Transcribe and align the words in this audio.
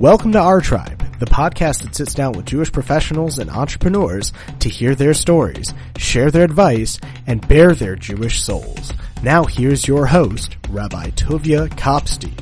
Welcome 0.00 0.30
to 0.30 0.38
Our 0.38 0.60
Tribe, 0.60 1.18
the 1.18 1.26
podcast 1.26 1.82
that 1.82 1.92
sits 1.92 2.14
down 2.14 2.34
with 2.34 2.46
Jewish 2.46 2.70
professionals 2.70 3.40
and 3.40 3.50
entrepreneurs 3.50 4.32
to 4.60 4.68
hear 4.68 4.94
their 4.94 5.12
stories, 5.12 5.74
share 5.96 6.30
their 6.30 6.44
advice, 6.44 7.00
and 7.26 7.46
bare 7.48 7.74
their 7.74 7.96
Jewish 7.96 8.40
souls. 8.40 8.92
Now 9.24 9.42
here's 9.42 9.88
your 9.88 10.06
host, 10.06 10.56
Rabbi 10.68 11.10
Tuvia 11.10 11.68
Kopstein. 11.70 12.38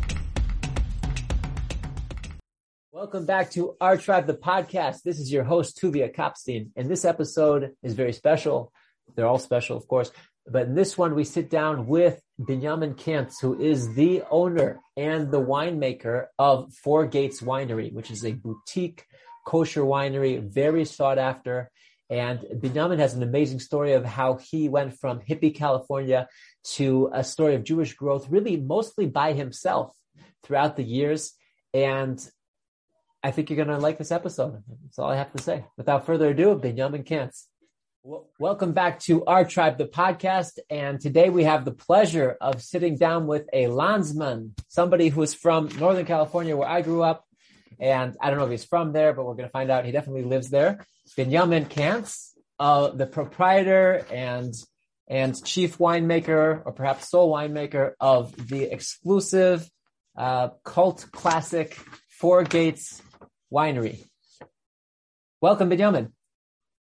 Welcome 2.92 3.24
back 3.24 3.50
to 3.52 3.74
Our 3.80 3.96
Tribe, 3.96 4.26
the 4.26 4.34
podcast. 4.34 5.00
This 5.02 5.18
is 5.18 5.32
your 5.32 5.44
host, 5.44 5.80
Tuvia 5.80 6.14
Kopstein, 6.14 6.72
and 6.76 6.90
this 6.90 7.06
episode 7.06 7.72
is 7.82 7.94
very 7.94 8.12
special. 8.12 8.70
They're 9.14 9.26
all 9.26 9.38
special, 9.38 9.78
of 9.78 9.88
course, 9.88 10.10
but 10.46 10.66
in 10.66 10.74
this 10.74 10.98
one, 10.98 11.14
we 11.14 11.24
sit 11.24 11.48
down 11.48 11.86
with 11.86 12.20
Benyamin 12.38 12.94
Cantz, 12.94 13.40
who 13.40 13.58
is 13.58 13.94
the 13.94 14.22
owner 14.30 14.80
and 14.96 15.30
the 15.30 15.40
winemaker 15.40 16.26
of 16.38 16.72
Four 16.74 17.06
Gates 17.06 17.40
Winery, 17.40 17.92
which 17.92 18.10
is 18.10 18.24
a 18.24 18.32
boutique 18.32 19.06
kosher 19.46 19.82
winery, 19.82 20.42
very 20.42 20.84
sought 20.84 21.18
after. 21.18 21.70
And 22.10 22.44
Benyamin 22.60 22.98
has 22.98 23.14
an 23.14 23.22
amazing 23.22 23.60
story 23.60 23.94
of 23.94 24.04
how 24.04 24.34
he 24.34 24.68
went 24.68 24.98
from 24.98 25.20
hippie 25.20 25.54
California 25.54 26.28
to 26.74 27.10
a 27.12 27.24
story 27.24 27.54
of 27.54 27.64
Jewish 27.64 27.94
growth, 27.94 28.28
really 28.28 28.56
mostly 28.56 29.06
by 29.06 29.32
himself 29.32 29.96
throughout 30.42 30.76
the 30.76 30.84
years. 30.84 31.32
And 31.72 32.20
I 33.22 33.30
think 33.30 33.50
you're 33.50 33.56
going 33.56 33.68
to 33.68 33.78
like 33.78 33.98
this 33.98 34.12
episode. 34.12 34.62
That's 34.84 34.98
all 34.98 35.10
I 35.10 35.16
have 35.16 35.32
to 35.32 35.42
say. 35.42 35.64
Without 35.76 36.06
further 36.06 36.28
ado, 36.28 36.54
Benyamin 36.54 37.04
Cantz. 37.04 37.46
Welcome 38.38 38.72
back 38.72 39.00
to 39.00 39.24
Our 39.24 39.44
Tribe, 39.44 39.78
the 39.78 39.86
podcast. 39.86 40.60
And 40.70 41.00
today 41.00 41.28
we 41.28 41.42
have 41.42 41.64
the 41.64 41.72
pleasure 41.72 42.36
of 42.40 42.62
sitting 42.62 42.96
down 42.96 43.26
with 43.26 43.48
a 43.52 43.66
landsman, 43.66 44.54
somebody 44.68 45.08
who 45.08 45.22
is 45.22 45.34
from 45.34 45.68
Northern 45.80 46.06
California, 46.06 46.56
where 46.56 46.68
I 46.68 46.82
grew 46.82 47.02
up. 47.02 47.24
And 47.80 48.16
I 48.20 48.30
don't 48.30 48.38
know 48.38 48.44
if 48.44 48.52
he's 48.52 48.64
from 48.64 48.92
there, 48.92 49.12
but 49.12 49.26
we're 49.26 49.34
going 49.34 49.48
to 49.48 49.52
find 49.52 49.72
out. 49.72 49.84
He 49.84 49.90
definitely 49.90 50.22
lives 50.22 50.50
there. 50.50 50.86
Benyamin 51.16 51.64
Cantz, 51.64 52.30
uh, 52.60 52.90
the 52.90 53.06
proprietor 53.06 54.06
and 54.12 54.54
and 55.08 55.44
chief 55.44 55.78
winemaker, 55.78 56.62
or 56.64 56.72
perhaps 56.72 57.10
sole 57.10 57.34
winemaker 57.34 57.94
of 57.98 58.48
the 58.48 58.72
exclusive 58.72 59.68
uh, 60.16 60.50
cult 60.62 61.06
classic 61.10 61.76
Four 62.20 62.44
Gates 62.44 63.02
Winery. 63.52 64.04
Welcome, 65.40 65.70
Benyamin. 65.70 66.12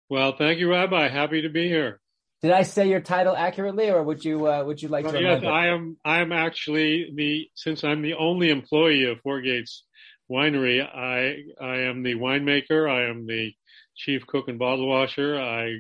Well, 0.09 0.35
thank 0.37 0.59
you, 0.59 0.69
Rabbi. 0.69 1.09
Happy 1.09 1.41
to 1.41 1.49
be 1.49 1.67
here. 1.67 1.99
Did 2.41 2.51
I 2.51 2.63
say 2.63 2.87
your 2.87 3.01
title 3.01 3.35
accurately, 3.35 3.89
or 3.89 4.03
would 4.03 4.23
you 4.23 4.47
uh, 4.47 4.63
would 4.63 4.81
you 4.81 4.89
like 4.89 5.05
well, 5.05 5.13
to? 5.13 5.21
Yes, 5.21 5.43
I 5.43 5.67
am. 5.67 5.97
I 6.05 6.21
am 6.21 6.31
actually 6.31 7.11
the 7.13 7.49
since 7.55 7.83
I'm 7.83 8.01
the 8.03 8.13
only 8.13 8.49
employee 8.49 9.05
of 9.05 9.19
Four 9.21 9.41
Gates 9.41 9.83
Winery. 10.31 10.81
I 10.81 11.43
I 11.59 11.77
am 11.81 12.03
the 12.03 12.13
winemaker. 12.13 12.89
I 12.89 13.09
am 13.09 13.25
the 13.25 13.53
chief 13.95 14.25
cook 14.27 14.47
and 14.47 14.59
bottle 14.59 14.87
washer. 14.87 15.39
I 15.39 15.79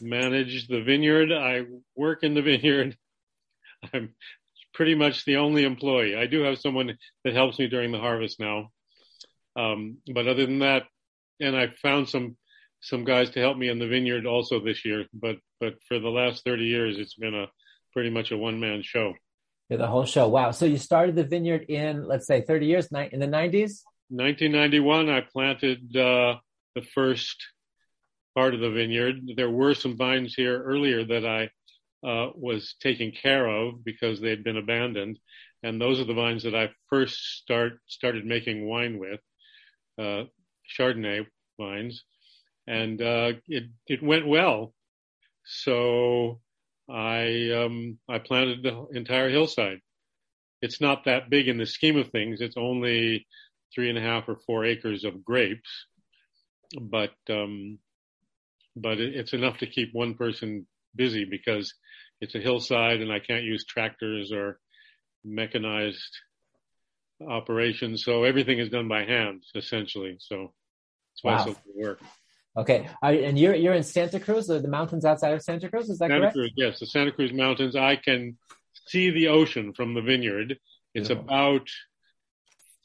manage 0.00 0.66
the 0.66 0.82
vineyard. 0.82 1.32
I 1.32 1.62
work 1.94 2.24
in 2.24 2.34
the 2.34 2.42
vineyard. 2.50 2.96
I'm 3.94 4.14
pretty 4.74 4.96
much 4.96 5.24
the 5.24 5.36
only 5.36 5.64
employee. 5.64 6.16
I 6.16 6.26
do 6.26 6.42
have 6.42 6.58
someone 6.58 6.98
that 7.24 7.34
helps 7.34 7.60
me 7.60 7.68
during 7.68 7.92
the 7.92 8.00
harvest 8.00 8.40
now, 8.40 8.70
um, 9.54 9.98
but 10.12 10.26
other 10.26 10.44
than 10.46 10.58
that, 10.58 10.82
and 11.40 11.56
I 11.56 11.68
found 11.80 12.08
some 12.08 12.36
some 12.86 13.04
guys 13.04 13.30
to 13.30 13.40
help 13.40 13.58
me 13.58 13.68
in 13.68 13.80
the 13.80 13.88
vineyard 13.88 14.26
also 14.26 14.60
this 14.60 14.84
year. 14.84 15.06
But 15.12 15.36
but 15.60 15.74
for 15.88 15.98
the 15.98 16.08
last 16.08 16.44
thirty 16.44 16.64
years, 16.64 16.98
it's 16.98 17.14
been 17.14 17.34
a 17.34 17.46
pretty 17.92 18.10
much 18.10 18.30
a 18.30 18.38
one 18.38 18.60
man 18.60 18.82
show. 18.82 19.12
Yeah, 19.68 19.78
the 19.78 19.88
whole 19.88 20.04
show. 20.04 20.28
Wow. 20.28 20.52
So 20.52 20.66
you 20.66 20.78
started 20.78 21.16
the 21.16 21.24
vineyard 21.24 21.64
in 21.68 22.06
let's 22.06 22.26
say 22.26 22.42
thirty 22.42 22.66
years, 22.66 22.88
in 23.12 23.20
the 23.20 23.26
nineties. 23.26 23.82
1991, 24.08 25.10
I 25.10 25.20
planted 25.20 25.96
uh, 25.96 26.36
the 26.76 26.82
first 26.94 27.44
part 28.36 28.54
of 28.54 28.60
the 28.60 28.70
vineyard. 28.70 29.16
There 29.36 29.50
were 29.50 29.74
some 29.74 29.96
vines 29.96 30.34
here 30.34 30.62
earlier 30.62 31.04
that 31.04 31.26
I 31.26 31.50
uh, 32.08 32.30
was 32.36 32.76
taking 32.80 33.10
care 33.10 33.48
of 33.48 33.84
because 33.84 34.20
they'd 34.20 34.44
been 34.44 34.58
abandoned, 34.58 35.18
and 35.64 35.80
those 35.80 35.98
are 35.98 36.04
the 36.04 36.14
vines 36.14 36.44
that 36.44 36.54
I 36.54 36.70
first 36.88 37.18
start 37.42 37.80
started 37.88 38.24
making 38.24 38.68
wine 38.68 39.00
with, 39.00 39.18
uh, 39.98 40.24
Chardonnay 40.78 41.26
vines 41.58 42.04
and 42.66 43.00
uh, 43.00 43.32
it 43.48 43.64
it 43.86 44.02
went 44.02 44.26
well. 44.26 44.74
So 45.44 46.40
I 46.88 47.50
um, 47.52 47.98
I 48.08 48.18
planted 48.18 48.62
the 48.62 48.86
entire 48.96 49.30
hillside. 49.30 49.80
It's 50.62 50.80
not 50.80 51.04
that 51.04 51.30
big 51.30 51.48
in 51.48 51.58
the 51.58 51.66
scheme 51.66 51.96
of 51.96 52.10
things. 52.10 52.40
It's 52.40 52.56
only 52.56 53.26
three 53.74 53.88
and 53.88 53.98
a 53.98 54.02
half 54.02 54.28
or 54.28 54.36
four 54.46 54.64
acres 54.64 55.04
of 55.04 55.24
grapes, 55.24 55.86
but 56.80 57.14
um, 57.30 57.78
but 58.74 58.98
it's 59.00 59.32
enough 59.32 59.58
to 59.58 59.66
keep 59.66 59.90
one 59.92 60.14
person 60.14 60.66
busy 60.94 61.24
because 61.24 61.72
it's 62.20 62.34
a 62.34 62.40
hillside 62.40 63.00
and 63.00 63.12
I 63.12 63.18
can't 63.18 63.44
use 63.44 63.64
tractors 63.64 64.32
or 64.32 64.58
mechanized 65.24 66.18
operations. 67.26 68.04
So 68.04 68.24
everything 68.24 68.58
is 68.58 68.68
done 68.68 68.88
by 68.88 69.04
hand 69.04 69.42
essentially. 69.54 70.16
So 70.20 70.52
it's 71.12 71.22
why 71.22 71.36
wow. 71.36 71.46
it's 71.48 71.60
work. 71.74 72.00
Okay, 72.56 72.88
and 73.02 73.38
you're 73.38 73.54
you're 73.54 73.74
in 73.74 73.82
Santa 73.82 74.18
Cruz, 74.18 74.46
the, 74.46 74.58
the 74.58 74.68
mountains 74.68 75.04
outside 75.04 75.34
of 75.34 75.42
Santa 75.42 75.68
Cruz. 75.68 75.90
Is 75.90 75.98
that 75.98 76.08
Santa 76.08 76.20
correct? 76.20 76.34
Cruz, 76.34 76.52
yes, 76.56 76.80
the 76.80 76.86
Santa 76.86 77.12
Cruz 77.12 77.32
Mountains. 77.32 77.76
I 77.76 77.96
can 77.96 78.38
see 78.86 79.10
the 79.10 79.28
ocean 79.28 79.74
from 79.74 79.94
the 79.94 80.00
vineyard. 80.00 80.58
It's 80.94 81.08
Beautiful. 81.08 81.24
about 81.24 81.68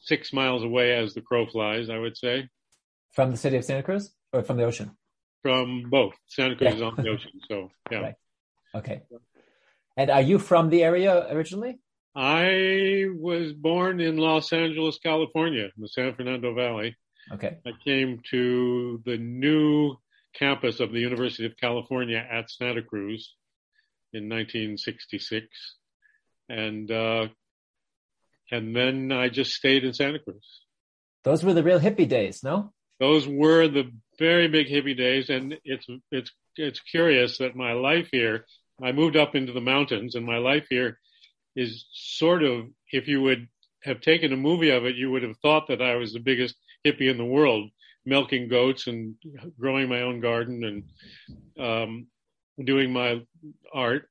six 0.01 0.33
miles 0.33 0.63
away 0.63 0.93
as 0.93 1.13
the 1.13 1.21
crow 1.21 1.45
flies. 1.45 1.89
I 1.89 1.97
would 1.97 2.17
say. 2.17 2.49
From 3.13 3.31
the 3.31 3.37
city 3.37 3.57
of 3.57 3.63
Santa 3.63 3.83
Cruz, 3.83 4.13
or 4.33 4.43
from 4.43 4.57
the 4.57 4.63
ocean? 4.63 4.91
From 5.41 5.83
both. 5.89 6.15
Santa 6.27 6.55
Cruz 6.55 6.71
yeah. 6.71 6.75
is 6.75 6.81
on 6.81 6.95
the 6.97 7.09
ocean, 7.09 7.31
so 7.47 7.69
yeah. 7.89 7.99
Right. 7.99 8.15
Okay. 8.75 9.01
And 9.95 10.09
are 10.09 10.21
you 10.21 10.39
from 10.39 10.69
the 10.69 10.83
area 10.83 11.27
originally? 11.33 11.79
I 12.13 13.07
was 13.17 13.53
born 13.53 14.01
in 14.01 14.17
Los 14.17 14.51
Angeles, 14.51 14.99
California, 14.99 15.63
in 15.63 15.81
the 15.81 15.88
San 15.88 16.13
Fernando 16.13 16.53
Valley. 16.53 16.95
Okay. 17.34 17.58
I 17.66 17.72
came 17.84 18.22
to 18.31 19.02
the 19.06 19.18
new 19.18 19.96
campus 20.34 20.80
of 20.80 20.92
the 20.92 21.00
University 21.00 21.46
of 21.46 21.58
California 21.58 22.18
at 22.18 22.52
Santa 22.52 22.81
Cruz 22.81 23.36
in 24.14 24.30
1966, 24.30 25.47
and 26.50 26.92
uh, 26.92 27.28
and 28.52 28.75
then 28.75 29.12
I 29.12 29.30
just 29.30 29.52
stayed 29.52 29.84
in 29.84 29.94
Santa 29.94 30.19
Cruz. 30.19 30.62
Those 31.24 31.44
were 31.44 31.53
the 31.53 31.64
real 31.64 31.80
hippie 31.80 32.08
days, 32.08 32.44
no? 32.44 32.74
Those 33.00 33.28
were 33.28 33.68
the 33.68 33.92
very 34.19 34.48
big 34.48 34.68
hippie 34.68 34.98
days, 34.98 35.30
and 35.30 35.58
it's 35.63 35.88
it's 36.12 36.31
it's 36.56 36.80
curious 36.80 37.38
that 37.38 37.56
my 37.56 37.74
life 37.74 38.09
here. 38.12 38.46
I 38.84 38.94
moved 38.94 39.16
up 39.16 39.36
into 39.36 39.53
the 39.53 39.62
mountains, 39.62 40.16
and 40.16 40.25
my 40.25 40.40
life 40.40 40.66
here 40.69 40.98
is 41.56 41.86
sort 41.94 42.44
of, 42.44 42.66
if 42.92 43.08
you 43.08 43.22
would 43.22 43.48
have 43.84 44.02
taken 44.02 44.34
a 44.34 44.38
movie 44.38 44.69
of 44.69 44.86
it, 44.86 44.96
you 44.96 45.12
would 45.12 45.24
have 45.24 45.38
thought 45.38 45.68
that 45.68 45.81
I 45.81 45.96
was 45.96 46.14
the 46.14 46.19
biggest 46.19 46.56
hippie 46.86 47.09
in 47.09 47.18
the 47.18 47.25
world, 47.25 47.69
milking 48.06 48.47
goats 48.47 48.88
and 48.88 49.16
growing 49.59 49.90
my 49.90 50.02
own 50.02 50.19
garden 50.19 50.64
and 50.64 51.64
um, 51.66 52.08
doing 52.64 52.92
my 52.92 53.22
art. 53.74 54.08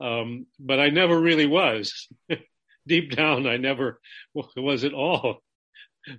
Um, 0.00 0.46
but 0.58 0.78
I 0.78 0.90
never 0.90 1.18
really 1.18 1.46
was. 1.46 2.08
Deep 2.86 3.14
down, 3.14 3.46
I 3.46 3.56
never 3.56 4.00
was 4.56 4.84
at 4.84 4.94
all 4.94 5.42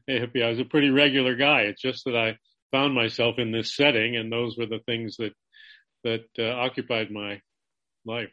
a 0.08 0.20
hippie. 0.20 0.44
I 0.44 0.50
was 0.50 0.60
a 0.60 0.66
pretty 0.66 0.90
regular 0.90 1.36
guy. 1.36 1.62
It's 1.62 1.82
just 1.82 2.06
that 2.06 2.16
I 2.16 2.38
found 2.72 2.94
myself 2.94 3.40
in 3.40 3.52
this 3.52 3.76
setting, 3.76 4.16
and 4.16 4.32
those 4.32 4.58
were 4.58 4.66
the 4.66 4.82
things 4.86 5.18
that 5.18 5.34
that 6.04 6.26
uh, 6.38 6.56
occupied 6.56 7.12
my 7.12 7.42
life. 8.06 8.32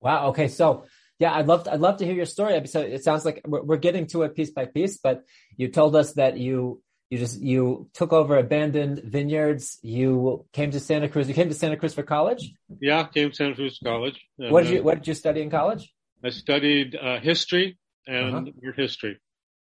Wow. 0.00 0.28
Okay. 0.28 0.48
So 0.48 0.84
yeah, 1.22 1.34
I'd 1.36 1.46
love 1.46 1.62
to, 1.64 1.72
I'd 1.72 1.80
love 1.80 1.98
to 1.98 2.04
hear 2.04 2.14
your 2.14 2.26
story. 2.26 2.66
So 2.66 2.80
it 2.80 3.04
sounds 3.04 3.24
like 3.24 3.42
we're, 3.46 3.62
we're 3.62 3.76
getting 3.76 4.08
to 4.08 4.22
it 4.22 4.34
piece 4.34 4.50
by 4.50 4.64
piece, 4.66 4.98
but 4.98 5.22
you 5.56 5.68
told 5.68 5.94
us 5.94 6.14
that 6.14 6.36
you 6.36 6.82
you 7.10 7.18
just 7.18 7.40
you 7.40 7.88
took 7.94 8.12
over 8.12 8.36
abandoned 8.38 9.02
vineyards. 9.04 9.78
You 9.82 10.46
came 10.52 10.72
to 10.72 10.80
Santa 10.80 11.08
Cruz. 11.08 11.28
You 11.28 11.34
came 11.34 11.48
to 11.48 11.54
Santa 11.54 11.76
Cruz 11.76 11.94
for 11.94 12.02
college. 12.02 12.52
Yeah, 12.80 13.04
came 13.04 13.30
to 13.30 13.36
Santa 13.36 13.54
Cruz 13.54 13.78
College. 13.84 14.18
what 14.36 14.64
did 14.64 14.72
you 14.72 14.82
What 14.82 14.96
did 14.98 15.06
you 15.06 15.14
study 15.14 15.42
in 15.42 15.50
college? 15.50 15.94
I 16.24 16.30
studied 16.30 16.96
uh, 16.96 17.20
history 17.20 17.78
and 18.08 18.34
uh-huh. 18.34 18.66
art 18.66 18.76
history. 18.76 19.20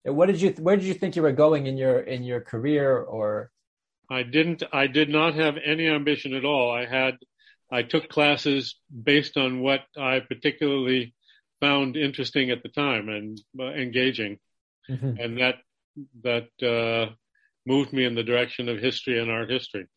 what 0.04 0.26
did 0.26 0.42
you 0.42 0.50
Where 0.66 0.78
did 0.78 0.86
you 0.86 0.96
think 0.96 1.16
you 1.16 1.22
were 1.22 1.38
going 1.46 1.68
in 1.68 1.78
your 1.78 2.00
in 2.00 2.24
your 2.24 2.42
career? 2.42 2.98
Or 2.98 3.52
I 4.10 4.24
didn't. 4.24 4.64
I 4.74 4.88
did 4.88 5.10
not 5.10 5.36
have 5.36 5.58
any 5.64 5.88
ambition 5.88 6.34
at 6.34 6.44
all. 6.44 6.72
I 6.72 6.88
had. 6.88 7.14
I 7.72 7.82
took 7.84 8.10
classes 8.10 8.64
based 9.12 9.38
on 9.38 9.60
what 9.60 9.82
I 9.98 10.22
particularly 10.22 11.14
found 11.60 11.96
interesting 11.96 12.52
at 12.52 12.64
the 12.64 12.70
time 12.70 13.10
and 13.10 13.40
uh, 13.60 13.72
engaging, 13.74 14.38
mm-hmm. 14.90 15.20
and 15.20 15.38
that 15.40 15.56
that 16.24 16.50
uh, 16.62 17.14
moved 17.66 17.94
me 17.94 18.06
in 18.06 18.16
the 18.16 18.24
direction 18.24 18.70
of 18.70 18.80
history 18.80 19.20
and 19.20 19.32
art 19.32 19.50
history. 19.50 19.88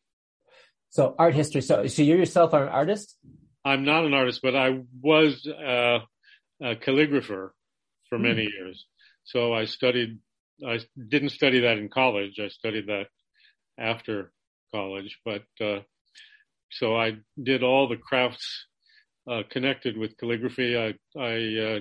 So 0.91 1.15
art 1.19 1.35
history. 1.35 1.61
So 1.61 1.87
so 1.87 2.03
you 2.03 2.17
yourself 2.17 2.55
are 2.55 2.65
an 2.65 2.69
artist. 2.71 3.17
I'm 3.65 3.85
not 3.85 4.05
an 4.05 4.15
artist, 4.15 4.41
but 4.43 4.57
I 4.57 4.81
was 5.03 5.47
uh, 5.47 5.99
a 6.63 6.77
calligrapher 6.77 7.51
for 8.09 8.19
mm. 8.19 8.23
many 8.23 8.49
years. 8.57 8.87
So 9.25 9.53
I 9.53 9.67
studied 9.67 10.19
I 10.67 10.81
didn't 10.97 11.31
study 11.31 11.61
that 11.61 11.79
in 11.79 11.89
college. 11.89 12.41
I 12.41 12.49
studied 12.49 12.87
that 12.87 13.07
after 13.79 14.33
college, 14.73 15.19
but 15.25 15.45
uh, 15.61 15.81
so 16.71 16.97
I 16.97 17.19
did 17.41 17.63
all 17.63 17.89
the 17.89 17.97
crafts 17.97 18.67
uh, 19.29 19.43
connected 19.51 19.97
with 19.97 20.17
calligraphy. 20.17 20.77
I, 20.77 20.95
I 21.19 21.77
uh, 21.77 21.81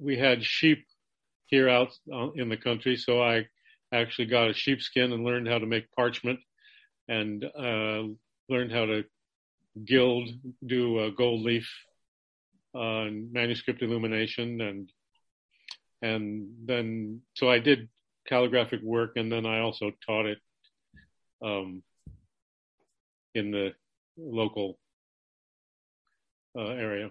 we 0.00 0.16
had 0.16 0.44
sheep 0.44 0.84
here 1.46 1.68
out 1.68 1.90
uh, 2.12 2.30
in 2.34 2.48
the 2.48 2.56
country, 2.56 2.96
so 2.96 3.22
I 3.22 3.46
actually 3.92 4.26
got 4.26 4.50
a 4.50 4.54
sheepskin 4.54 5.12
and 5.12 5.24
learned 5.24 5.48
how 5.48 5.58
to 5.58 5.66
make 5.66 5.90
parchment 5.92 6.40
and 7.08 7.44
learned 8.48 8.72
how 8.72 8.84
to 8.84 9.04
gild, 9.84 10.28
do 10.66 11.10
gold 11.16 11.42
leaf 11.42 11.68
manuscript 12.74 13.82
illumination, 13.82 14.60
and 14.60 14.92
and 16.02 16.48
then 16.66 17.20
so 17.34 17.50
I 17.50 17.60
did 17.60 17.88
calligraphic 18.28 18.82
work, 18.82 19.12
and 19.16 19.32
then 19.32 19.46
I 19.46 19.60
also 19.60 19.90
taught 20.06 20.26
it 20.26 20.38
um, 21.42 21.82
in 23.34 23.50
the 23.50 23.72
local 24.18 24.78
area. 26.56 27.10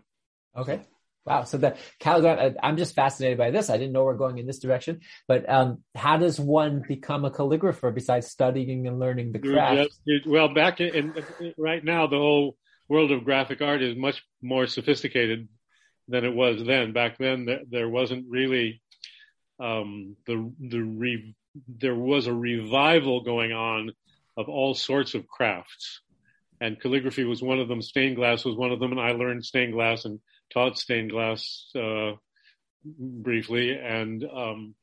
Okay. 0.56 0.82
Wow. 1.26 1.44
So 1.44 1.58
the 1.58 1.76
calligraph, 2.00 2.54
I'm 2.64 2.78
just 2.78 2.96
fascinated 2.96 3.38
by 3.38 3.52
this. 3.52 3.70
I 3.70 3.78
didn't 3.78 3.92
know 3.92 4.06
we're 4.06 4.16
going 4.16 4.38
in 4.38 4.48
this 4.48 4.60
direction, 4.60 5.02
but 5.28 5.48
um, 5.50 5.84
how 5.94 6.16
does 6.16 6.40
one 6.40 6.84
become 6.88 7.26
a 7.26 7.32
calligrapher 7.32 7.94
besides 7.94 8.28
studying 8.28 8.88
and 8.88 8.98
learning 8.98 9.34
the 9.34 9.40
craft? 9.40 9.92
well, 10.26 10.54
back 10.54 10.80
in, 10.80 11.14
in, 11.40 11.54
right 11.58 11.84
now, 11.84 12.08
the 12.08 12.18
whole 12.18 12.56
world 12.88 13.12
of 13.12 13.26
graphic 13.26 13.62
art 13.62 13.82
is 13.82 13.98
much 13.98 14.24
more 14.42 14.68
sophisticated 14.68 15.50
than 16.08 16.24
it 16.24 16.34
was 16.34 16.64
then. 16.66 16.94
Back 16.94 17.18
then, 17.18 17.46
there, 17.46 17.62
there 17.70 17.90
wasn't 17.90 18.26
really 18.30 18.82
um, 19.60 20.16
the 20.26 20.52
the 20.60 20.80
re, 20.80 21.36
there 21.68 21.96
was 21.96 22.28
a 22.28 22.34
revival 22.34 23.22
going 23.22 23.52
on 23.52 23.92
of 24.38 24.50
all 24.50 24.76
sorts 24.76 25.14
of 25.16 25.28
crafts, 25.28 26.02
and 26.60 26.80
calligraphy 26.80 27.24
was 27.24 27.42
one 27.42 27.60
of 27.60 27.68
them. 27.68 27.82
Stained 27.82 28.16
glass 28.16 28.44
was 28.44 28.56
one 28.56 28.72
of 28.72 28.80
them, 28.80 28.92
and 28.92 29.00
I 29.00 29.12
learned 29.12 29.46
stained 29.46 29.74
glass 29.74 30.06
and 30.06 30.20
taught 30.52 30.78
stained 30.78 31.12
glass 31.12 31.70
uh, 31.76 32.14
briefly. 32.84 33.78
And 33.78 34.24
um, 34.24 34.76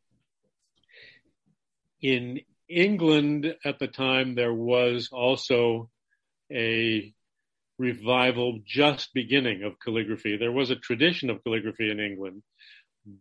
in 2.00 2.40
England 2.68 3.54
at 3.64 3.78
the 3.78 3.88
time, 3.88 4.34
there 4.34 4.54
was 4.54 5.08
also 5.12 5.90
a 6.52 7.12
revival 7.78 8.60
just 8.64 9.12
beginning 9.14 9.64
of 9.64 9.80
calligraphy. 9.80 10.36
There 10.36 10.52
was 10.52 10.70
a 10.70 10.76
tradition 10.76 11.30
of 11.30 11.42
calligraphy 11.42 11.90
in 11.90 11.98
England, 11.98 12.42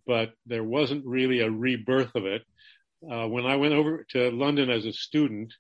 but 0.06 0.34
there 0.46 0.64
wasn't 0.64 1.06
really 1.06 1.40
a 1.40 1.50
rebirth 1.50 2.16
of 2.16 2.26
it. 2.26 2.44
Uh, 3.10 3.28
when 3.28 3.46
I 3.46 3.56
went 3.56 3.74
over 3.74 4.06
to 4.12 4.32
London 4.32 4.70
as 4.70 4.86
a 4.86 4.94
student 4.94 5.54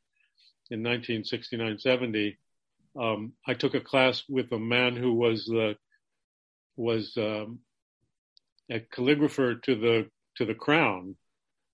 in 0.70 0.82
1969-70, 0.84 2.38
um, 3.00 3.34
I 3.48 3.54
took 3.54 3.74
a 3.74 3.82
class 3.82 4.24
with 4.30 4.52
a 4.52 4.60
man 4.60 4.96
who 4.96 5.14
was 5.14 5.46
the 5.46 5.76
was 6.76 7.16
um, 7.18 7.60
a 8.72 8.80
calligrapher 8.80 9.62
to 9.64 9.76
the 9.76 10.10
to 10.38 10.46
the 10.46 10.56
crown, 10.56 11.16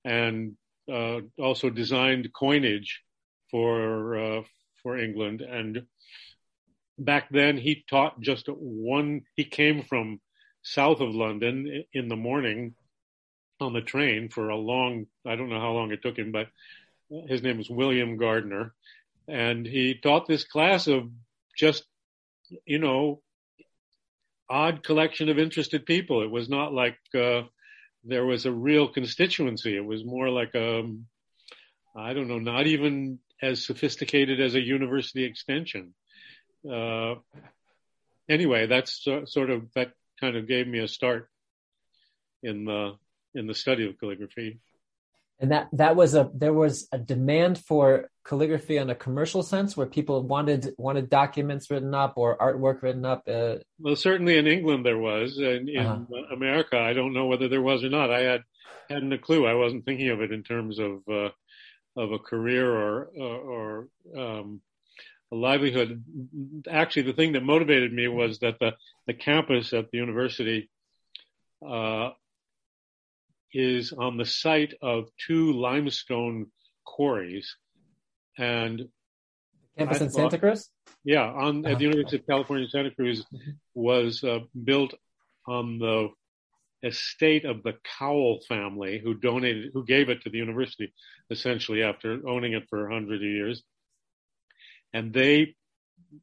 and 0.03 0.55
uh, 0.91 1.19
also 1.37 1.69
designed 1.69 2.33
coinage 2.33 3.01
for 3.51 4.17
uh, 4.17 4.41
for 4.81 4.97
England. 4.97 5.41
And 5.41 5.85
back 6.97 7.29
then, 7.29 7.57
he 7.57 7.83
taught 7.89 8.21
just 8.21 8.47
one. 8.47 9.21
He 9.35 9.43
came 9.43 9.83
from 9.83 10.19
south 10.61 10.99
of 11.01 11.15
London 11.15 11.83
in 11.93 12.09
the 12.09 12.15
morning 12.15 12.75
on 13.59 13.73
the 13.73 13.81
train 13.81 14.29
for 14.29 14.49
a 14.49 14.55
long. 14.55 15.05
I 15.25 15.35
don't 15.35 15.49
know 15.49 15.59
how 15.59 15.71
long 15.71 15.91
it 15.91 16.01
took 16.01 16.17
him, 16.17 16.31
but 16.31 16.47
his 17.27 17.41
name 17.41 17.57
was 17.57 17.69
William 17.69 18.17
Gardner, 18.17 18.73
and 19.29 19.65
he 19.65 19.95
taught 19.95 20.27
this 20.27 20.43
class 20.43 20.87
of 20.87 21.09
just 21.57 21.83
you 22.65 22.79
know 22.79 23.21
odd 24.49 24.83
collection 24.83 25.29
of 25.29 25.37
interested 25.37 25.85
people. 25.85 26.23
It 26.23 26.31
was 26.31 26.49
not 26.49 26.73
like 26.73 26.97
uh, 27.13 27.43
there 28.03 28.25
was 28.25 28.45
a 28.45 28.51
real 28.51 28.87
constituency. 28.87 29.75
It 29.75 29.85
was 29.85 30.03
more 30.03 30.29
like 30.29 30.55
a, 30.55 30.79
um, 30.79 31.05
I 31.95 32.13
don't 32.13 32.27
know, 32.27 32.39
not 32.39 32.65
even 32.65 33.19
as 33.41 33.65
sophisticated 33.65 34.41
as 34.41 34.55
a 34.55 34.61
university 34.61 35.23
extension. 35.23 35.93
Uh, 36.69 37.15
anyway, 38.27 38.67
that's 38.67 39.07
uh, 39.07 39.25
sort 39.25 39.49
of 39.49 39.71
that 39.75 39.91
kind 40.19 40.35
of 40.35 40.47
gave 40.47 40.67
me 40.67 40.79
a 40.79 40.87
start 40.87 41.29
in 42.41 42.65
the 42.65 42.93
in 43.35 43.47
the 43.47 43.53
study 43.53 43.87
of 43.87 43.99
calligraphy 43.99 44.59
and 45.39 45.51
that 45.51 45.69
that 45.73 45.95
was 45.95 46.15
a 46.15 46.29
there 46.33 46.53
was 46.53 46.87
a 46.91 46.97
demand 46.97 47.57
for 47.57 48.09
calligraphy 48.25 48.77
in 48.77 48.89
a 48.89 48.95
commercial 48.95 49.41
sense 49.41 49.75
where 49.75 49.87
people 49.87 50.21
wanted 50.21 50.73
wanted 50.77 51.09
documents 51.09 51.71
written 51.71 51.95
up 51.95 52.13
or 52.17 52.37
artwork 52.37 52.81
written 52.81 53.05
up 53.05 53.23
uh, 53.27 53.55
well 53.79 53.95
certainly 53.95 54.37
in 54.37 54.47
england 54.47 54.85
there 54.85 54.97
was 54.97 55.37
and 55.37 55.69
in 55.69 55.85
uh-huh. 55.85 56.33
america 56.33 56.77
i 56.77 56.93
don't 56.93 57.13
know 57.13 57.25
whether 57.25 57.47
there 57.47 57.61
was 57.61 57.83
or 57.83 57.89
not. 57.89 58.11
I 58.11 58.21
had 58.21 58.43
hadn't 58.89 59.13
a 59.13 59.17
clue. 59.17 59.45
I 59.45 59.53
wasn't 59.53 59.85
thinking 59.85 60.09
of 60.09 60.21
it 60.21 60.31
in 60.31 60.43
terms 60.43 60.79
of 60.79 61.01
uh, 61.07 61.29
of 61.95 62.11
a 62.11 62.19
career 62.19 62.69
or 62.69 63.09
or, 63.17 63.87
um, 64.17 64.61
a 65.31 65.35
livelihood. 65.35 66.03
Actually 66.69 67.03
the 67.03 67.13
thing 67.13 67.33
that 67.33 67.43
motivated 67.43 67.93
me 67.93 68.07
was 68.07 68.39
that 68.39 68.59
the 68.59 68.73
the 69.05 69.13
campus 69.13 69.73
at 69.73 69.91
the 69.91 69.97
university 69.97 70.69
uh, 71.65 72.11
is 73.53 73.93
on 73.93 74.17
the 74.17 74.25
site 74.25 74.73
of 74.81 75.09
two 75.27 75.53
limestone 75.53 76.47
quarries. 76.85 77.55
And 78.37 78.89
campus 79.77 80.01
in 80.01 80.09
Santa 80.09 80.37
Cruz? 80.37 80.69
Yeah, 81.03 81.25
on 81.25 81.65
at 81.65 81.77
the 81.77 81.85
University 81.85 82.17
of 82.17 82.27
California, 82.27 82.67
Santa 82.69 82.91
Cruz 82.91 83.25
was 83.73 84.23
uh, 84.23 84.39
built 84.63 84.93
on 85.47 85.79
the 85.79 86.09
estate 86.83 87.45
of 87.45 87.63
the 87.63 87.73
Cowell 87.97 88.39
family, 88.47 88.99
who 89.03 89.13
donated, 89.13 89.71
who 89.73 89.83
gave 89.85 90.09
it 90.09 90.21
to 90.23 90.29
the 90.29 90.37
university, 90.37 90.93
essentially 91.29 91.83
after 91.83 92.27
owning 92.27 92.53
it 92.53 92.63
for 92.69 92.87
a 92.87 92.93
hundred 92.93 93.21
years. 93.21 93.61
And 94.93 95.13
they 95.13 95.55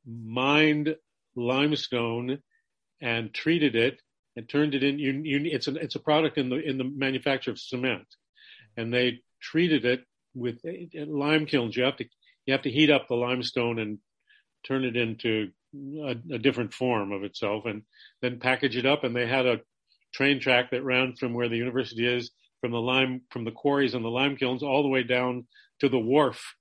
mined 0.07 0.97
limestone 1.35 2.39
and 3.01 3.33
treated 3.33 3.77
it 3.77 4.01
and 4.37 4.49
turned 4.49 4.75
it 4.75 4.83
in. 4.83 4.99
You, 4.99 5.13
you, 5.25 5.51
it's, 5.51 5.67
an, 5.67 5.77
it's 5.77 5.95
a 5.95 6.01
product 6.01 6.39
in 6.39 6.51
the 6.51 6.57
in 6.57 6.79
the 6.79 6.85
manufacture 6.85 7.51
of 7.51 7.59
cement, 7.59 8.07
and 8.77 8.93
they 8.93 9.21
treated 9.41 9.85
it 9.85 10.05
with 10.35 10.61
eh, 10.67 10.87
eh, 10.95 11.05
lime 11.07 11.47
kilns. 11.47 11.77
You 11.77 11.85
have 11.85 11.97
to 11.97 12.05
you 12.45 12.53
have 12.53 12.63
to 12.63 12.71
heat 12.71 12.91
up 12.91 13.09
the 13.09 13.15
limestone 13.15 13.79
and 13.79 13.99
turn 14.67 14.85
it 14.85 14.97
into 14.97 15.51
a, 16.03 16.17
a 16.33 16.39
different 16.39 16.75
form 16.75 17.13
of 17.13 17.25
itself, 17.25 17.65
and 17.65 17.83
then 18.23 18.39
package 18.39 18.77
it 18.77 18.87
up. 18.87 19.05
And 19.05 19.17
they 19.17 19.27
had 19.27 19.47
a 19.47 19.61
train 20.15 20.41
track 20.41 20.71
that 20.71 20.85
ran 20.85 21.17
from 21.17 21.35
where 21.35 21.49
the 21.49 21.57
university 21.57 22.07
is, 22.07 22.31
from 22.61 22.73
the 22.73 22.81
lime 22.81 23.23
from 23.31 23.45
the 23.45 23.51
quarries 23.51 23.95
and 23.95 24.05
the 24.05 24.11
lime 24.11 24.37
kilns, 24.37 24.63
all 24.63 24.83
the 24.83 24.89
way 24.89 25.03
down 25.03 25.47
to 25.81 25.89
the 25.89 25.99
wharf 25.99 26.55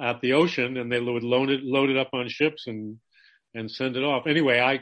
at 0.00 0.20
the 0.20 0.34
ocean, 0.34 0.76
and 0.76 0.90
they 0.90 1.00
would 1.00 1.22
load 1.22 1.50
it 1.50 1.62
load 1.62 1.90
it 1.90 1.96
up 1.96 2.10
on 2.12 2.28
ships 2.28 2.66
and 2.66 2.98
and 3.54 3.70
send 3.70 3.96
it 3.96 4.04
off. 4.04 4.26
Anyway, 4.26 4.60
I 4.60 4.80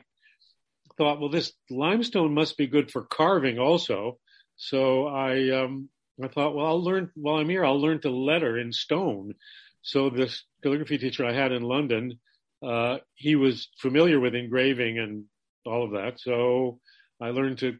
thought, 1.00 1.18
well, 1.18 1.30
this 1.30 1.54
limestone 1.70 2.34
must 2.34 2.58
be 2.58 2.66
good 2.66 2.90
for 2.90 3.06
carving 3.06 3.58
also. 3.58 4.18
So 4.56 5.06
I, 5.06 5.48
um, 5.48 5.88
I 6.22 6.28
thought, 6.28 6.54
well, 6.54 6.66
I'll 6.66 6.84
learn 6.84 7.10
while 7.14 7.36
I'm 7.36 7.48
here. 7.48 7.64
I'll 7.64 7.80
learn 7.80 8.02
to 8.02 8.10
letter 8.10 8.58
in 8.58 8.70
stone. 8.70 9.32
So 9.80 10.10
this 10.10 10.44
calligraphy 10.62 10.98
teacher 10.98 11.24
I 11.24 11.32
had 11.32 11.52
in 11.52 11.62
London, 11.62 12.20
uh, 12.62 12.98
he 13.14 13.34
was 13.34 13.70
familiar 13.78 14.20
with 14.20 14.34
engraving 14.34 14.98
and 14.98 15.24
all 15.64 15.84
of 15.84 15.92
that. 15.92 16.20
So 16.20 16.80
I 17.18 17.30
learned 17.30 17.56
to 17.60 17.78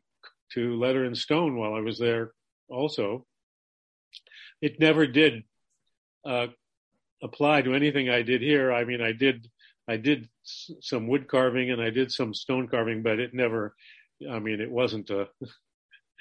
to 0.54 0.80
letter 0.80 1.04
in 1.04 1.14
stone 1.14 1.58
while 1.58 1.74
I 1.74 1.80
was 1.80 1.98
there. 1.98 2.32
Also, 2.70 3.26
it 4.62 4.80
never 4.80 5.06
did 5.06 5.44
uh, 6.24 6.46
apply 7.22 7.60
to 7.62 7.74
anything 7.74 8.08
I 8.08 8.22
did 8.22 8.40
here. 8.40 8.72
I 8.72 8.84
mean, 8.84 9.02
I 9.02 9.12
did 9.12 9.46
I 9.90 9.96
did 9.96 10.28
some 10.44 11.08
wood 11.08 11.26
carving 11.26 11.72
and 11.72 11.82
I 11.82 11.90
did 11.90 12.12
some 12.12 12.32
stone 12.32 12.68
carving, 12.68 13.02
but 13.02 13.18
it 13.18 13.34
never, 13.34 13.74
I 14.30 14.38
mean, 14.38 14.60
it 14.60 14.70
wasn't 14.70 15.10
a, 15.10 15.26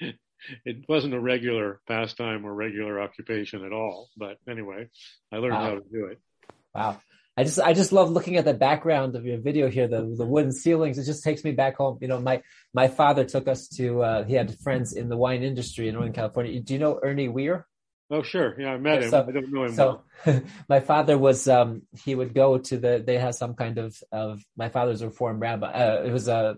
it 0.64 0.84
wasn't 0.88 1.14
a 1.14 1.20
regular 1.20 1.80
pastime 1.86 2.44
or 2.44 2.52
regular 2.52 3.00
occupation 3.00 3.64
at 3.64 3.72
all. 3.72 4.08
But 4.16 4.38
anyway, 4.48 4.88
I 5.32 5.36
learned 5.36 5.54
wow. 5.54 5.62
how 5.62 5.74
to 5.76 5.82
do 5.92 6.06
it. 6.06 6.18
Wow. 6.74 7.00
I 7.36 7.44
just, 7.44 7.60
I 7.60 7.72
just 7.72 7.92
love 7.92 8.10
looking 8.10 8.36
at 8.36 8.44
the 8.44 8.54
background 8.54 9.14
of 9.14 9.24
your 9.24 9.38
video 9.38 9.70
here, 9.70 9.86
the, 9.86 10.02
the 10.18 10.26
wooden 10.26 10.52
ceilings. 10.52 10.98
It 10.98 11.04
just 11.04 11.22
takes 11.22 11.44
me 11.44 11.52
back 11.52 11.76
home. 11.76 11.98
You 12.00 12.08
know, 12.08 12.20
my, 12.20 12.42
my 12.74 12.88
father 12.88 13.24
took 13.24 13.46
us 13.46 13.68
to, 13.76 14.02
uh, 14.02 14.24
he 14.24 14.34
had 14.34 14.58
friends 14.58 14.94
in 14.94 15.08
the 15.08 15.16
wine 15.16 15.44
industry 15.44 15.86
in 15.86 15.94
Northern 15.94 16.12
California. 16.12 16.60
Do 16.60 16.72
you 16.72 16.80
know 16.80 16.98
Ernie 17.00 17.28
Weir? 17.28 17.68
Oh, 18.10 18.22
sure. 18.22 18.60
Yeah, 18.60 18.72
I 18.72 18.78
met 18.78 19.04
him. 19.04 19.10
So, 19.10 19.26
I 19.28 19.30
don't 19.30 19.52
know 19.52 19.64
him. 19.64 19.74
So 19.74 20.02
well. 20.26 20.42
my 20.68 20.80
father 20.80 21.16
was, 21.16 21.46
um, 21.46 21.82
he 22.04 22.14
would 22.14 22.34
go 22.34 22.58
to 22.58 22.76
the, 22.76 23.02
they 23.06 23.18
had 23.18 23.36
some 23.36 23.54
kind 23.54 23.78
of, 23.78 23.96
of, 24.10 24.42
my 24.56 24.68
father's 24.68 25.04
reformed 25.04 25.40
rabbi. 25.40 25.70
Uh, 25.70 26.02
it 26.02 26.10
was 26.10 26.26
a 26.26 26.56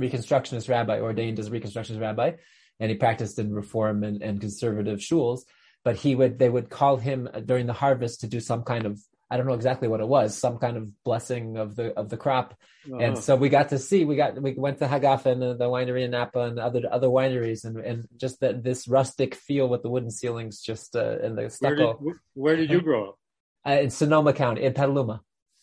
reconstructionist 0.00 0.68
rabbi 0.68 1.00
ordained 1.00 1.40
as 1.40 1.48
a 1.48 1.50
reconstructionist 1.50 2.00
rabbi. 2.00 2.32
and 2.78 2.90
he 2.90 2.96
practiced 2.96 3.38
in 3.40 3.52
reform 3.52 4.04
and, 4.04 4.22
and 4.22 4.40
conservative 4.40 5.00
shuls. 5.00 5.40
But 5.84 5.96
he 5.96 6.14
would, 6.14 6.38
they 6.38 6.48
would 6.48 6.70
call 6.70 6.96
him 6.98 7.28
during 7.44 7.66
the 7.66 7.72
harvest 7.72 8.20
to 8.20 8.28
do 8.28 8.38
some 8.38 8.62
kind 8.62 8.86
of 8.86 9.00
I 9.32 9.38
don't 9.38 9.46
know 9.46 9.54
exactly 9.54 9.88
what 9.88 10.00
it 10.00 10.08
was, 10.08 10.36
some 10.36 10.58
kind 10.58 10.76
of 10.76 10.92
blessing 11.04 11.56
of 11.56 11.74
the 11.74 11.98
of 11.98 12.10
the 12.10 12.18
crop. 12.18 12.54
Uh-huh. 12.84 12.98
And 12.98 13.18
so 13.18 13.34
we 13.34 13.48
got 13.48 13.70
to 13.70 13.78
see, 13.78 14.04
we 14.04 14.14
got 14.14 14.40
we 14.40 14.52
went 14.52 14.78
to 14.80 14.86
Hagafen 14.86 15.42
and 15.42 15.58
the 15.58 15.64
winery 15.64 16.04
in 16.04 16.10
Napa 16.10 16.40
and 16.40 16.58
other 16.58 16.82
other 16.90 17.08
wineries, 17.08 17.64
and 17.64 17.78
and 17.78 18.06
just 18.18 18.40
that 18.40 18.62
this 18.62 18.86
rustic 18.86 19.34
feel 19.34 19.70
with 19.70 19.82
the 19.82 19.88
wooden 19.88 20.10
ceilings, 20.10 20.60
just 20.60 20.94
uh, 20.94 21.18
and 21.22 21.38
the 21.38 21.48
stucco. 21.48 21.94
Where 21.94 22.14
did, 22.14 22.20
where 22.34 22.56
did 22.56 22.70
you 22.70 22.82
grow 22.82 23.08
up? 23.08 23.18
Uh, 23.66 23.80
in 23.80 23.90
Sonoma 23.90 24.34
County, 24.34 24.64
in 24.64 24.74
Petaluma. 24.74 25.22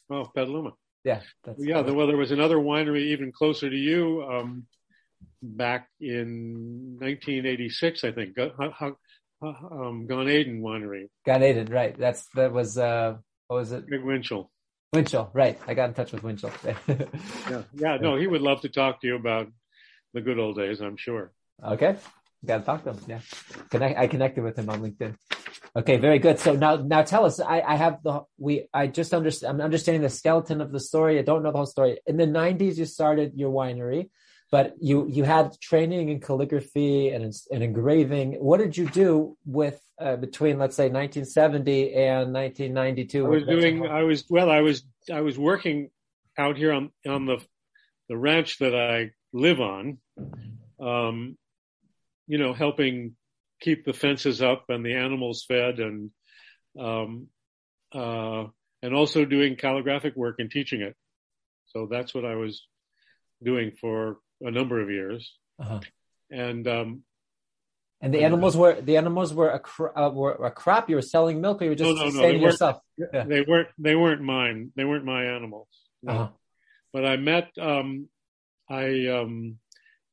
Oh, 0.09 0.25
Petaluma. 0.33 0.71
Yeah. 1.03 1.21
yeah. 1.57 1.81
well, 1.81 2.07
there 2.07 2.17
was 2.17 2.31
another 2.31 2.57
winery 2.57 3.07
even 3.11 3.31
closer 3.31 3.69
to 3.69 3.75
you 3.75 4.23
um, 4.23 4.65
back 5.41 5.87
in 5.99 6.97
1986, 6.99 8.03
I 8.03 8.11
think. 8.11 8.35
Um, 9.41 10.05
Gan 10.07 10.27
Eden 10.27 10.61
Winery. 10.61 11.07
Gan 11.25 11.43
Eden, 11.43 11.67
right? 11.67 11.97
That's 11.97 12.27
that 12.35 12.51
was 12.51 12.77
uh, 12.77 13.15
what 13.49 13.57
was 13.57 13.71
it? 13.71 13.87
Craig 13.87 14.03
Winchell. 14.03 14.51
Winchell, 14.93 15.31
right. 15.33 15.59
I 15.67 15.73
got 15.73 15.89
in 15.89 15.95
touch 15.95 16.11
with 16.11 16.21
Winchell. 16.23 16.51
yeah. 16.87 17.63
Yeah. 17.73 17.97
No, 17.97 18.15
he 18.15 18.27
would 18.27 18.41
love 18.41 18.61
to 18.61 18.69
talk 18.69 19.01
to 19.01 19.07
you 19.07 19.15
about 19.15 19.47
the 20.13 20.21
good 20.21 20.37
old 20.37 20.55
days, 20.55 20.81
I'm 20.81 20.97
sure. 20.97 21.31
Okay. 21.63 21.95
Got 22.45 22.59
to 22.59 22.63
talk 22.63 22.83
to 22.83 22.91
him. 22.91 22.99
Yeah. 23.07 23.19
Connect, 23.71 23.99
I 23.99 24.05
connected 24.07 24.43
with 24.43 24.57
him 24.57 24.69
on 24.69 24.81
LinkedIn. 24.81 25.15
Okay. 25.75 25.97
Very 25.97 26.19
good. 26.19 26.39
So 26.39 26.53
now, 26.53 26.75
now 26.75 27.01
tell 27.01 27.25
us, 27.25 27.39
I, 27.39 27.61
I 27.61 27.75
have 27.75 28.03
the, 28.03 28.21
we, 28.37 28.67
I 28.71 28.85
just 28.85 29.15
understand, 29.15 29.55
I'm 29.55 29.61
understanding 29.61 30.03
the 30.03 30.09
skeleton 30.09 30.61
of 30.61 30.71
the 30.71 30.79
story. 30.79 31.17
I 31.17 31.23
don't 31.23 31.41
know 31.41 31.51
the 31.51 31.57
whole 31.57 31.65
story. 31.65 31.99
In 32.05 32.17
the 32.17 32.27
nineties, 32.27 32.77
you 32.77 32.85
started 32.85 33.33
your 33.35 33.51
winery 33.51 34.11
but 34.51 34.75
you 34.81 35.07
you 35.09 35.23
had 35.23 35.59
training 35.61 36.09
in 36.09 36.19
calligraphy 36.19 37.09
and 37.09 37.33
in, 37.51 37.61
engraving. 37.61 38.33
What 38.33 38.57
did 38.57 38.75
you 38.75 38.87
do 38.89 39.37
with 39.45 39.79
uh, 39.99 40.15
between 40.15 40.57
let's 40.57 40.75
say 40.75 40.89
1970 40.89 41.93
and 41.93 42.33
1992? 42.33 43.25
I 43.25 43.29
was 43.29 43.43
doing. 43.45 43.87
I 43.87 44.03
was 44.03 44.25
well. 44.29 44.49
I 44.49 44.61
was 44.61 44.83
I 45.11 45.21
was 45.21 45.37
working 45.37 45.89
out 46.37 46.57
here 46.57 46.73
on 46.73 46.91
on 47.07 47.25
the 47.25 47.37
the 48.07 48.17
ranch 48.17 48.57
that 48.59 48.75
I 48.75 49.11
live 49.33 49.61
on. 49.61 49.99
Um, 50.79 51.37
you 52.27 52.37
know, 52.37 52.53
helping 52.53 53.15
keep 53.61 53.85
the 53.85 53.93
fences 53.93 54.41
up 54.41 54.65
and 54.69 54.83
the 54.83 54.95
animals 54.95 55.45
fed, 55.47 55.79
and 55.79 56.09
um, 56.79 57.27
uh, 57.93 58.45
and 58.81 58.95
also 58.95 59.25
doing 59.25 59.57
calligraphic 59.57 60.15
work 60.15 60.35
and 60.39 60.49
teaching 60.49 60.81
it. 60.81 60.95
So 61.67 61.87
that's 61.89 62.15
what 62.15 62.25
I 62.25 62.33
was 62.33 62.65
doing 63.43 63.73
for 63.79 64.17
a 64.41 64.51
number 64.51 64.81
of 64.81 64.89
years, 64.89 65.33
uh-huh. 65.59 65.79
and 66.31 66.67
um, 66.67 67.03
and 68.01 68.13
the 68.13 68.23
animals 68.23 68.55
were 68.55 68.79
the 68.79 68.97
animals 68.97 69.33
were 69.33 69.49
a 69.49 69.59
cr- 69.59 69.97
uh, 69.97 70.09
were 70.09 70.33
a 70.33 70.51
crop. 70.51 70.89
You 70.89 70.95
were 70.95 71.01
selling 71.01 71.41
milk, 71.41 71.61
or 71.61 71.65
you 71.65 71.71
were 71.71 71.75
just 71.75 71.95
no, 71.95 72.09
no, 72.09 72.21
no, 72.21 72.27
yourself. 72.27 72.79
Yeah. 72.97 73.25
They 73.25 73.41
weren't. 73.41 73.69
They 73.77 73.95
weren't 73.95 74.21
mine. 74.21 74.71
They 74.75 74.85
weren't 74.85 75.05
my 75.05 75.25
animals. 75.25 75.67
Uh-huh. 76.07 76.29
But 76.93 77.05
I 77.05 77.17
met. 77.17 77.49
Um, 77.59 78.07
I 78.69 79.07
um, 79.07 79.57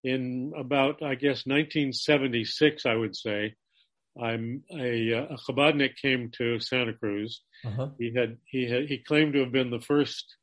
in 0.03 0.53
about 0.57 1.03
I 1.03 1.15
guess 1.15 1.47
1976, 1.47 2.87
I 2.87 2.95
would 2.95 3.17
say. 3.17 3.55
I'm 4.21 4.63
a, 4.73 5.11
a 5.13 5.37
Chabadnik 5.37 5.97
came 6.01 6.31
to 6.39 6.59
Santa 6.59 6.95
Cruz. 6.95 7.43
Uh-huh. 7.65 7.89
He 7.99 8.15
had 8.15 8.39
he 8.47 8.69
had 8.69 8.87
he 8.87 8.99
claimed 8.99 9.35
to 9.35 9.41
have 9.41 9.53
been 9.53 9.71
the 9.71 9.81
first 9.81 10.37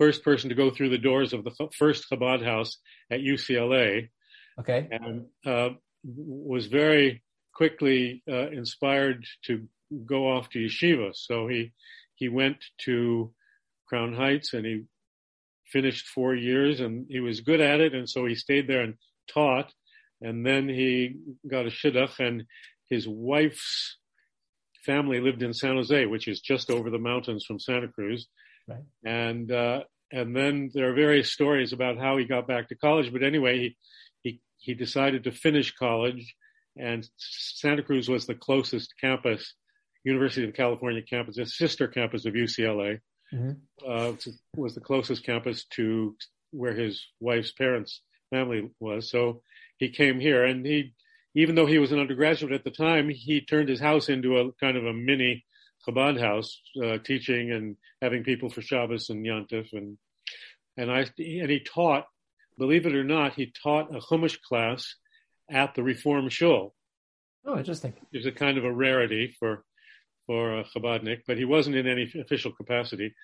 first 0.00 0.24
person 0.24 0.48
to 0.48 0.54
go 0.54 0.70
through 0.70 0.88
the 0.88 0.98
doors 0.98 1.34
of 1.34 1.44
the 1.44 1.68
first 1.78 2.06
Chabad 2.10 2.42
house 2.42 2.78
at 3.12 3.20
UCLA. 3.20 4.08
Okay. 4.58 4.88
And 4.90 5.26
uh, 5.44 5.74
was 6.02 6.66
very 6.66 7.22
quickly 7.54 8.22
uh, 8.26 8.48
inspired 8.48 9.26
to 9.44 9.68
go 10.06 10.30
off 10.30 10.48
to 10.50 10.58
yeshiva. 10.58 11.10
So 11.14 11.48
he 11.48 11.72
he 12.14 12.28
went 12.28 12.56
to 12.86 13.32
Crown 13.86 14.14
Heights 14.14 14.54
and 14.54 14.64
he 14.64 14.84
finished 15.66 16.06
four 16.08 16.34
years 16.34 16.80
and 16.80 17.06
he 17.08 17.20
was 17.20 17.40
good 17.40 17.60
at 17.60 17.80
it. 17.80 17.94
And 17.94 18.08
so 18.08 18.24
he 18.24 18.34
stayed 18.34 18.68
there 18.68 18.82
and 18.82 18.94
taught. 19.32 19.72
And 20.22 20.44
then 20.44 20.68
he 20.68 21.16
got 21.50 21.66
a 21.66 21.70
shidduch 21.70 22.18
and 22.18 22.44
his 22.88 23.06
wife's 23.06 23.96
family 24.84 25.20
lived 25.20 25.42
in 25.42 25.52
San 25.52 25.76
Jose, 25.76 26.06
which 26.06 26.28
is 26.28 26.40
just 26.40 26.70
over 26.70 26.90
the 26.90 26.98
mountains 26.98 27.44
from 27.46 27.60
Santa 27.60 27.88
Cruz. 27.88 28.28
Right. 28.70 28.84
And 29.04 29.50
uh, 29.50 29.82
and 30.12 30.34
then 30.34 30.70
there 30.72 30.90
are 30.90 30.94
various 30.94 31.32
stories 31.32 31.72
about 31.72 31.98
how 31.98 32.16
he 32.16 32.24
got 32.24 32.46
back 32.46 32.68
to 32.68 32.74
college. 32.74 33.12
But 33.12 33.22
anyway, 33.22 33.58
he 33.58 33.76
he 34.22 34.40
he 34.58 34.74
decided 34.74 35.24
to 35.24 35.32
finish 35.32 35.74
college, 35.74 36.34
and 36.76 37.08
Santa 37.16 37.82
Cruz 37.82 38.08
was 38.08 38.26
the 38.26 38.34
closest 38.34 38.94
campus, 39.00 39.54
University 40.04 40.46
of 40.46 40.54
California 40.54 41.02
campus, 41.02 41.38
a 41.38 41.46
sister 41.46 41.88
campus 41.88 42.26
of 42.26 42.34
UCLA, 42.34 43.00
mm-hmm. 43.32 43.52
uh, 43.86 44.12
was 44.56 44.74
the 44.74 44.80
closest 44.80 45.24
campus 45.24 45.64
to 45.76 46.16
where 46.52 46.74
his 46.74 47.04
wife's 47.20 47.52
parents' 47.52 48.02
family 48.30 48.70
was. 48.80 49.10
So 49.10 49.42
he 49.78 49.90
came 49.90 50.20
here, 50.20 50.44
and 50.44 50.64
he, 50.64 50.94
even 51.34 51.54
though 51.54 51.66
he 51.66 51.78
was 51.78 51.92
an 51.92 52.00
undergraduate 52.00 52.52
at 52.52 52.64
the 52.64 52.70
time, 52.70 53.08
he 53.08 53.40
turned 53.40 53.68
his 53.68 53.80
house 53.80 54.08
into 54.08 54.38
a 54.38 54.52
kind 54.54 54.76
of 54.76 54.86
a 54.86 54.92
mini 54.92 55.44
Chabad 55.86 56.20
house, 56.20 56.60
uh, 56.82 56.98
teaching 56.98 57.52
and 57.52 57.76
having 58.02 58.24
people 58.24 58.50
for 58.50 58.62
Shabbos 58.62 59.10
and 59.10 59.24
Yontif, 59.24 59.72
and 59.72 59.98
and 60.76 60.90
I 60.90 61.00
and 61.00 61.50
he 61.50 61.60
taught. 61.60 62.06
Believe 62.58 62.84
it 62.84 62.94
or 62.94 63.04
not, 63.04 63.34
he 63.34 63.52
taught 63.62 63.94
a 63.94 64.00
Chumash 64.00 64.40
class 64.42 64.96
at 65.50 65.74
the 65.74 65.82
Reform 65.82 66.28
Shul. 66.28 66.74
Oh, 67.46 67.56
interesting. 67.56 67.94
It's 68.12 68.26
a 68.26 68.32
kind 68.32 68.58
of 68.58 68.64
a 68.64 68.72
rarity 68.72 69.34
for 69.38 69.64
for 70.26 70.60
a 70.60 70.64
Chabadnik, 70.64 71.22
but 71.26 71.38
he 71.38 71.44
wasn't 71.44 71.76
in 71.76 71.88
any 71.88 72.12
official 72.20 72.52
capacity, 72.52 73.14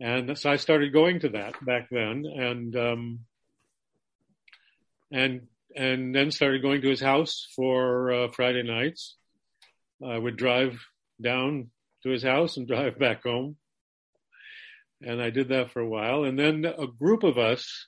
and 0.00 0.36
so 0.36 0.50
I 0.50 0.56
started 0.56 0.92
going 0.92 1.20
to 1.20 1.28
that 1.30 1.64
back 1.64 1.88
then, 1.90 2.24
and 2.26 2.76
um, 2.76 3.20
and 5.12 5.42
and 5.76 6.14
then 6.14 6.30
started 6.30 6.62
going 6.62 6.82
to 6.82 6.90
his 6.90 7.00
house 7.00 7.46
for 7.54 8.12
uh, 8.12 8.28
Friday 8.32 8.64
nights. 8.64 9.16
I 10.04 10.18
would 10.18 10.36
drive 10.36 10.84
down 11.20 11.70
to 12.02 12.10
his 12.10 12.22
house 12.22 12.56
and 12.56 12.66
drive 12.68 12.98
back 12.98 13.22
home. 13.22 13.56
And 15.02 15.20
I 15.20 15.30
did 15.30 15.48
that 15.48 15.72
for 15.72 15.80
a 15.80 15.88
while. 15.88 16.24
And 16.24 16.38
then 16.38 16.64
a 16.64 16.86
group 16.86 17.24
of 17.24 17.36
us 17.36 17.86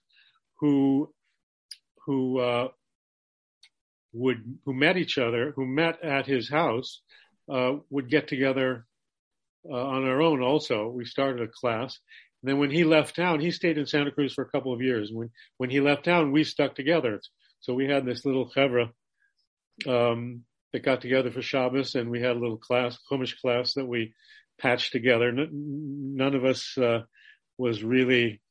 who, 0.60 1.12
who, 2.06 2.40
uh, 2.40 2.68
would, 4.12 4.58
who 4.64 4.74
met 4.74 4.96
each 4.96 5.18
other, 5.18 5.52
who 5.54 5.66
met 5.66 6.02
at 6.02 6.26
his 6.26 6.48
house, 6.48 7.02
uh, 7.52 7.74
would 7.90 8.08
get 8.08 8.28
together 8.28 8.86
uh, 9.68 9.74
on 9.74 10.04
our 10.04 10.22
own 10.22 10.42
also. 10.42 10.88
We 10.88 11.04
started 11.04 11.42
a 11.42 11.52
class. 11.52 11.98
And 12.42 12.50
then 12.50 12.58
when 12.58 12.70
he 12.70 12.84
left 12.84 13.16
town, 13.16 13.40
he 13.40 13.50
stayed 13.50 13.78
in 13.78 13.86
Santa 13.86 14.10
Cruz 14.10 14.34
for 14.34 14.42
a 14.42 14.50
couple 14.50 14.72
of 14.72 14.82
years. 14.82 15.10
When, 15.12 15.30
when 15.58 15.70
he 15.70 15.80
left 15.80 16.04
town, 16.04 16.32
we 16.32 16.44
stuck 16.44 16.74
together. 16.74 17.20
So 17.60 17.74
we 17.74 17.86
had 17.86 18.04
this 18.04 18.24
little 18.26 18.50
chevra, 18.50 18.90
um, 19.86 20.42
that 20.74 20.82
got 20.82 21.00
together 21.00 21.30
for 21.30 21.40
Shabbos, 21.40 21.94
and 21.94 22.10
we 22.10 22.20
had 22.20 22.32
a 22.32 22.40
little 22.40 22.56
class, 22.56 22.98
Chumash 23.08 23.40
class 23.40 23.74
that 23.74 23.86
we 23.86 24.12
patched 24.60 24.90
together. 24.90 25.30
None 25.32 26.34
of 26.34 26.44
us 26.44 26.76
uh, 26.76 27.02
was 27.56 27.84
really 27.84 28.42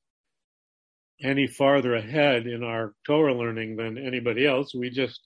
any 1.22 1.48
farther 1.48 1.94
ahead 1.94 2.48
in 2.48 2.64
our 2.64 2.94
Torah 3.06 3.38
learning 3.38 3.76
than 3.76 3.98
anybody 3.98 4.48
else. 4.48 4.74
We 4.74 4.90
just 4.90 5.20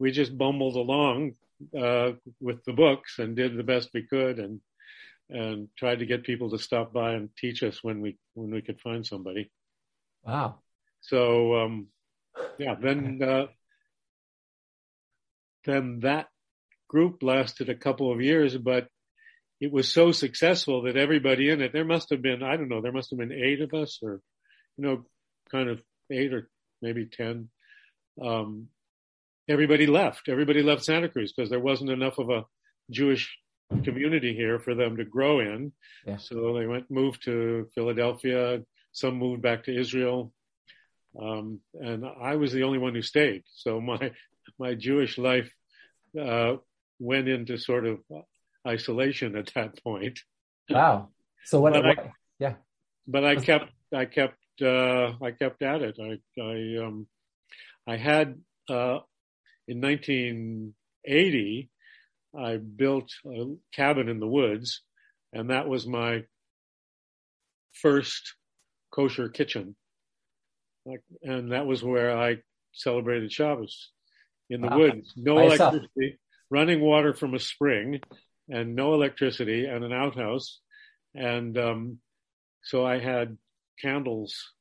we 0.00 0.10
just 0.10 0.36
bumbled 0.36 0.74
along 0.74 1.34
uh, 1.80 2.14
with 2.40 2.64
the 2.64 2.72
books 2.72 3.20
and 3.20 3.36
did 3.36 3.56
the 3.56 3.62
best 3.62 3.90
we 3.94 4.02
could, 4.02 4.40
and 4.40 4.60
and 5.30 5.68
tried 5.78 6.00
to 6.00 6.06
get 6.06 6.24
people 6.24 6.50
to 6.50 6.58
stop 6.58 6.92
by 6.92 7.12
and 7.12 7.30
teach 7.38 7.62
us 7.62 7.84
when 7.84 8.00
we 8.00 8.18
when 8.34 8.50
we 8.50 8.62
could 8.62 8.80
find 8.80 9.06
somebody. 9.06 9.52
Wow. 10.24 10.56
So 11.02 11.54
um, 11.54 11.86
yeah, 12.58 12.74
then 12.74 13.22
uh, 13.22 13.46
then 15.64 16.00
that 16.00 16.26
group 16.92 17.22
lasted 17.22 17.70
a 17.70 17.74
couple 17.74 18.12
of 18.12 18.20
years, 18.20 18.56
but 18.56 18.86
it 19.60 19.72
was 19.72 19.90
so 19.90 20.12
successful 20.12 20.82
that 20.82 20.96
everybody 20.96 21.48
in 21.48 21.62
it, 21.62 21.72
there 21.72 21.86
must 21.86 22.10
have 22.10 22.20
been, 22.20 22.42
I 22.42 22.56
don't 22.56 22.68
know, 22.68 22.82
there 22.82 22.92
must 22.92 23.10
have 23.10 23.18
been 23.18 23.32
eight 23.32 23.62
of 23.62 23.72
us 23.72 23.98
or, 24.02 24.20
you 24.76 24.84
know, 24.84 25.04
kind 25.50 25.70
of 25.70 25.80
eight 26.10 26.34
or 26.34 26.50
maybe 26.82 27.06
10. 27.06 27.48
Um, 28.22 28.68
everybody 29.48 29.86
left. 29.86 30.28
Everybody 30.28 30.62
left 30.62 30.84
Santa 30.84 31.08
Cruz 31.08 31.32
because 31.32 31.48
there 31.48 31.60
wasn't 31.60 31.90
enough 31.90 32.18
of 32.18 32.28
a 32.28 32.44
Jewish 32.90 33.38
community 33.84 34.34
here 34.34 34.58
for 34.58 34.74
them 34.74 34.98
to 34.98 35.04
grow 35.04 35.40
in. 35.40 35.72
Yeah. 36.06 36.18
So 36.18 36.52
they 36.58 36.66
went, 36.66 36.90
moved 36.90 37.24
to 37.24 37.68
Philadelphia. 37.74 38.62
Some 38.92 39.16
moved 39.16 39.40
back 39.40 39.64
to 39.64 39.80
Israel. 39.80 40.32
Um, 41.18 41.60
and 41.74 42.04
I 42.04 42.36
was 42.36 42.52
the 42.52 42.64
only 42.64 42.78
one 42.78 42.94
who 42.94 43.02
stayed. 43.02 43.44
So 43.54 43.80
my, 43.80 44.10
my 44.58 44.74
Jewish 44.74 45.16
life, 45.18 45.50
uh, 46.20 46.56
went 47.02 47.28
into 47.28 47.58
sort 47.58 47.86
of 47.86 47.98
isolation 48.66 49.36
at 49.36 49.50
that 49.54 49.82
point. 49.82 50.20
Wow. 50.70 51.08
So 51.44 51.60
what? 51.60 51.72
what 51.72 51.98
I, 51.98 52.12
yeah. 52.38 52.54
But 53.06 53.24
I 53.24 53.36
kept, 53.36 53.70
I 53.92 54.04
kept, 54.04 54.38
uh, 54.62 55.12
I 55.20 55.32
kept 55.32 55.62
at 55.62 55.82
it. 55.82 55.98
I, 56.00 56.40
I, 56.40 56.84
um, 56.84 57.06
I 57.86 57.96
had 57.96 58.38
uh, 58.70 59.00
in 59.66 59.80
1980, 59.80 61.70
I 62.38 62.56
built 62.56 63.10
a 63.26 63.56
cabin 63.74 64.08
in 64.08 64.20
the 64.20 64.28
woods, 64.28 64.82
and 65.32 65.50
that 65.50 65.68
was 65.68 65.86
my 65.86 66.22
first 67.72 68.34
kosher 68.92 69.28
kitchen. 69.28 69.74
Like, 70.86 71.02
and 71.22 71.52
that 71.52 71.66
was 71.66 71.82
where 71.82 72.16
I 72.16 72.38
celebrated 72.72 73.32
Shabbos 73.32 73.90
in 74.48 74.60
the 74.60 74.68
Wow. 74.68 74.78
woods. 74.78 75.12
No 75.16 75.34
By 75.34 75.44
yourself? 75.44 75.74
Running 76.52 76.82
water 76.82 77.14
from 77.14 77.34
a 77.34 77.38
spring, 77.38 77.98
and 78.48 78.76
no 78.76 78.92
electricity, 78.92 79.64
and 79.64 79.82
an 79.84 79.92
outhouse. 79.92 80.60
And 81.14 81.56
um, 81.56 81.98
so 82.62 82.84
I 82.84 82.98
had 82.98 83.38
candles 83.80 84.52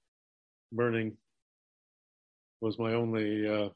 burning. 0.71 1.17
Was 2.61 2.79
my 2.79 2.93
only 2.93 3.47
uh, 3.47 3.69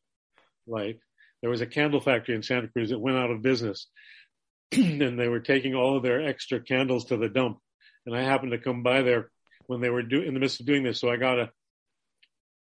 light. 0.66 1.00
There 1.42 1.50
was 1.50 1.62
a 1.62 1.68
candle 1.68 2.00
factory 2.00 2.36
in 2.36 2.44
Santa 2.44 2.70
Cruz 2.70 2.92
that 2.92 3.00
went 3.00 3.18
out 3.18 3.32
of 3.32 3.42
business, 3.42 3.88
and 4.72 5.20
they 5.20 5.28
were 5.28 5.42
taking 5.42 5.76
all 5.76 5.98
of 5.98 6.04
their 6.04 6.26
extra 6.26 6.62
candles 6.62 7.06
to 7.06 7.18
the 7.18 7.30
dump. 7.30 7.58
And 8.06 8.16
I 8.16 8.22
happened 8.22 8.52
to 8.52 8.60
come 8.60 8.82
by 8.82 9.02
there 9.02 9.30
when 9.66 9.82
they 9.82 9.90
were 9.90 10.04
do- 10.04 10.22
in 10.22 10.34
the 10.34 10.40
midst 10.40 10.62
of 10.62 10.68
doing 10.68 10.84
this, 10.84 11.02
so 11.02 11.10
I 11.10 11.18
got 11.18 11.40
a 11.40 11.50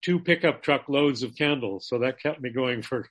two 0.03 0.19
pickup 0.19 0.63
truck 0.63 0.89
loads 0.89 1.23
of 1.23 1.37
candles. 1.37 1.87
So 1.89 2.01
that 2.01 2.21
kept 2.21 2.41
me 2.41 2.51
going 2.51 2.83
for 2.83 3.07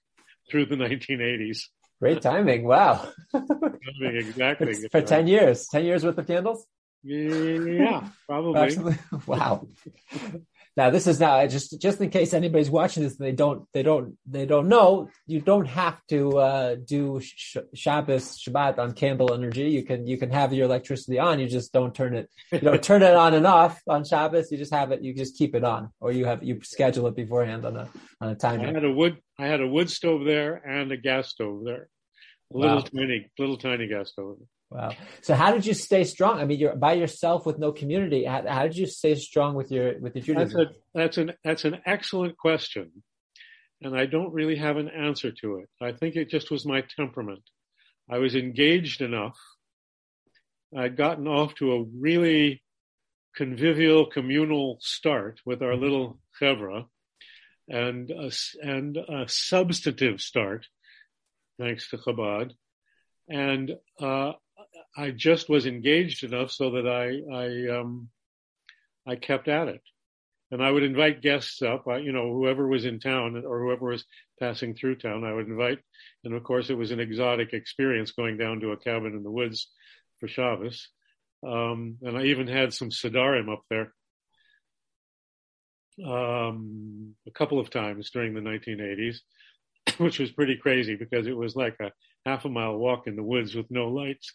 through 0.52 0.66
the 0.66 0.76
1980s. 0.88 1.60
Great 2.04 2.22
timing. 2.22 2.68
Wow. 2.68 3.08
exactly. 4.02 4.74
For 4.92 5.02
10 5.02 5.26
years, 5.26 5.68
10 5.68 5.86
years 5.86 6.04
worth 6.04 6.18
of 6.18 6.28
candles? 6.28 6.68
Yeah, 7.02 8.10
probably. 8.28 8.60
Absolutely. 8.60 8.98
Wow. 9.26 9.68
Now 10.76 10.90
this 10.90 11.06
is 11.06 11.20
now 11.20 11.46
just 11.46 11.80
just 11.80 12.02
in 12.02 12.10
case 12.10 12.34
anybody's 12.34 12.70
watching 12.70 13.04
this 13.04 13.18
and 13.18 13.28
they 13.28 13.32
don't 13.32 13.68
they 13.74 13.84
don't 13.84 14.18
they 14.26 14.46
don't 14.48 14.68
know 14.68 15.10
you 15.28 15.40
don't 15.40 15.68
have 15.68 16.02
to 16.10 16.38
uh, 16.40 16.76
do 16.84 17.20
sh- 17.22 17.58
Shabbos 17.76 18.40
Shabbat 18.42 18.80
on 18.80 18.94
candle 18.94 19.34
energy 19.34 19.70
you 19.70 19.84
can 19.84 20.08
you 20.08 20.18
can 20.18 20.32
have 20.32 20.52
your 20.52 20.66
electricity 20.66 21.20
on 21.20 21.40
you 21.40 21.48
just 21.48 21.74
don't 21.74 21.94
turn 21.94 22.16
it 22.16 22.28
you 22.52 22.60
don't 22.62 22.82
turn 22.92 23.04
it 23.04 23.14
on 23.16 23.36
and 23.36 23.46
off 23.46 23.80
on 23.88 24.04
Shabbos 24.04 24.52
you 24.52 24.58
just 24.58 24.74
have 24.74 24.92
it 24.92 25.04
you 25.04 25.14
just 25.14 25.38
keep 25.38 25.54
it 25.54 25.64
on 25.64 25.92
or 26.00 26.12
you 26.12 26.26
have 26.26 26.44
you 26.44 26.60
schedule 26.64 27.06
it 27.08 27.16
beforehand 27.16 27.66
on 27.66 27.78
a 27.78 27.88
on 28.20 28.30
a 28.30 28.32
I 28.32 28.36
timer 28.36 28.68
I 28.70 28.72
had 28.74 28.86
a 28.86 28.92
wood, 28.92 29.18
I 29.38 29.46
had 29.48 29.62
a 29.62 29.68
wood 29.68 29.90
stove 29.92 30.26
there 30.26 30.56
and 30.56 30.92
a 30.92 30.98
gas 30.98 31.30
stove 31.30 31.64
there. 31.66 31.88
A 32.54 32.58
little 32.58 32.78
Wow. 32.78 32.84
tiny, 32.84 33.30
little 33.38 33.58
tiny 33.58 33.88
gas 33.88 34.12
stove. 34.12 34.38
Wow 34.74 34.92
so 35.22 35.36
how 35.36 35.52
did 35.52 35.66
you 35.66 35.74
stay 35.74 36.04
strong 36.04 36.40
I 36.40 36.46
mean 36.46 36.60
you're 36.60 36.76
by 36.76 36.94
yourself 36.94 37.46
with 37.46 37.60
no 37.60 37.72
community 37.72 38.26
how, 38.26 38.44
how 38.48 38.64
did 38.64 38.78
you 38.78 38.88
stay 38.88 39.16
strong 39.16 39.56
with 39.56 39.72
your 39.72 40.00
with 40.00 40.16
your 40.16 40.36
That's 40.36 40.56
a, 40.56 40.72
that's 40.94 41.18
an, 41.18 41.34
that's 41.44 41.66
an 41.66 41.80
excellent 41.86 42.38
question. 42.38 42.92
And 43.82 43.98
I 43.98 44.06
don't 44.06 44.34
really 44.34 44.56
have 44.56 44.78
an 44.78 44.90
answer 44.90 45.32
to 45.42 45.58
it. 45.58 45.70
I 45.82 45.92
think 45.92 46.16
it 46.16 46.30
just 46.30 46.52
was 46.52 46.66
my 46.66 46.84
temperament. 46.96 47.44
I 48.10 48.20
was 48.20 48.36
engaged 48.36 49.02
enough. 49.02 49.38
I'd 50.76 50.98
gotten 50.98 51.28
off 51.28 51.56
to 51.56 51.74
a 51.74 51.84
really 51.84 52.64
convivial, 53.36 54.06
communal 54.06 54.78
start 54.82 55.42
with 55.46 55.62
our 55.62 55.76
little 55.76 56.20
chevra 56.40 56.86
and 57.70 58.10
a, 58.10 58.32
and 58.62 58.98
a 58.98 59.26
substantive 59.28 60.22
start, 60.22 60.68
thanks 61.60 61.90
to 61.90 61.98
Chabad. 61.98 62.52
And, 63.30 63.72
uh, 64.00 64.34
I 64.96 65.12
just 65.12 65.50
was 65.50 65.66
engaged 65.66 66.24
enough 66.24 66.52
so 66.52 66.72
that 66.72 66.88
I, 66.88 67.36
I, 67.36 67.80
um, 67.80 68.10
I 69.08 69.16
kept 69.16 69.48
at 69.48 69.68
it. 69.68 69.82
And 70.52 70.64
I 70.64 70.70
would 70.70 70.84
invite 70.84 71.24
guests 71.24 71.64
up, 71.64 71.86
you 71.88 72.12
know, 72.12 72.32
whoever 72.32 72.68
was 72.68 72.86
in 72.86 73.00
town 73.00 73.42
or 73.44 73.64
whoever 73.64 73.88
was 73.88 74.06
passing 74.40 74.76
through 74.76 74.98
town, 74.98 75.24
I 75.24 75.34
would 75.34 75.48
invite. 75.48 75.80
And 76.24 76.36
of 76.36 76.44
course, 76.44 76.70
it 76.70 76.78
was 76.78 76.92
an 76.92 77.00
exotic 77.00 77.54
experience 77.54 78.12
going 78.12 78.38
down 78.38 78.60
to 78.60 78.72
a 78.72 78.78
cabin 78.78 79.16
in 79.16 79.24
the 79.24 79.32
woods 79.32 79.68
for 80.20 80.28
Shabbos. 80.28 80.90
Um, 81.46 81.98
and 82.04 82.16
I 82.16 82.26
even 82.26 82.48
had 82.48 82.72
some 82.72 82.92
Sidarim 82.92 83.52
up 83.52 83.64
there 83.70 83.94
um, 86.06 87.16
a 87.28 87.32
couple 87.32 87.60
of 87.60 87.70
times 87.70 88.10
during 88.12 88.34
the 88.34 88.40
1980s, 88.40 89.18
which 89.98 90.20
was 90.20 90.32
pretty 90.32 90.58
crazy 90.58 90.96
because 90.96 91.28
it 91.28 91.36
was 91.36 91.56
like 91.56 91.78
a 91.82 91.92
half 92.26 92.46
a 92.46 92.50
mile 92.50 92.78
walk 92.78 93.08
in 93.08 93.16
the 93.16 93.24
woods 93.24 93.56
with 93.56 93.70
no 93.70 93.88
lights. 93.88 94.34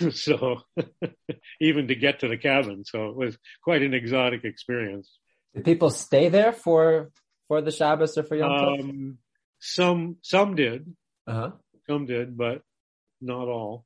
so 0.10 0.60
even 1.60 1.88
to 1.88 1.94
get 1.94 2.20
to 2.20 2.28
the 2.28 2.36
cabin, 2.38 2.84
so 2.84 3.08
it 3.08 3.16
was 3.16 3.38
quite 3.62 3.82
an 3.82 3.94
exotic 3.94 4.44
experience. 4.44 5.10
Did 5.54 5.64
people 5.64 5.90
stay 5.90 6.28
there 6.28 6.52
for 6.52 7.10
for 7.48 7.60
the 7.60 7.70
Shabbos 7.70 8.16
or 8.18 8.22
for 8.22 8.36
Yom 8.36 8.50
Tov? 8.50 8.80
Um, 8.80 9.18
some 9.58 10.16
some 10.22 10.54
did, 10.54 10.94
uh-huh. 11.26 11.50
some 11.88 12.06
did, 12.06 12.36
but 12.36 12.62
not 13.20 13.48
all. 13.48 13.84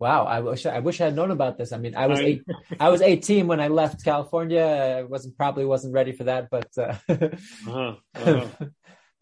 Wow, 0.00 0.26
I 0.26 0.38
wish 0.40 0.64
I 0.64 0.78
wish 0.78 1.00
I 1.00 1.06
had 1.06 1.16
known 1.16 1.32
about 1.32 1.58
this. 1.58 1.72
I 1.72 1.78
mean, 1.78 1.96
I 1.96 2.06
was 2.06 2.20
I- 2.20 2.22
eight, 2.22 2.42
I 2.80 2.88
was 2.88 3.02
18 3.02 3.48
when 3.48 3.58
I 3.60 3.66
left 3.68 4.04
California. 4.04 4.62
I 5.00 5.02
wasn't 5.02 5.36
probably 5.36 5.64
wasn't 5.64 5.92
ready 5.94 6.12
for 6.12 6.24
that, 6.24 6.48
but 6.50 6.68
uh, 6.78 6.94
Uh-huh, 7.08 7.96
uh-huh. 8.14 8.46
but 8.60 8.70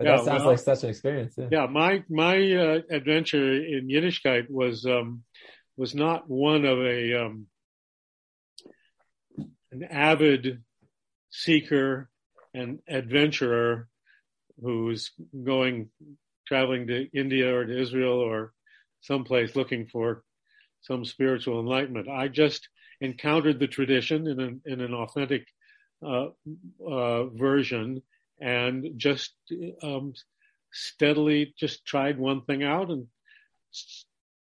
Yeah, 0.04 0.16
that 0.16 0.24
sounds 0.26 0.40
well- 0.42 0.50
like 0.50 0.58
such 0.58 0.84
an 0.84 0.90
experience. 0.90 1.34
Yeah. 1.38 1.48
yeah, 1.50 1.66
my 1.66 2.04
my 2.10 2.36
uh, 2.52 2.80
adventure 2.90 3.54
in 3.54 3.88
Yiddishkeit 3.88 4.50
was 4.50 4.84
um, 4.84 5.22
was 5.76 5.94
not 5.94 6.28
one 6.28 6.64
of 6.64 6.78
a 6.78 7.26
um, 7.26 7.46
an 9.72 9.84
avid 9.84 10.62
seeker 11.30 12.08
and 12.54 12.78
adventurer 12.88 13.88
who's 14.62 15.10
going 15.44 15.90
traveling 16.46 16.86
to 16.86 17.08
India 17.12 17.54
or 17.54 17.64
to 17.64 17.80
Israel 17.80 18.18
or 18.18 18.52
someplace 19.02 19.54
looking 19.54 19.86
for 19.86 20.22
some 20.82 21.04
spiritual 21.04 21.60
enlightenment. 21.60 22.08
I 22.08 22.28
just 22.28 22.68
encountered 23.00 23.58
the 23.58 23.66
tradition 23.66 24.26
in 24.26 24.40
an 24.40 24.62
in 24.64 24.80
an 24.80 24.94
authentic 24.94 25.46
uh, 26.04 26.28
uh, 26.86 27.24
version 27.26 28.02
and 28.40 28.92
just 28.96 29.32
um, 29.82 30.12
steadily 30.72 31.54
just 31.58 31.84
tried 31.84 32.18
one 32.18 32.42
thing 32.42 32.62
out 32.62 32.90
and 32.90 33.06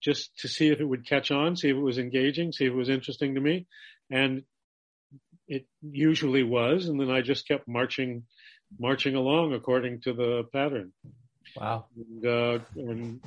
just 0.01 0.37
to 0.39 0.49
see 0.49 0.69
if 0.69 0.81
it 0.81 0.85
would 0.85 1.07
catch 1.07 1.31
on, 1.31 1.57
see 1.57 1.69
if 1.69 1.77
it 1.77 1.81
was 1.81 1.99
engaging, 1.99 2.53
see 2.53 2.67
if 2.67 2.73
it 2.73 2.77
was 2.77 2.89
interesting 2.89 3.35
to 3.35 3.41
me. 3.41 3.67
And 4.11 4.43
it 5.47 5.67
usually 5.83 6.43
was. 6.43 6.87
And 6.87 7.01
then 7.01 7.11
I 7.11 7.21
just 7.21 7.47
kept 7.47 7.69
marching, 7.69 8.25
marching 8.79 9.15
along 9.15 9.53
according 9.53 10.01
to 10.03 10.13
the 10.13 10.45
pattern 10.53 10.93
Wow. 11.57 11.87
and, 11.97 12.27
uh, 12.27 12.59
and, 12.77 13.21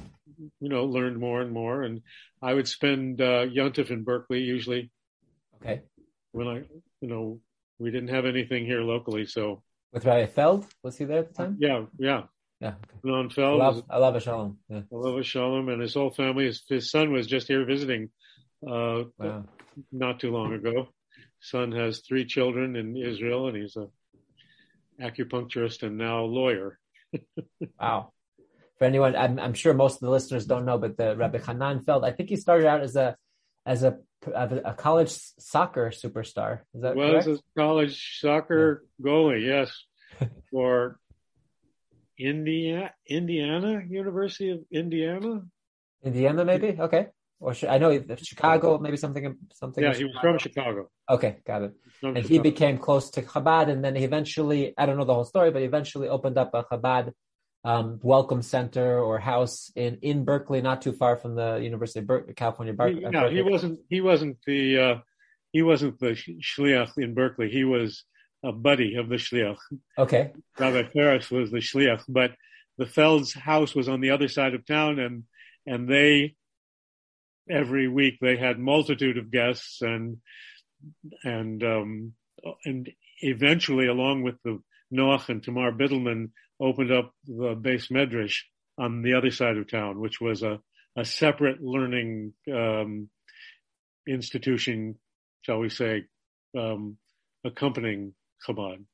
you 0.60 0.70
know, 0.70 0.86
learned 0.86 1.20
more 1.20 1.42
and 1.42 1.52
more. 1.52 1.84
And 1.84 2.02
I 2.42 2.54
would 2.54 2.68
spend, 2.68 3.22
uh, 3.22 3.46
Yontif 3.46 3.92
in 3.92 4.04
Berkeley 4.04 4.40
usually 4.40 4.92
Okay. 5.62 5.82
when 6.32 6.48
I, 6.48 6.64
you 7.02 7.08
know, 7.10 7.40
we 7.80 7.92
didn't 7.92 8.10
have 8.10 8.26
anything 8.26 8.66
here 8.66 8.82
locally. 8.82 9.26
So 9.26 9.64
With 9.92 10.06
Rabbi 10.06 10.26
Feld, 10.26 10.66
was 10.82 10.98
he 10.98 11.06
there 11.06 11.20
at 11.20 11.28
the 11.30 11.34
time? 11.34 11.58
yeah, 11.60 11.86
yeah. 12.00 12.24
Yeah. 12.64 12.76
I 13.06 13.28
Feld 13.30 13.60
was 13.60 13.76
love 13.76 13.84
I 13.90 13.98
love 13.98 14.24
Shalom. 14.24 14.58
Yeah. 14.70 14.82
Oliver 14.92 15.24
Shalom 15.24 15.68
and 15.68 15.82
his 15.82 15.94
whole 15.94 16.12
family. 16.12 16.46
His, 16.46 16.64
his 16.70 16.90
son 16.90 17.12
was 17.12 17.28
just 17.28 17.48
here 17.50 17.66
visiting 17.66 18.10
uh, 18.66 19.04
Wow. 19.20 19.44
not 19.92 20.20
too 20.22 20.32
long 20.32 20.54
ago. 20.54 20.88
Son 21.42 21.74
has 21.74 22.00
three 22.00 22.26
children 22.26 22.78
in 22.78 22.96
Israel, 22.96 23.50
and 23.50 23.58
he's 23.58 23.76
a 23.76 23.88
acupuncturist 25.02 25.84
and 25.84 25.98
now 25.98 26.22
lawyer. 26.24 26.80
Wow. 27.80 28.14
For 28.80 28.86
anyone, 28.86 29.16
I'm, 29.16 29.40
I'm 29.40 29.54
sure 29.54 29.74
most 29.74 29.96
of 29.96 30.00
the 30.02 30.10
listeners 30.10 30.46
don't 30.46 30.66
know, 30.66 30.78
but 30.78 30.98
the 30.98 31.16
Rabbi 31.16 31.40
Hanan 31.40 31.82
Feld, 31.84 32.04
I 32.06 32.12
think 32.12 32.30
he 32.30 32.38
started 32.38 32.66
out 32.66 32.82
as 32.82 32.96
a 32.96 33.16
as 33.66 33.84
a 33.84 34.00
a 34.34 34.74
college 34.74 35.12
soccer 35.40 35.92
superstar. 35.92 36.62
Is 36.74 36.82
that 36.82 36.96
was 36.96 37.26
correct? 37.26 37.28
a 37.28 37.60
college 37.60 38.20
soccer 38.22 38.86
goalie, 39.02 39.46
yes, 39.46 39.70
for 40.52 40.98
Indiana, 42.20 42.92
Indiana 43.08 43.82
University 43.88 44.52
of 44.52 44.60
Indiana. 44.72 45.42
Indiana, 46.04 46.46
maybe. 46.46 46.76
Okay. 46.80 47.08
Or 47.40 47.54
I 47.68 47.78
know 47.78 47.92
Chicago, 48.18 48.78
maybe 48.78 48.96
something 48.98 49.36
something. 49.54 49.84
Yeah, 49.84 49.94
he 49.94 50.06
was 50.06 50.16
from 50.22 50.38
Chicago. 50.38 50.90
Okay, 51.10 51.38
got 51.46 51.64
it. 51.64 51.74
And 52.02 52.18
he 52.18 52.40
became 52.40 52.78
close 52.78 53.10
to 53.12 53.22
Chabad, 53.22 53.70
and 53.70 53.84
then 53.84 53.96
he 53.96 54.06
eventually, 54.06 54.74
I 54.78 54.86
don't 54.86 54.98
know 54.98 55.04
the 55.04 55.14
whole 55.14 55.26
story, 55.26 55.52
but 55.52 55.60
he 55.60 55.66
eventually 55.66 56.08
opened 56.08 56.38
up 56.38 56.52
a 56.54 56.64
Chabad 56.64 57.12
um, 57.66 58.00
welcome 58.02 58.42
center 58.42 59.00
or 59.00 59.20
house 59.20 59.72
in, 59.76 59.98
in 60.02 60.24
Berkeley, 60.24 60.62
not 60.62 60.82
too 60.82 60.94
far 60.94 61.18
from 61.18 61.36
the 61.36 61.56
University 61.62 62.00
of 62.00 62.08
Ber- 62.08 62.34
California. 62.34 62.74
Ber- 62.74 62.90
He- 62.90 63.00
no, 63.02 63.30
he 63.30 63.42
wasn't. 63.42 63.80
He 63.90 64.00
wasn't 64.00 64.38
the. 64.48 64.78
Uh, 64.80 64.96
he 65.52 65.62
wasn't 65.64 66.00
the 66.00 66.16
sh- 66.16 66.30
shliach 66.42 66.98
in 66.98 67.14
Berkeley. 67.14 67.50
He 67.50 67.64
was 67.66 68.06
a 68.44 68.52
buddy 68.52 68.96
of 68.96 69.10
the 69.10 69.16
shliach. 69.16 69.58
Okay, 69.98 70.32
Rabbi 70.60 70.90
Ferris 70.90 71.32
was 71.32 71.52
the 71.52 71.58
shliach, 71.58 72.04
but 72.08 72.32
the 72.78 72.86
Feld's 72.86 73.34
house 73.34 73.76
was 73.76 73.88
on 73.88 74.02
the 74.02 74.12
other 74.12 74.28
side 74.28 74.54
of 74.54 74.66
town, 74.66 75.00
and 75.00 75.24
and 75.66 75.88
they 75.88 76.36
every 77.50 77.88
week 77.88 78.16
they 78.22 78.38
had 78.38 78.60
multitude 78.60 79.18
of 79.18 79.32
guests, 79.32 79.82
and 79.82 80.18
and 81.24 81.64
um, 81.64 82.14
and 82.66 82.90
eventually, 83.22 83.88
along 83.88 84.24
with 84.24 84.36
the 84.44 84.60
Noach 84.94 85.30
and 85.30 85.42
Tamar 85.42 85.72
Biddleman, 85.72 86.32
opened 86.60 86.92
up 86.92 87.14
the 87.26 87.56
beis 87.56 87.92
medrash 87.92 88.42
on 88.78 89.02
the 89.02 89.14
other 89.14 89.32
side 89.32 89.58
of 89.58 89.70
town, 89.70 90.00
which 90.00 90.20
was 90.20 90.44
a, 90.44 90.60
a 90.98 91.06
separate 91.06 91.62
learning 91.62 92.34
um, 92.52 93.10
institution, 94.08 94.96
shall 95.42 95.60
we 95.60 95.70
say, 95.70 96.06
um, 96.58 96.98
accompanying 97.46 98.14
Chabad. 98.48 98.86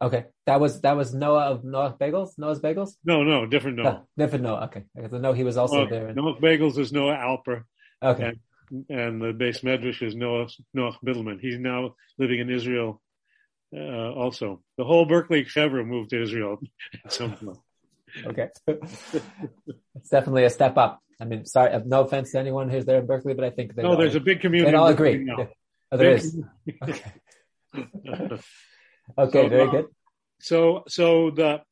Okay, 0.00 0.26
that 0.46 0.60
was 0.60 0.80
that 0.82 0.96
was 0.96 1.12
Noah 1.12 1.46
of 1.50 1.64
Noah 1.64 1.96
Bagels. 2.00 2.38
Noah's 2.38 2.60
Bagels. 2.60 2.92
No, 3.04 3.24
no, 3.24 3.46
different 3.46 3.78
Noah. 3.78 3.84
No, 4.16 4.24
different 4.24 4.44
Noah. 4.44 4.64
Okay, 4.66 4.84
I 4.96 5.18
know 5.18 5.32
he 5.32 5.42
was 5.42 5.56
also 5.56 5.78
Noah, 5.78 5.90
there. 5.90 6.14
Noah 6.14 6.40
Bagels 6.40 6.78
is 6.78 6.92
Noah 6.92 7.16
Alper. 7.16 7.64
Okay. 8.02 8.34
And, 8.70 8.84
and 8.88 9.20
the 9.20 9.32
beis 9.32 9.64
medrash 9.64 10.02
is 10.02 10.14
Noah 10.14 10.46
Noah 10.72 10.96
Biddleman. 11.04 11.40
He's 11.40 11.58
now 11.58 11.96
living 12.16 12.38
in 12.38 12.48
Israel. 12.48 13.02
Uh, 13.76 14.12
also, 14.12 14.62
the 14.76 14.84
whole 14.84 15.04
Berkeley 15.04 15.44
Chevra 15.44 15.84
moved 15.84 16.10
to 16.10 16.22
Israel 16.22 16.58
at 17.04 17.12
some 17.12 17.32
point. 17.32 17.58
okay, 18.24 18.48
it's 18.68 20.08
definitely 20.10 20.44
a 20.44 20.50
step 20.50 20.76
up. 20.76 21.00
I 21.20 21.24
mean, 21.24 21.44
sorry, 21.44 21.76
no 21.84 22.02
offense 22.02 22.30
to 22.32 22.38
anyone 22.38 22.70
who's 22.70 22.84
there 22.84 23.00
in 23.00 23.06
Berkeley, 23.06 23.34
but 23.34 23.44
I 23.44 23.50
think 23.50 23.74
they 23.74 23.82
no, 23.82 23.96
there's 23.96 24.14
a 24.14 24.20
big 24.20 24.40
community. 24.40 24.70
They 24.70 24.76
all 24.76 24.86
agree. 24.86 25.26
Yeah. 25.26 25.46
Oh, 25.90 25.96
there 25.96 26.12
is. 26.12 26.40
Okay. 26.82 27.12
okay, 29.16 29.42
so, 29.42 29.48
very 29.48 29.70
good. 29.70 29.86
So, 30.40 30.84
so 30.88 31.30
the, 31.30 31.62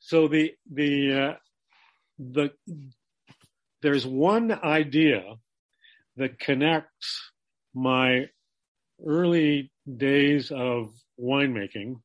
so 0.00 0.28
the 0.28 0.52
the 0.70 1.12
uh, 1.12 1.34
the 2.18 2.50
there's 3.82 4.06
one 4.06 4.52
idea 4.52 5.22
that 6.16 6.38
connects 6.38 7.30
my 7.74 8.26
early 9.04 9.70
days 9.96 10.50
of 10.50 10.92
winemaking 11.20 12.00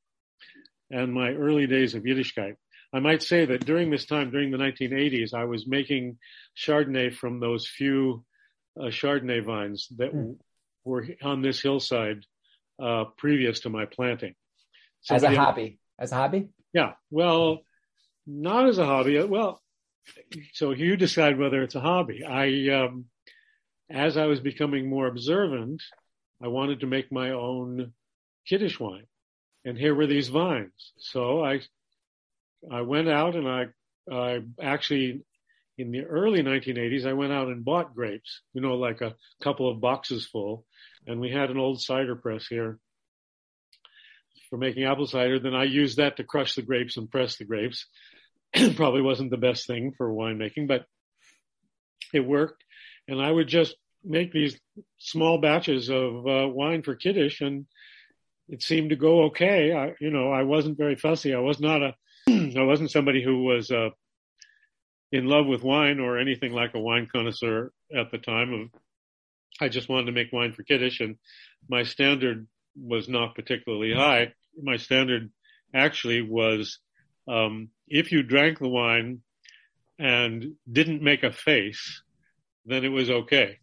and 0.90 1.14
my 1.14 1.30
early 1.30 1.68
days 1.68 1.96
of 1.96 2.04
Yiddishkeit. 2.04 2.56
I 2.94 3.00
might 3.00 3.24
say 3.24 3.46
that 3.46 3.66
during 3.66 3.90
this 3.90 4.06
time, 4.06 4.32
during 4.32 4.52
the 4.52 4.58
1980s, 4.58 5.34
I 5.34 5.46
was 5.46 5.66
making 5.66 6.18
Chardonnay 6.58 7.14
from 7.14 7.40
those 7.40 7.66
few 7.66 8.26
uh, 8.78 8.86
Chardonnay 8.86 9.46
vines 9.46 9.88
that 9.98 10.14
mm. 10.14 10.36
were 10.84 11.08
on 11.24 11.42
this 11.42 11.62
hillside 11.62 12.26
uh, 12.82 13.06
previous 13.18 13.62
to 13.62 13.70
my 13.70 13.86
planting. 13.86 14.34
Somebody 15.02 15.28
as 15.28 15.38
a 15.38 15.42
hobby, 15.42 15.80
as 16.00 16.12
a 16.12 16.16
hobby. 16.16 16.50
Yeah. 16.74 16.94
Well, 17.10 17.60
not 18.28 18.68
as 18.68 18.78
a 18.78 18.86
hobby. 18.86 19.20
Uh, 19.20 19.28
well, 19.28 19.62
so 20.54 20.72
you 20.72 20.96
decide 20.98 21.38
whether 21.38 21.62
it's 21.64 21.76
a 21.76 21.80
hobby. 21.82 22.24
I, 22.24 22.70
um, 22.70 23.06
as 23.90 24.18
I 24.18 24.26
was 24.26 24.40
becoming 24.40 24.90
more 24.90 25.08
observant, 25.08 25.82
I 26.42 26.48
wanted 26.48 26.80
to 26.80 26.88
make 26.88 27.12
my 27.12 27.32
own 27.32 27.94
Kiddush 28.48 28.80
wine. 28.80 29.06
And 29.66 29.78
here 29.78 29.94
were 29.94 30.08
these 30.08 30.30
vines. 30.30 30.94
So 30.98 31.44
I, 31.44 31.62
I 32.72 32.82
went 32.82 33.10
out 33.10 33.36
and 33.36 33.48
I, 33.48 33.66
I 34.12 34.42
actually, 34.62 35.22
in 35.78 35.92
the 35.92 36.04
early 36.04 36.42
1980s, 36.44 37.06
I 37.06 37.14
went 37.14 37.32
out 37.32 37.48
and 37.48 37.66
bought 37.66 37.96
grapes, 37.96 38.42
you 38.54 38.62
know, 38.62 38.76
like 38.76 39.02
a 39.02 39.16
couple 39.42 39.70
of 39.70 39.82
boxes 39.82 40.26
full. 40.26 40.66
And 41.08 41.20
we 41.20 41.32
had 41.32 41.50
an 41.50 41.58
old 41.58 41.82
cider 41.82 42.16
press 42.16 42.46
here 42.48 42.78
for 44.50 44.58
making 44.58 44.84
apple 44.84 45.08
cider. 45.08 45.40
Then 45.40 45.56
I 45.56 45.64
used 45.64 45.98
that 45.98 46.18
to 46.18 46.24
crush 46.24 46.56
the 46.56 46.62
grapes 46.62 46.98
and 46.98 47.10
press 47.10 47.38
the 47.38 47.46
grapes. 47.46 47.88
Probably 48.76 49.02
wasn't 49.02 49.32
the 49.32 49.38
best 49.38 49.66
thing 49.66 49.94
for 49.98 50.12
winemaking, 50.12 50.68
but 50.68 50.86
it 52.14 52.20
worked. 52.20 52.64
And 53.08 53.22
I 53.22 53.32
would 53.32 53.48
just 53.48 53.76
make 54.04 54.32
these 54.32 54.60
small 54.98 55.40
batches 55.40 55.90
of 55.90 56.28
uh, 56.28 56.48
wine 56.48 56.82
for 56.84 56.96
kiddish 56.96 57.42
and 57.42 57.66
it 58.50 58.62
seemed 58.62 58.90
to 58.90 58.96
go 58.96 59.26
okay. 59.26 59.74
I, 59.74 59.94
you 60.02 60.12
know, 60.12 60.32
I 60.32 60.44
wasn't 60.44 60.78
very 60.78 60.96
fussy. 60.96 61.34
I 61.34 61.40
was 61.40 61.60
not 61.60 61.82
a, 61.82 61.96
I 62.30 62.64
wasn't 62.64 62.92
somebody 62.92 63.24
who 63.24 63.44
was, 63.44 63.72
uh, 63.72 63.90
in 65.12 65.26
love 65.26 65.46
with 65.46 65.64
wine 65.64 66.00
or 66.00 66.18
anything 66.18 66.54
like 66.54 66.74
a 66.74 66.80
wine 66.80 67.08
connoisseur 67.12 67.72
at 67.96 68.12
the 68.12 68.18
time 68.18 68.54
of, 68.54 68.70
I 69.60 69.68
just 69.68 69.90
wanted 69.90 70.06
to 70.06 70.12
make 70.14 70.32
wine 70.32 70.54
for 70.54 70.64
Kiddush 70.64 71.02
and 71.02 71.18
my 71.70 71.84
standard 71.84 72.48
was 72.76 73.10
not 73.10 73.36
particularly 73.36 73.94
high. 73.94 74.34
My 74.62 74.78
standard 74.78 75.30
actually 75.74 76.22
was, 76.22 76.80
um, 77.28 77.70
if 77.88 78.12
you 78.12 78.24
drank 78.24 78.60
the 78.60 78.70
wine 78.70 79.22
and 80.00 80.54
didn't 80.72 81.04
make 81.04 81.24
a 81.24 81.32
face, 81.32 82.02
then 82.66 82.86
it 82.86 82.90
was 82.90 83.10
okay. 83.10 83.60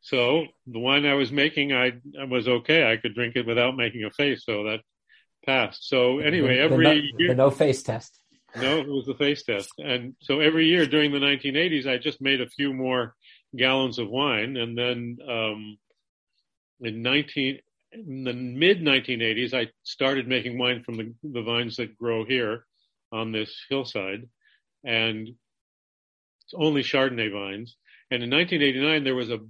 So 0.00 0.46
the 0.66 0.78
wine 0.78 1.06
I 1.06 1.14
was 1.14 1.32
making, 1.32 1.72
I, 1.72 1.92
I 2.20 2.24
was 2.28 2.46
okay. 2.46 2.90
I 2.90 2.96
could 2.96 3.14
drink 3.14 3.34
it 3.36 3.46
without 3.46 3.76
making 3.76 4.04
a 4.04 4.10
face. 4.10 4.44
So 4.44 4.64
that 4.64 4.80
passed. 5.44 5.88
So 5.88 6.18
anyway, 6.18 6.58
every 6.58 6.76
the 6.76 6.82
no, 6.82 6.90
year, 6.92 7.28
the 7.28 7.34
no 7.34 7.50
face 7.50 7.82
test. 7.82 8.20
No, 8.60 8.78
it 8.78 8.88
was 8.88 9.06
the 9.06 9.14
face 9.14 9.42
test. 9.42 9.70
And 9.78 10.14
so 10.20 10.40
every 10.40 10.66
year 10.66 10.86
during 10.86 11.12
the 11.12 11.18
1980s, 11.18 11.86
I 11.86 11.98
just 11.98 12.20
made 12.20 12.40
a 12.40 12.48
few 12.48 12.72
more 12.72 13.14
gallons 13.54 13.98
of 13.98 14.08
wine. 14.08 14.56
And 14.56 14.76
then, 14.76 15.18
um, 15.28 15.78
in 16.80 17.02
19, 17.02 17.58
in 17.92 18.24
the 18.24 18.32
mid 18.32 18.80
1980s, 18.80 19.54
I 19.54 19.70
started 19.82 20.28
making 20.28 20.58
wine 20.58 20.82
from 20.84 20.96
the, 20.96 21.14
the 21.22 21.42
vines 21.42 21.76
that 21.76 21.96
grow 21.96 22.24
here 22.24 22.64
on 23.12 23.32
this 23.32 23.54
hillside. 23.68 24.28
And 24.84 25.28
it's 25.28 26.54
only 26.54 26.82
Chardonnay 26.82 27.32
vines. 27.32 27.76
And 28.10 28.22
in 28.22 28.30
1989, 28.30 29.04
there 29.04 29.14
was 29.14 29.30
a 29.30 29.40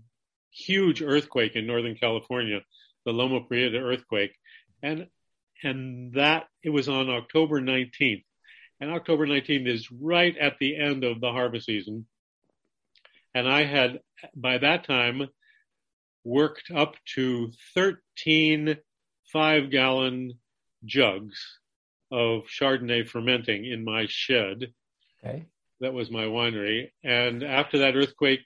huge 0.51 1.03
earthquake 1.03 1.57
in 1.57 1.66
Northern 1.66 1.97
California, 1.97 2.61
the 3.05 3.12
Loma 3.12 3.40
Prieta 3.42 3.79
earthquake. 3.79 4.35
And, 4.83 5.09
and 5.62 6.14
that, 6.14 6.47
it 6.62 6.71
was 6.71 6.88
on 6.88 7.11
October 7.11 7.61
19th. 7.61 8.25
And 8.81 8.91
October 8.91 9.27
19th 9.27 9.69
is 9.69 9.91
right 9.91 10.37
at 10.37 10.59
the 10.59 10.77
end 10.77 11.05
of 11.05 11.21
the 11.21 11.33
harvest 11.33 11.67
season. 11.67 12.07
And 13.35 13.49
I 13.49 13.65
had, 13.65 14.01
by 14.35 14.59
that 14.59 14.87
time, 14.87 15.29
worked 16.25 16.71
up 16.75 16.95
to 17.15 17.53
13 17.75 18.77
five 19.33 19.71
gallon 19.71 20.35
jugs 20.85 21.59
of 22.11 22.45
Chardonnay 22.45 23.09
fermenting 23.09 23.65
in 23.65 23.85
my 23.85 24.07
shed. 24.09 24.73
Okay. 25.25 25.47
That 25.81 25.93
was 25.93 26.11
my 26.11 26.25
winery. 26.25 26.91
And 27.05 27.43
after 27.43 27.79
that 27.79 27.97
earthquake, 27.97 28.41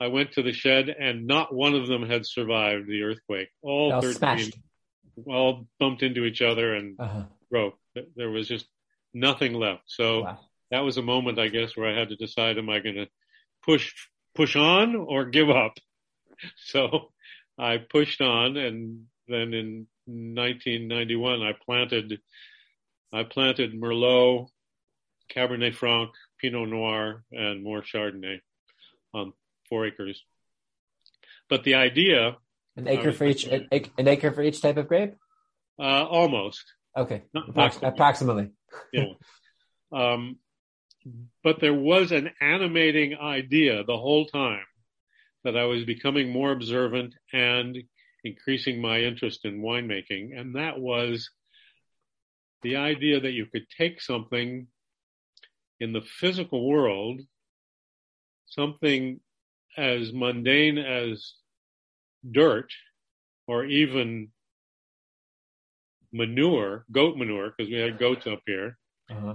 I 0.00 0.08
went 0.08 0.32
to 0.32 0.42
the 0.42 0.52
shed 0.52 0.88
and 0.88 1.26
not 1.26 1.54
one 1.54 1.74
of 1.74 1.86
them 1.86 2.08
had 2.08 2.26
survived 2.26 2.88
the 2.88 3.02
earthquake. 3.02 3.48
All, 3.62 3.92
all 3.92 4.00
13 4.02 4.18
smashed. 4.18 4.58
all 5.26 5.66
bumped 5.78 6.02
into 6.02 6.24
each 6.24 6.42
other 6.42 6.74
and 6.74 6.96
uh-huh. 6.98 7.24
broke. 7.50 7.78
There 8.16 8.30
was 8.30 8.48
just 8.48 8.66
nothing 9.14 9.54
left. 9.54 9.82
So 9.86 10.22
wow. 10.22 10.38
that 10.70 10.80
was 10.80 10.96
a 10.96 11.02
moment, 11.02 11.38
I 11.38 11.48
guess, 11.48 11.76
where 11.76 11.88
I 11.88 11.98
had 11.98 12.10
to 12.10 12.16
decide, 12.16 12.58
am 12.58 12.68
I 12.68 12.80
going 12.80 12.96
to 12.96 13.08
push, 13.64 13.94
push 14.34 14.56
on 14.56 14.94
or 14.94 15.26
give 15.26 15.50
up? 15.50 15.74
So 16.56 17.12
I 17.58 17.78
pushed 17.78 18.20
on 18.20 18.56
and 18.56 19.04
then 19.28 19.54
in 19.54 19.86
1991 20.06 21.42
I 21.42 21.52
planted, 21.64 22.20
I 23.12 23.22
planted 23.22 23.72
Merlot, 23.72 24.48
Cabernet 25.32 25.74
Franc, 25.74 26.10
Pinot 26.40 26.68
Noir, 26.68 27.24
and 27.32 27.62
more 27.62 27.82
Chardonnay 27.82 28.40
on 29.14 29.32
four 29.68 29.86
acres. 29.86 30.22
But 31.48 31.64
the 31.64 31.74
idea 31.76 32.36
an 32.76 32.88
acre 32.88 33.12
for 33.12 33.24
each 33.24 33.44
an, 33.44 33.68
an, 33.70 34.08
acre 34.08 34.32
for 34.32 34.42
each 34.42 34.60
type 34.60 34.76
of 34.76 34.88
grape. 34.88 35.14
Uh, 35.78 36.04
almost. 36.04 36.64
Okay, 36.96 37.22
approximately. 37.82 38.50
Yeah. 38.92 39.12
Um, 39.92 40.38
but 41.42 41.60
there 41.60 41.74
was 41.74 42.12
an 42.12 42.30
animating 42.40 43.16
idea 43.16 43.84
the 43.84 43.96
whole 43.96 44.26
time 44.26 44.64
that 45.44 45.56
I 45.56 45.64
was 45.64 45.84
becoming 45.84 46.30
more 46.30 46.52
observant 46.52 47.14
and 47.32 47.76
increasing 48.24 48.80
my 48.80 49.00
interest 49.00 49.44
in 49.44 49.60
winemaking, 49.60 50.38
and 50.38 50.56
that 50.56 50.80
was 50.80 51.30
the 52.62 52.76
idea 52.76 53.20
that 53.20 53.32
you 53.32 53.46
could 53.46 53.66
take 53.76 54.00
something 54.00 54.66
in 55.80 55.92
the 55.92 56.00
physical 56.00 56.66
world, 56.66 57.20
something 58.46 59.20
as 59.76 60.12
mundane 60.12 60.78
as 60.78 61.34
dirt 62.30 62.72
or 63.46 63.64
even 63.64 64.28
manure, 66.14 66.86
goat 66.90 67.18
manure, 67.18 67.50
because 67.50 67.70
we 67.70 67.78
had 67.78 67.98
goats 67.98 68.26
up 68.26 68.40
here, 68.46 68.78
uh-huh. 69.10 69.34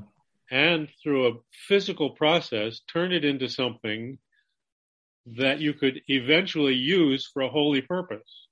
and 0.49 0.87
through 1.03 1.27
a 1.27 1.33
physical 1.67 2.11
process, 2.11 2.79
turn 2.91 3.11
it 3.11 3.25
into 3.25 3.49
something 3.49 4.17
that 5.37 5.59
you 5.59 5.73
could 5.73 6.01
eventually 6.07 6.73
use 6.73 7.29
for 7.31 7.41
a 7.41 7.49
holy 7.49 7.81
purpose. 7.81 8.47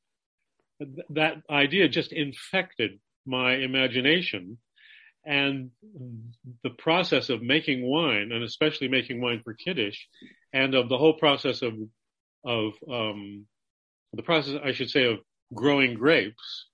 That 1.09 1.41
idea 1.49 1.87
just 1.87 2.11
infected 2.11 2.99
my 3.25 3.55
imagination 3.55 4.57
and 5.25 5.71
the 6.63 6.69
process 6.69 7.29
of 7.29 7.41
making 7.41 7.83
wine 7.83 8.31
and 8.31 8.43
especially 8.43 8.87
making 8.87 9.19
wine 9.21 9.41
for 9.43 9.53
Kiddush 9.53 9.97
and 10.53 10.75
of 10.75 10.89
the 10.89 10.97
whole 10.97 11.13
process 11.13 11.61
of 11.61 11.73
of 12.45 12.73
um, 12.89 13.45
the 14.13 14.23
process, 14.23 14.55
I 14.63 14.71
should 14.71 14.89
say, 14.89 15.05
of 15.05 15.17
growing 15.53 15.95
grapes 15.95 16.67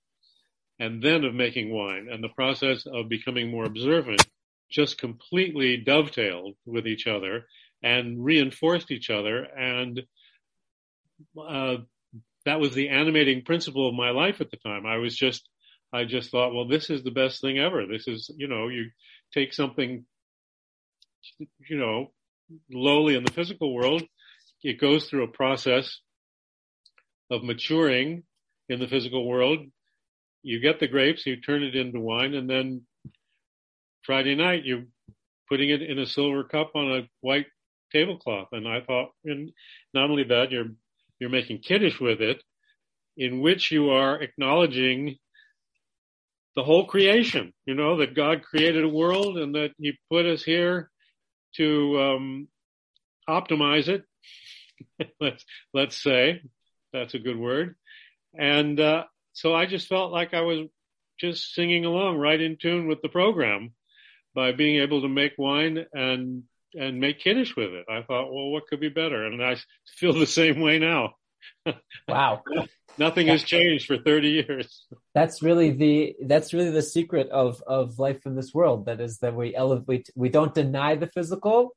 and 0.78 1.02
then 1.02 1.24
of 1.24 1.34
making 1.34 1.72
wine. 1.72 2.08
And 2.10 2.22
the 2.22 2.28
process 2.28 2.84
of 2.86 3.08
becoming 3.08 3.50
more 3.50 3.64
observant 3.64 4.26
just 4.70 4.98
completely 4.98 5.76
dovetailed 5.76 6.56
with 6.66 6.86
each 6.86 7.06
other 7.06 7.46
and 7.82 8.24
reinforced 8.24 8.90
each 8.90 9.10
other. 9.10 9.44
And 9.44 10.02
uh, 11.38 11.76
that 12.44 12.60
was 12.60 12.74
the 12.74 12.88
animating 12.88 13.42
principle 13.44 13.88
of 13.88 13.94
my 13.94 14.10
life 14.10 14.40
at 14.40 14.50
the 14.50 14.56
time. 14.56 14.86
I 14.86 14.96
was 14.96 15.16
just, 15.16 15.48
I 15.92 16.04
just 16.04 16.30
thought, 16.30 16.54
well, 16.54 16.66
this 16.66 16.90
is 16.90 17.02
the 17.02 17.10
best 17.10 17.40
thing 17.40 17.58
ever. 17.58 17.86
This 17.86 18.08
is, 18.08 18.30
you 18.36 18.48
know, 18.48 18.68
you 18.68 18.90
take 19.32 19.52
something, 19.52 20.04
you 21.38 21.78
know, 21.78 22.12
lowly 22.70 23.14
in 23.14 23.24
the 23.24 23.32
physical 23.32 23.72
world, 23.72 24.02
it 24.62 24.80
goes 24.80 25.06
through 25.06 25.24
a 25.24 25.28
process 25.28 26.00
of 27.30 27.44
maturing 27.44 28.24
in 28.68 28.80
the 28.80 28.88
physical 28.88 29.26
world. 29.26 29.58
You 30.44 30.60
get 30.60 30.78
the 30.78 30.86
grapes, 30.86 31.26
you 31.26 31.40
turn 31.40 31.62
it 31.62 31.74
into 31.74 31.98
wine, 31.98 32.34
and 32.34 32.48
then 32.48 32.82
Friday 34.02 34.34
night 34.34 34.64
you're 34.64 34.84
putting 35.48 35.70
it 35.70 35.82
in 35.82 35.98
a 35.98 36.06
silver 36.06 36.44
cup 36.44 36.72
on 36.74 36.92
a 36.92 37.08
white 37.20 37.46
tablecloth. 37.92 38.48
And 38.52 38.68
I 38.68 38.80
thought, 38.82 39.10
and 39.24 39.50
not 39.92 40.10
only 40.10 40.24
that, 40.24 40.50
you're 40.50 40.68
you're 41.18 41.30
making 41.30 41.60
kiddush 41.60 41.98
with 42.00 42.20
it, 42.20 42.42
in 43.16 43.40
which 43.40 43.72
you 43.72 43.90
are 43.90 44.20
acknowledging 44.20 45.16
the 46.56 46.62
whole 46.62 46.86
creation. 46.86 47.52
You 47.66 47.74
know 47.74 47.96
that 47.98 48.14
God 48.14 48.42
created 48.42 48.84
a 48.84 48.88
world 48.88 49.38
and 49.38 49.54
that 49.54 49.72
He 49.78 49.98
put 50.10 50.26
us 50.26 50.42
here 50.42 50.90
to 51.56 52.00
um, 52.00 52.48
optimize 53.28 53.88
it. 53.88 54.04
let's 55.20 55.44
let's 55.72 56.02
say 56.02 56.42
that's 56.92 57.14
a 57.14 57.18
good 57.18 57.38
word. 57.38 57.76
And 58.36 58.78
uh, 58.80 59.04
so 59.34 59.54
I 59.54 59.66
just 59.66 59.88
felt 59.88 60.12
like 60.12 60.32
I 60.32 60.40
was 60.40 60.68
just 61.20 61.54
singing 61.54 61.84
along, 61.84 62.18
right 62.18 62.40
in 62.40 62.56
tune 62.56 62.88
with 62.88 63.02
the 63.02 63.08
program, 63.08 63.72
by 64.34 64.52
being 64.52 64.80
able 64.80 65.02
to 65.02 65.08
make 65.08 65.32
wine 65.38 65.84
and 65.92 66.44
and 66.74 66.98
make 66.98 67.20
kiddush 67.20 67.54
with 67.56 67.70
it. 67.70 67.86
I 67.88 68.02
thought, 68.02 68.32
well, 68.32 68.50
what 68.50 68.66
could 68.66 68.80
be 68.80 68.88
better? 68.88 69.26
And 69.26 69.42
I 69.44 69.56
feel 69.96 70.12
the 70.12 70.26
same 70.26 70.60
way 70.60 70.78
now. 70.78 71.14
Wow. 72.08 72.42
Nothing 72.96 73.26
has 73.26 73.42
changed 73.42 73.86
for 73.86 73.98
30 73.98 74.28
years. 74.28 74.86
That's 75.14 75.42
really 75.42 75.70
the 75.70 76.14
that's 76.26 76.54
really 76.54 76.70
the 76.70 76.82
secret 76.82 77.28
of 77.30 77.62
of 77.66 77.98
life 77.98 78.24
in 78.26 78.36
this 78.36 78.52
world. 78.54 78.86
That 78.86 79.00
is 79.00 79.18
that 79.18 79.34
we 79.34 79.54
elevate 79.54 80.10
we 80.14 80.28
don't 80.28 80.54
deny 80.54 80.94
the 80.94 81.06
physical. 81.06 81.74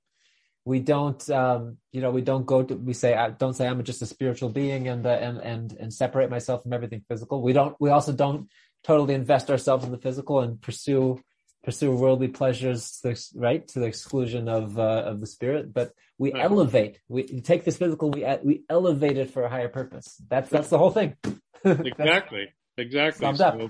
We 0.67 0.79
don't 0.81 1.21
um 1.29 1.77
you 1.93 2.01
know 2.01 2.11
we 2.11 2.21
don't 2.21 2.45
go 2.45 2.61
to 2.61 2.75
we 2.75 2.93
say 2.93 3.13
I 3.13 3.29
don't 3.29 3.53
say 3.53 3.67
I'm 3.67 3.81
just 3.83 4.01
a 4.01 4.05
spiritual 4.05 4.49
being 4.49 4.89
and 4.89 5.05
uh, 5.05 5.09
and 5.27 5.37
and 5.39 5.71
and 5.81 5.93
separate 5.93 6.29
myself 6.29 6.63
from 6.63 6.73
everything 6.73 7.03
physical. 7.07 7.41
We 7.41 7.53
don't 7.53 7.75
we 7.79 7.89
also 7.89 8.11
don't 8.11 8.49
totally 8.83 9.13
invest 9.13 9.49
ourselves 9.49 9.85
in 9.85 9.91
the 9.91 10.03
physical 10.07 10.41
and 10.41 10.61
pursue 10.61 11.21
pursue 11.67 11.91
worldly 11.91 12.29
pleasures, 12.29 13.01
right, 13.35 13.67
to 13.67 13.79
the 13.79 13.87
exclusion 13.87 14.47
of 14.47 14.79
uh, 14.79 15.03
of 15.05 15.19
the 15.19 15.27
spirit. 15.27 15.73
But 15.73 15.91
we 16.17 16.31
right. 16.31 16.43
elevate. 16.43 16.99
We 17.09 17.23
take 17.41 17.65
this 17.65 17.77
physical. 17.77 18.09
We 18.09 18.25
we 18.43 18.63
elevate 18.69 19.17
it 19.17 19.31
for 19.31 19.43
a 19.43 19.49
higher 19.49 19.69
purpose. 19.69 20.21
That's 20.29 20.49
that's 20.49 20.69
the 20.69 20.77
whole 20.77 20.91
thing. 20.91 21.15
exactly. 21.65 22.47
exactly. 22.77 23.69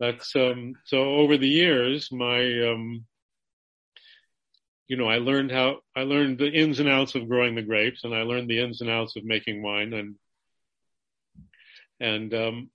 that's 0.00 0.36
um. 0.36 0.74
So 0.84 0.98
over 1.22 1.36
the 1.36 1.48
years, 1.48 2.10
my 2.12 2.40
um. 2.70 3.04
You 4.88 4.96
know, 4.96 5.08
I 5.08 5.18
learned 5.18 5.50
how 5.50 5.78
I 5.96 6.02
learned 6.02 6.38
the 6.38 6.50
ins 6.50 6.80
and 6.80 6.88
outs 6.88 7.14
of 7.14 7.28
growing 7.28 7.54
the 7.54 7.62
grapes, 7.62 8.04
and 8.04 8.14
I 8.14 8.22
learned 8.22 8.48
the 8.48 8.60
ins 8.60 8.80
and 8.80 8.90
outs 8.90 9.16
of 9.16 9.24
making 9.24 9.62
wine, 9.62 9.92
and 9.94 10.16
and 12.00 12.34
um, 12.34 12.70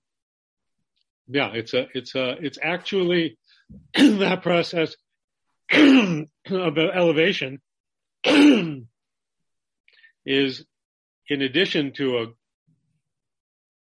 yeah, 1.28 1.52
it's 1.52 1.74
a 1.74 1.86
it's 1.94 2.14
a 2.14 2.36
it's 2.40 2.58
actually 2.60 3.38
that 3.94 4.42
process 4.42 4.96
of 5.72 6.78
elevation 6.78 7.60
is 10.26 10.64
in 11.28 11.42
addition 11.42 11.92
to 11.92 12.18
a 12.18 12.26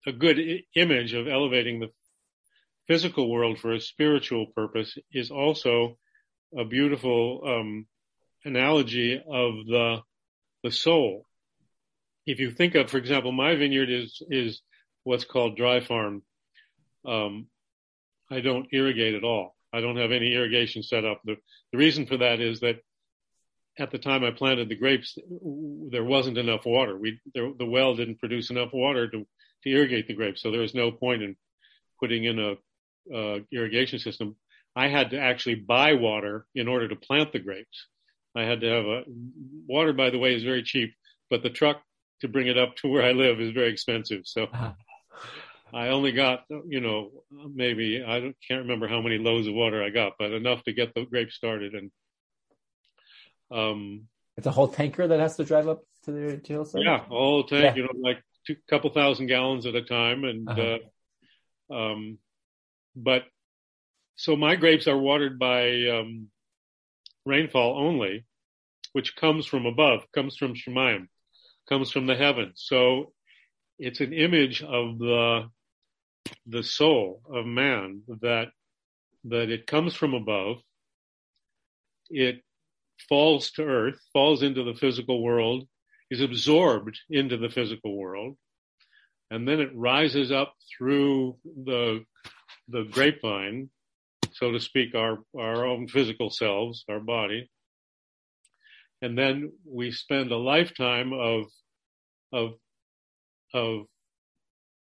a 0.08 0.12
good 0.12 0.40
I- 0.40 0.64
image 0.76 1.14
of 1.14 1.28
elevating 1.28 1.80
the 1.80 1.92
physical 2.88 3.30
world 3.30 3.60
for 3.60 3.74
a 3.74 3.82
spiritual 3.82 4.48
purpose 4.48 4.98
is 5.14 5.32
also 5.32 5.98
a 6.58 6.64
beautiful 6.64 7.42
um, 7.46 7.86
analogy 8.46 9.16
of 9.16 9.66
the 9.66 10.02
the 10.64 10.72
soul. 10.72 11.26
If 12.26 12.40
you 12.40 12.52
think 12.52 12.76
of, 12.76 12.90
for 12.90 12.98
example, 12.98 13.32
my 13.32 13.56
vineyard 13.56 13.90
is 13.90 14.22
is 14.30 14.62
what's 15.04 15.26
called 15.26 15.56
dry 15.56 15.80
farm. 15.80 16.24
Um, 17.06 17.48
I 18.30 18.42
don't 18.42 18.68
irrigate 18.72 19.16
at 19.16 19.24
all. 19.24 19.56
I 19.72 19.80
don't 19.82 19.98
have 19.98 20.12
any 20.12 20.34
irrigation 20.34 20.84
set 20.84 21.06
up. 21.06 21.22
The, 21.24 21.38
the 21.72 21.78
reason 21.78 22.06
for 22.06 22.18
that 22.18 22.42
is 22.42 22.60
that 22.62 22.78
at 23.80 23.92
the 23.92 23.98
time 23.98 24.24
I 24.24 24.32
planted 24.32 24.70
the 24.70 24.76
grapes, 24.76 25.18
there 25.92 26.04
wasn't 26.04 26.38
enough 26.38 26.66
water. 26.66 26.98
We 26.98 27.20
there, 27.34 27.52
the 27.58 27.66
well 27.66 27.96
didn't 27.96 28.20
produce 28.20 28.50
enough 28.50 28.74
water 28.74 29.10
to 29.10 29.26
to 29.64 29.70
irrigate 29.70 30.08
the 30.08 30.16
grapes, 30.16 30.42
so 30.42 30.52
there 30.52 30.62
was 30.62 30.76
no 30.76 30.92
point 30.92 31.24
in 31.24 31.36
putting 32.00 32.24
in 32.26 32.40
a 32.40 33.16
uh, 33.16 33.40
irrigation 33.52 34.00
system. 34.00 34.36
I 34.76 34.90
had 34.90 35.12
to 35.12 35.20
actually 35.20 35.56
buy 35.56 35.94
water 35.94 36.46
in 36.54 36.68
order 36.68 36.88
to 36.88 36.96
plant 36.96 37.32
the 37.32 37.40
grapes. 37.40 37.88
I 38.38 38.44
had 38.44 38.62
to 38.62 38.68
have 38.68 38.86
a 38.86 39.04
water. 39.68 39.94
By 39.94 40.10
the 40.10 40.20
way, 40.20 40.36
is 40.36 40.44
very 40.44 40.64
cheap, 40.64 40.94
but 41.30 41.44
the 41.44 41.50
truck 41.50 41.82
to 42.22 42.28
bring 42.28 42.48
it 42.48 42.58
up 42.58 42.76
to 42.78 42.88
where 42.88 43.04
I 43.04 43.12
live 43.12 43.40
is 43.40 43.52
very 43.52 43.72
expensive. 43.72 44.22
So 44.26 44.44
uh-huh. 44.44 44.74
I 45.74 45.90
only 45.90 46.12
got, 46.12 46.46
you 46.68 46.80
know, 46.80 47.12
maybe 47.32 48.04
I 48.06 48.34
can't 48.48 48.62
remember 48.62 48.88
how 48.88 49.02
many 49.02 49.18
loads 49.18 49.48
of 49.48 49.54
water 49.54 49.84
I 49.84 49.90
got, 49.90 50.14
but 50.18 50.32
enough 50.32 50.64
to 50.64 50.74
get 50.74 50.94
the 50.94 51.06
grapes 51.06 51.36
started. 51.36 51.74
And 51.74 51.92
um, 53.52 54.08
it's 54.38 54.48
a 54.48 54.52
whole 54.52 54.68
tanker 54.68 55.08
that 55.08 55.20
has 55.20 55.36
to 55.38 55.44
drive 55.44 55.68
up 55.68 55.84
to 56.06 56.12
the 56.12 56.38
to 56.38 56.54
hillside. 56.54 56.84
Yeah, 56.84 57.02
a 57.02 57.10
whole 57.10 57.44
tank. 57.44 57.64
Yeah. 57.64 57.76
You 57.76 57.84
know, 57.84 58.00
like 58.02 58.24
a 58.50 58.56
couple 58.70 58.90
thousand 58.92 59.28
gallons 59.28 59.66
at 59.66 59.76
a 59.76 59.84
time, 59.84 60.24
and 60.24 60.50
uh-huh. 60.50 60.78
uh, 61.70 61.74
um, 61.74 62.18
but 62.96 63.24
so 64.16 64.36
my 64.36 64.56
grapes 64.56 64.88
are 64.88 64.98
watered 64.98 65.38
by 65.38 65.88
um, 65.90 66.30
rainfall 67.28 67.78
only, 67.78 68.26
which 68.94 69.16
comes 69.16 69.46
from 69.46 69.66
above, 69.66 70.06
comes 70.14 70.38
from 70.38 70.56
Shemayim, 70.56 71.08
comes 71.70 71.92
from 71.92 72.08
the 72.08 72.16
heavens. 72.16 72.64
So 72.66 73.14
it's 73.78 74.00
an 74.00 74.14
image 74.14 74.64
of 74.64 74.98
the 74.98 75.50
the 76.46 76.64
soul 76.64 77.22
of 77.32 77.46
man 77.46 78.02
that 78.22 78.48
that 79.26 79.50
it 79.50 79.68
comes 79.68 79.94
from 79.94 80.14
above 80.14 80.58
it 82.10 82.42
falls 83.08 83.52
to 83.52 83.64
earth 83.64 84.00
falls 84.12 84.44
into 84.44 84.64
the 84.64 84.74
physical 84.74 85.24
world 85.24 85.68
is 86.10 86.22
absorbed 86.22 87.00
into 87.10 87.38
the 87.38 87.50
physical 87.50 87.96
world 87.96 88.36
and 89.32 89.48
then 89.48 89.60
it 89.60 89.70
rises 89.74 90.32
up 90.32 90.54
through 90.78 91.38
the 91.46 92.04
the 92.68 92.84
grapevine 92.84 93.70
so 94.38 94.52
to 94.52 94.60
speak 94.60 94.96
our 94.96 95.20
our 95.38 95.66
own 95.66 95.88
physical 95.88 96.30
selves 96.30 96.86
our 96.90 97.00
body 97.00 97.50
and 99.02 99.18
then 99.18 99.52
we 99.66 99.92
spend 99.92 100.32
a 100.32 100.38
lifetime 100.38 101.14
of 101.14 101.46
of 102.32 102.54
of 103.54 103.86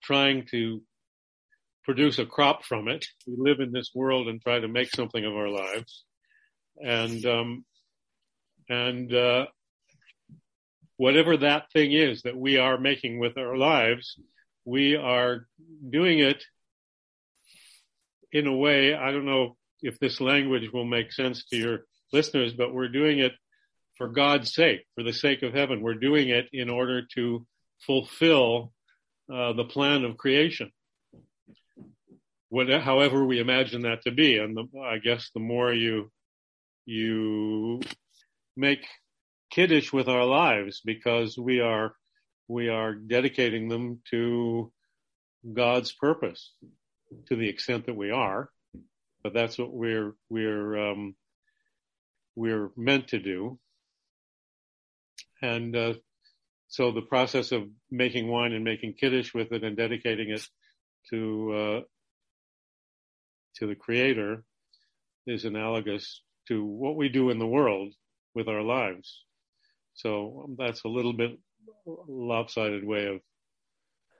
trying 0.02 0.46
to 0.50 0.82
produce 1.84 2.18
a 2.18 2.26
crop 2.26 2.64
from 2.64 2.86
it. 2.88 3.06
We 3.26 3.34
live 3.38 3.60
in 3.60 3.72
this 3.72 3.92
world 3.94 4.28
and 4.28 4.42
try 4.42 4.60
to 4.60 4.68
make 4.68 4.90
something 4.90 5.24
of 5.24 5.34
our 5.34 5.48
lives. 5.48 6.04
And, 6.76 7.24
um, 7.24 7.64
and, 8.68 9.12
uh, 9.12 9.46
whatever 10.96 11.36
that 11.38 11.72
thing 11.72 11.92
is 11.92 12.22
that 12.22 12.36
we 12.36 12.58
are 12.58 12.76
making 12.76 13.18
with 13.18 13.38
our 13.38 13.56
lives, 13.56 14.20
we 14.66 14.96
are 14.96 15.46
doing 15.88 16.18
it 16.18 16.44
in 18.32 18.46
a 18.46 18.56
way, 18.56 18.94
I 18.94 19.12
don't 19.12 19.26
know 19.26 19.56
if 19.82 19.98
this 19.98 20.20
language 20.20 20.70
will 20.72 20.84
make 20.84 21.12
sense 21.12 21.44
to 21.46 21.56
your 21.56 21.78
listeners, 22.12 22.54
but 22.54 22.74
we're 22.74 22.88
doing 22.88 23.18
it 23.18 23.32
for 23.96 24.08
God's 24.08 24.52
sake, 24.52 24.84
for 24.94 25.02
the 25.02 25.12
sake 25.12 25.42
of 25.42 25.54
heaven. 25.54 25.82
We're 25.82 25.94
doing 25.94 26.28
it 26.28 26.48
in 26.52 26.70
order 26.70 27.02
to 27.14 27.46
fulfill 27.80 28.72
uh, 29.32 29.52
the 29.52 29.64
plan 29.64 30.04
of 30.04 30.16
creation 30.16 30.70
whatever, 32.48 32.82
however 32.82 33.24
we 33.24 33.40
imagine 33.40 33.82
that 33.82 34.02
to 34.02 34.10
be. 34.10 34.38
And 34.38 34.56
the, 34.56 34.66
I 34.80 34.98
guess 34.98 35.30
the 35.34 35.40
more 35.40 35.72
you, 35.72 36.10
you 36.86 37.80
make 38.56 38.86
kiddish 39.50 39.92
with 39.92 40.08
our 40.08 40.24
lives 40.24 40.80
because 40.84 41.36
we 41.36 41.60
are, 41.60 41.94
we 42.48 42.68
are 42.68 42.94
dedicating 42.94 43.68
them 43.68 44.00
to 44.10 44.72
God's 45.52 45.92
purpose 45.92 46.52
to 47.28 47.36
the 47.36 47.48
extent 47.48 47.86
that 47.86 47.96
we 47.96 48.10
are, 48.10 48.50
but 49.22 49.34
that's 49.34 49.58
what 49.58 49.72
we're, 49.72 50.14
we're, 50.28 50.90
um, 50.90 51.14
we're 52.34 52.70
meant 52.76 53.08
to 53.08 53.18
do. 53.18 53.58
And, 55.42 55.74
uh, 55.76 55.94
so 56.68 56.92
the 56.92 57.00
process 57.00 57.50
of 57.52 57.62
making 57.90 58.28
wine 58.28 58.52
and 58.52 58.62
making 58.62 58.94
kiddush 59.00 59.32
with 59.32 59.52
it 59.52 59.64
and 59.64 59.76
dedicating 59.76 60.30
it 60.30 60.46
to 61.10 61.52
uh, 61.52 61.80
to 63.56 63.66
the 63.66 63.74
Creator 63.74 64.44
is 65.26 65.44
analogous 65.44 66.22
to 66.48 66.64
what 66.64 66.96
we 66.96 67.08
do 67.08 67.30
in 67.30 67.38
the 67.38 67.46
world 67.46 67.92
with 68.34 68.48
our 68.48 68.62
lives. 68.62 69.24
So 69.94 70.44
um, 70.44 70.56
that's 70.58 70.84
a 70.84 70.88
little 70.88 71.12
bit 71.12 71.38
lopsided 71.86 72.84
way 72.84 73.06
of 73.06 73.20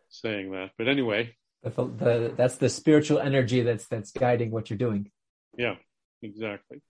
saying 0.08 0.52
that. 0.52 0.70
But 0.76 0.88
anyway, 0.88 1.36
the, 1.62 1.70
the, 1.70 2.34
that's 2.36 2.56
the 2.56 2.68
spiritual 2.68 3.18
energy 3.18 3.62
that's 3.62 3.86
that's 3.86 4.12
guiding 4.12 4.50
what 4.50 4.70
you're 4.70 4.78
doing. 4.78 5.10
Yeah, 5.56 5.74
exactly. 6.22 6.80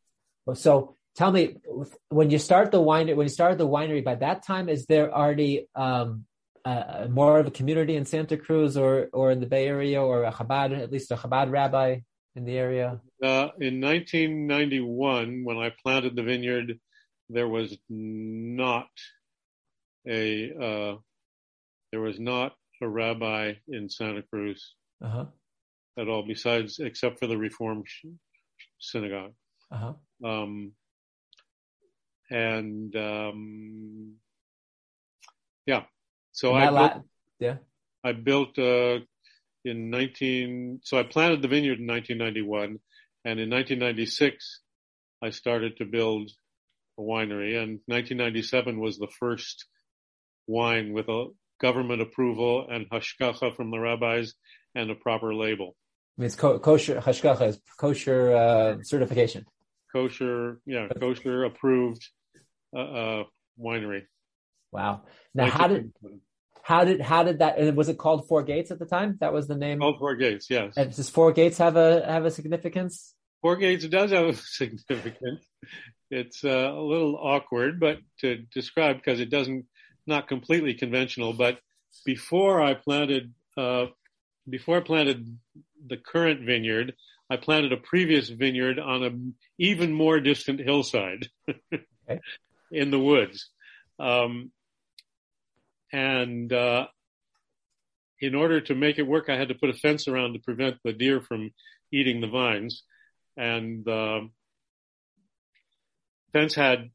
So 0.55 0.97
tell 1.17 1.33
me, 1.33 1.57
when 2.09 2.31
you 2.31 2.39
start 2.39 2.71
the 2.71 2.81
winery, 2.81 3.17
when 3.17 3.27
you 3.27 3.33
started 3.33 3.59
the 3.59 3.69
winery, 3.69 4.05
by 4.05 4.17
that 4.17 4.45
time, 4.47 4.69
is 4.69 4.87
there 4.87 5.13
already 5.13 5.69
um, 5.75 6.25
uh, 6.65 7.07
more 7.11 7.39
of 7.39 7.47
a 7.47 7.51
community 7.51 7.97
in 7.97 8.05
Santa 8.05 8.37
Cruz 8.37 8.77
or 8.77 9.09
or 9.13 9.31
in 9.31 9.41
the 9.41 9.47
Bay 9.47 9.67
Area, 9.67 10.03
or 10.03 10.25
a 10.25 10.33
Chabad, 10.33 10.79
at 10.79 10.93
least 10.93 11.11
a 11.11 11.17
Chabad 11.17 11.51
rabbi 11.51 12.01
in 12.37 12.45
the 12.45 12.57
area? 12.57 13.01
Uh, 13.23 13.49
in 13.59 13.81
1991, 13.81 15.45
when 15.45 15.59
I 15.59 15.73
planted 15.83 16.15
the 16.15 16.23
vineyard, 16.23 16.79
there 17.29 17.49
was 17.49 17.77
not 17.89 18.89
a 20.07 20.53
uh, 20.53 20.97
there 21.91 22.01
was 22.01 22.21
not 22.21 22.53
a 22.81 22.88
rabbi 22.88 23.55
in 23.69 23.88
Santa 23.88 24.23
Cruz 24.23 24.75
uh-huh. 25.05 25.27
at 25.99 26.09
all, 26.09 26.25
besides 26.27 26.79
except 26.79 27.19
for 27.19 27.27
the 27.27 27.37
Reform 27.37 27.85
synagogue. 28.79 29.35
Uh-huh. 29.71 29.95
Um, 30.25 30.73
and 32.31 32.95
um, 32.97 34.14
yeah, 35.67 35.85
so 36.33 36.55
I 36.55 36.71
built, 36.71 37.05
yeah 37.38 37.57
I 38.05 38.12
built 38.12 38.59
uh, 38.59 38.99
in 39.64 39.91
19. 39.91 40.81
So 40.85 40.99
I 40.99 41.03
planted 41.03 41.43
the 41.43 41.49
vineyard 41.49 41.79
in 41.79 41.87
1991, 41.87 42.79
and 43.25 43.41
in 43.41 43.51
1996 43.51 44.61
I 45.23 45.31
started 45.31 45.77
to 45.79 45.85
build 45.85 46.31
a 46.99 47.03
winery, 47.03 47.61
and 47.61 47.81
1997 47.87 48.81
was 48.81 48.99
the 48.99 49.09
first 49.19 49.67
wine 50.47 50.93
with 50.93 51.09
a 51.09 51.27
government 51.61 52.03
approval 52.03 52.66
and 52.71 52.88
hashgacha 52.90 53.55
from 53.55 53.71
the 53.71 53.79
rabbis 53.79 54.35
and 54.75 54.90
a 54.90 54.94
proper 54.94 55.35
label. 55.35 55.77
It's 56.18 56.35
kosher 56.35 57.01
hashgacha 57.01 57.49
is 57.49 57.61
kosher 57.79 58.35
uh, 58.35 58.83
certification. 58.83 59.47
Kosher, 59.92 60.61
yeah, 60.66 60.88
kosher 61.01 61.44
approved 61.44 62.07
uh, 62.77 62.81
uh, 62.81 63.25
winery. 63.59 64.03
Wow. 64.73 65.03
Now, 65.35 65.49
how 65.49 65.68
did 65.68 65.92
how 66.62 66.85
did 66.85 67.01
how 67.01 67.23
did 67.23 67.38
that? 67.38 67.59
And 67.59 67.77
was 67.77 67.88
it 67.88 67.99
called 67.99 68.29
Four 68.29 68.42
Gates 68.42 68.71
at 68.71 68.79
the 68.79 68.85
time? 68.85 69.16
That 69.21 69.33
was 69.33 69.47
the 69.47 69.55
name. 69.55 69.79
Called 69.79 69.99
Four 69.99 70.16
Gates, 70.16 70.51
yes. 70.51 70.75
And 70.77 70.94
does 70.94 71.09
Four 71.09 71.33
Gates 71.33 71.59
have 71.59 71.77
a 71.77 72.05
have 72.05 72.25
a 72.25 72.31
significance? 72.31 73.14
Four 73.40 73.57
Gates 73.57 73.87
does 73.87 74.11
have 74.11 74.27
a 74.27 74.35
significance. 74.37 75.47
It's 76.11 76.44
uh, 76.44 76.73
a 76.75 76.83
little 76.83 77.16
awkward, 77.16 77.81
but 77.81 77.99
to 78.21 78.37
describe 78.53 78.97
because 78.97 79.21
it 79.21 79.31
doesn't 79.31 79.66
not 80.09 80.29
completely 80.29 80.75
conventional. 80.75 81.33
But 81.33 81.61
before 82.05 82.62
I 82.62 82.75
planted 82.75 83.33
uh, 83.57 83.87
before 84.49 84.79
I 84.79 84.81
planted 84.81 85.38
the 85.87 85.97
current 85.97 86.44
vineyard, 86.44 86.94
I 87.31 87.37
planted 87.37 87.73
a 87.73 87.77
previous 87.77 88.29
vineyard 88.29 88.79
on 88.79 89.03
an 89.03 89.35
even 89.59 89.92
more 89.92 90.21
distant 90.21 90.61
hillside 90.61 91.29
okay. 91.49 92.21
in 92.73 92.90
the 92.90 92.99
woods. 92.99 93.51
Um, 93.99 94.51
and 95.92 96.53
uh, 96.53 96.87
in 98.21 98.35
order 98.35 98.61
to 98.62 98.75
make 98.75 98.99
it 98.99 99.07
work, 99.07 99.29
I 99.29 99.37
had 99.37 99.49
to 99.49 99.55
put 99.55 99.71
a 99.71 99.75
fence 99.75 100.09
around 100.09 100.33
to 100.35 100.38
prevent 100.38 100.77
the 100.85 100.92
deer 100.92 101.21
from 101.21 101.51
eating 101.92 102.21
the 102.21 102.29
vines. 102.29 102.83
And 103.37 103.85
the 103.85 103.92
uh, 103.92 104.21
fence 106.33 106.55
had 106.55 106.90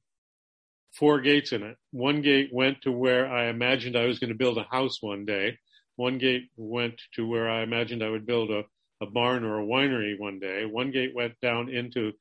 four 0.97 1.21
gates 1.21 1.51
in 1.51 1.63
it. 1.63 1.77
One 1.91 2.21
gate 2.21 2.49
went 2.51 2.81
to 2.83 2.91
where 2.91 3.27
I 3.27 3.47
imagined 3.47 3.95
I 3.95 4.05
was 4.05 4.19
going 4.19 4.29
to 4.29 4.37
build 4.37 4.57
a 4.57 4.67
house 4.69 5.01
one 5.01 5.25
day. 5.25 5.57
One 5.95 6.17
gate 6.17 6.49
went 6.55 7.01
to 7.15 7.27
where 7.27 7.49
I 7.49 7.63
imagined 7.63 8.03
I 8.03 8.09
would 8.09 8.25
build 8.25 8.51
a, 8.51 8.63
a 9.01 9.05
barn 9.05 9.43
or 9.43 9.59
a 9.59 9.65
winery 9.65 10.17
one 10.17 10.39
day. 10.39 10.65
One 10.65 10.91
gate 10.91 11.13
went 11.15 11.39
down 11.41 11.69
into 11.69 12.13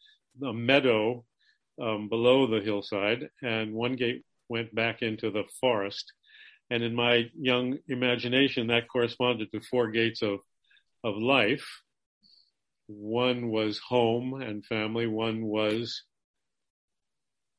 a 0.44 0.52
meadow 0.52 1.24
um, 1.80 2.08
below 2.08 2.46
the 2.46 2.60
hillside, 2.60 3.28
and 3.42 3.72
one 3.72 3.96
gate 3.96 4.24
went 4.48 4.74
back 4.74 5.02
into 5.02 5.30
the 5.30 5.44
forest. 5.60 6.12
And 6.70 6.82
in 6.82 6.94
my 6.94 7.30
young 7.34 7.78
imagination, 7.88 8.68
that 8.68 8.88
corresponded 8.88 9.50
to 9.52 9.60
four 9.60 9.90
gates 9.90 10.22
of, 10.22 10.40
of 11.04 11.16
life. 11.16 11.66
One 12.86 13.50
was 13.50 13.78
home 13.78 14.40
and 14.40 14.64
family. 14.64 15.06
One 15.06 15.44
was 15.44 16.02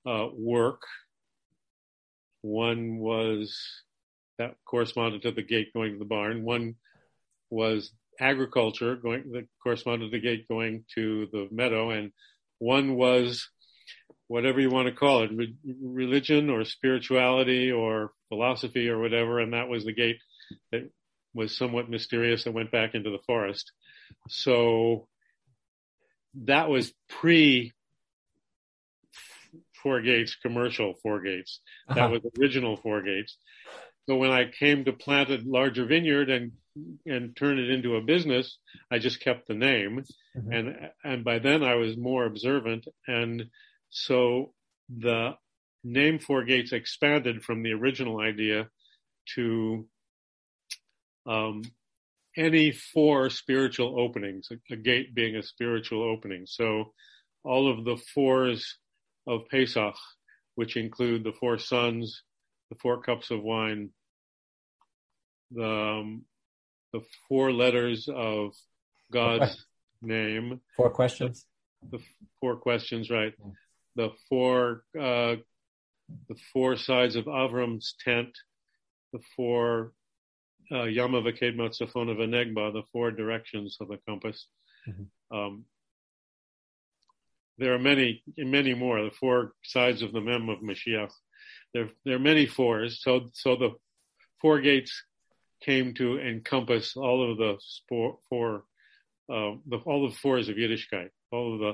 uh, 0.05 0.27
work. 0.33 0.81
One 2.43 2.97
was 2.99 3.57
that 4.37 4.55
corresponded 4.65 5.21
to 5.23 5.31
the 5.31 5.41
gate 5.41 5.73
going 5.73 5.93
to 5.93 5.99
the 5.99 6.05
barn. 6.05 6.43
One 6.43 6.75
was 7.49 7.91
agriculture 8.19 8.97
going 8.97 9.31
that 9.31 9.47
corresponded 9.63 10.11
to 10.11 10.17
the 10.17 10.21
gate 10.21 10.47
going 10.49 10.83
to 10.95 11.27
the 11.31 11.47
meadow, 11.51 11.91
and 11.91 12.11
one 12.59 12.95
was 12.95 13.47
whatever 14.27 14.59
you 14.59 14.69
want 14.69 14.87
to 14.87 14.93
call 14.93 15.23
it, 15.23 15.31
re- 15.33 15.55
religion 15.81 16.49
or 16.49 16.65
spirituality 16.65 17.71
or 17.71 18.11
philosophy 18.27 18.89
or 18.89 18.99
whatever, 18.99 19.39
and 19.39 19.53
that 19.53 19.69
was 19.69 19.85
the 19.85 19.93
gate 19.93 20.17
that 20.71 20.89
was 21.33 21.55
somewhat 21.55 21.89
mysterious 21.89 22.43
that 22.43 22.53
went 22.53 22.71
back 22.71 22.93
into 22.93 23.09
the 23.09 23.23
forest. 23.25 23.71
So 24.27 25.07
that 26.45 26.69
was 26.69 26.93
pre 27.07 27.71
Four 29.83 30.01
Gates 30.01 30.35
commercial 30.41 30.95
Four 31.03 31.21
Gates. 31.21 31.59
That 31.89 31.97
uh-huh. 31.97 32.19
was 32.23 32.31
original 32.39 32.77
Four 32.77 33.01
Gates. 33.03 33.37
So 34.07 34.15
when 34.15 34.31
I 34.31 34.49
came 34.49 34.85
to 34.85 34.93
plant 34.93 35.29
a 35.29 35.39
larger 35.43 35.85
vineyard 35.85 36.29
and 36.29 36.53
and 37.05 37.35
turn 37.35 37.59
it 37.59 37.69
into 37.69 37.95
a 37.95 38.01
business, 38.01 38.57
I 38.89 38.97
just 38.97 39.19
kept 39.19 39.47
the 39.47 39.53
name, 39.53 40.03
mm-hmm. 40.35 40.51
and 40.51 40.89
and 41.03 41.23
by 41.23 41.39
then 41.39 41.63
I 41.63 41.75
was 41.75 41.95
more 41.97 42.25
observant, 42.25 42.87
and 43.07 43.45
so 43.89 44.53
the 44.89 45.35
name 45.83 46.19
Four 46.19 46.43
Gates 46.45 46.71
expanded 46.71 47.43
from 47.43 47.61
the 47.61 47.73
original 47.73 48.19
idea 48.19 48.69
to 49.35 49.87
um, 51.25 51.63
any 52.35 52.71
four 52.71 53.29
spiritual 53.29 53.99
openings, 53.99 54.49
a, 54.51 54.73
a, 54.73 54.75
gate 54.75 55.13
being 55.13 55.35
a 55.35 55.43
spiritual 55.43 56.03
opening. 56.03 56.45
So 56.45 56.93
all 57.43 57.71
of 57.71 57.85
the 57.85 57.97
fours 58.13 58.77
of 59.27 59.47
Pesach, 59.49 59.95
which 60.55 60.75
include 60.77 61.23
the 61.23 61.33
four 61.39 61.57
sons, 61.57 62.23
the 62.69 62.77
four 62.81 63.01
cups 63.01 63.31
of 63.31 63.41
wine, 63.41 63.89
the, 65.51 65.65
um, 65.65 66.25
the 66.91 67.01
four 67.27 67.51
letters 67.51 68.07
of 68.13 68.53
God's 69.11 69.65
name. 70.01 70.59
Four 70.75 70.89
questions. 70.89 71.45
The, 71.89 71.97
the 71.97 72.03
four 72.39 72.57
questions, 72.57 73.09
right. 73.09 73.33
The 73.95 74.09
four, 74.29 74.83
uh, 74.99 75.35
the 76.27 76.35
four 76.51 76.75
sides 76.77 77.15
of 77.15 77.25
Avram's 77.25 77.95
tent, 78.03 78.37
the 79.11 79.19
four 79.35 79.93
uh, 80.71 80.83
Yama 80.83 81.21
Vaked 81.21 81.55
Matzafona 81.55 82.15
Venegba, 82.15 82.73
the 82.73 82.83
four 82.91 83.11
directions 83.11 83.77
of 83.79 83.87
the 83.89 83.99
compass. 84.07 84.47
Mm-hmm. 84.87 85.37
Um, 85.37 85.65
there 87.57 87.73
are 87.73 87.79
many, 87.79 88.23
many 88.37 88.73
more. 88.73 89.03
The 89.03 89.11
four 89.11 89.53
sides 89.63 90.01
of 90.01 90.11
the 90.11 90.21
mem 90.21 90.49
of 90.49 90.59
Mashiach. 90.59 91.11
There, 91.73 91.89
there 92.05 92.15
are 92.15 92.19
many 92.19 92.45
fours. 92.45 93.01
So, 93.01 93.29
so 93.33 93.55
the 93.55 93.71
four 94.41 94.59
gates 94.59 95.03
came 95.61 95.93
to 95.95 96.19
encompass 96.19 96.95
all 96.95 97.31
of 97.31 97.37
the 97.37 97.57
four, 97.87 98.17
four 98.29 98.63
uh, 99.31 99.55
the, 99.67 99.77
all 99.85 100.07
the 100.07 100.15
fours 100.15 100.49
of 100.49 100.57
Yiddishkeit, 100.57 101.09
all 101.31 101.53
of 101.53 101.59
the 101.59 101.73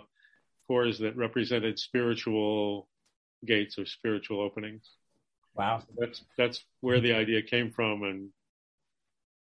fours 0.68 1.00
that 1.00 1.18
represented 1.18 1.80
spiritual 1.80 2.88
gates 3.46 3.80
or 3.80 3.86
spiritual 3.86 4.42
openings. 4.42 4.90
Wow, 5.56 5.80
so 5.80 5.88
that's 5.98 6.24
that's 6.38 6.64
where 6.82 7.02
the 7.02 7.14
idea 7.14 7.42
came 7.42 7.72
from, 7.72 8.04
and 8.04 8.30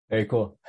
very 0.09 0.25
cool. 0.25 0.59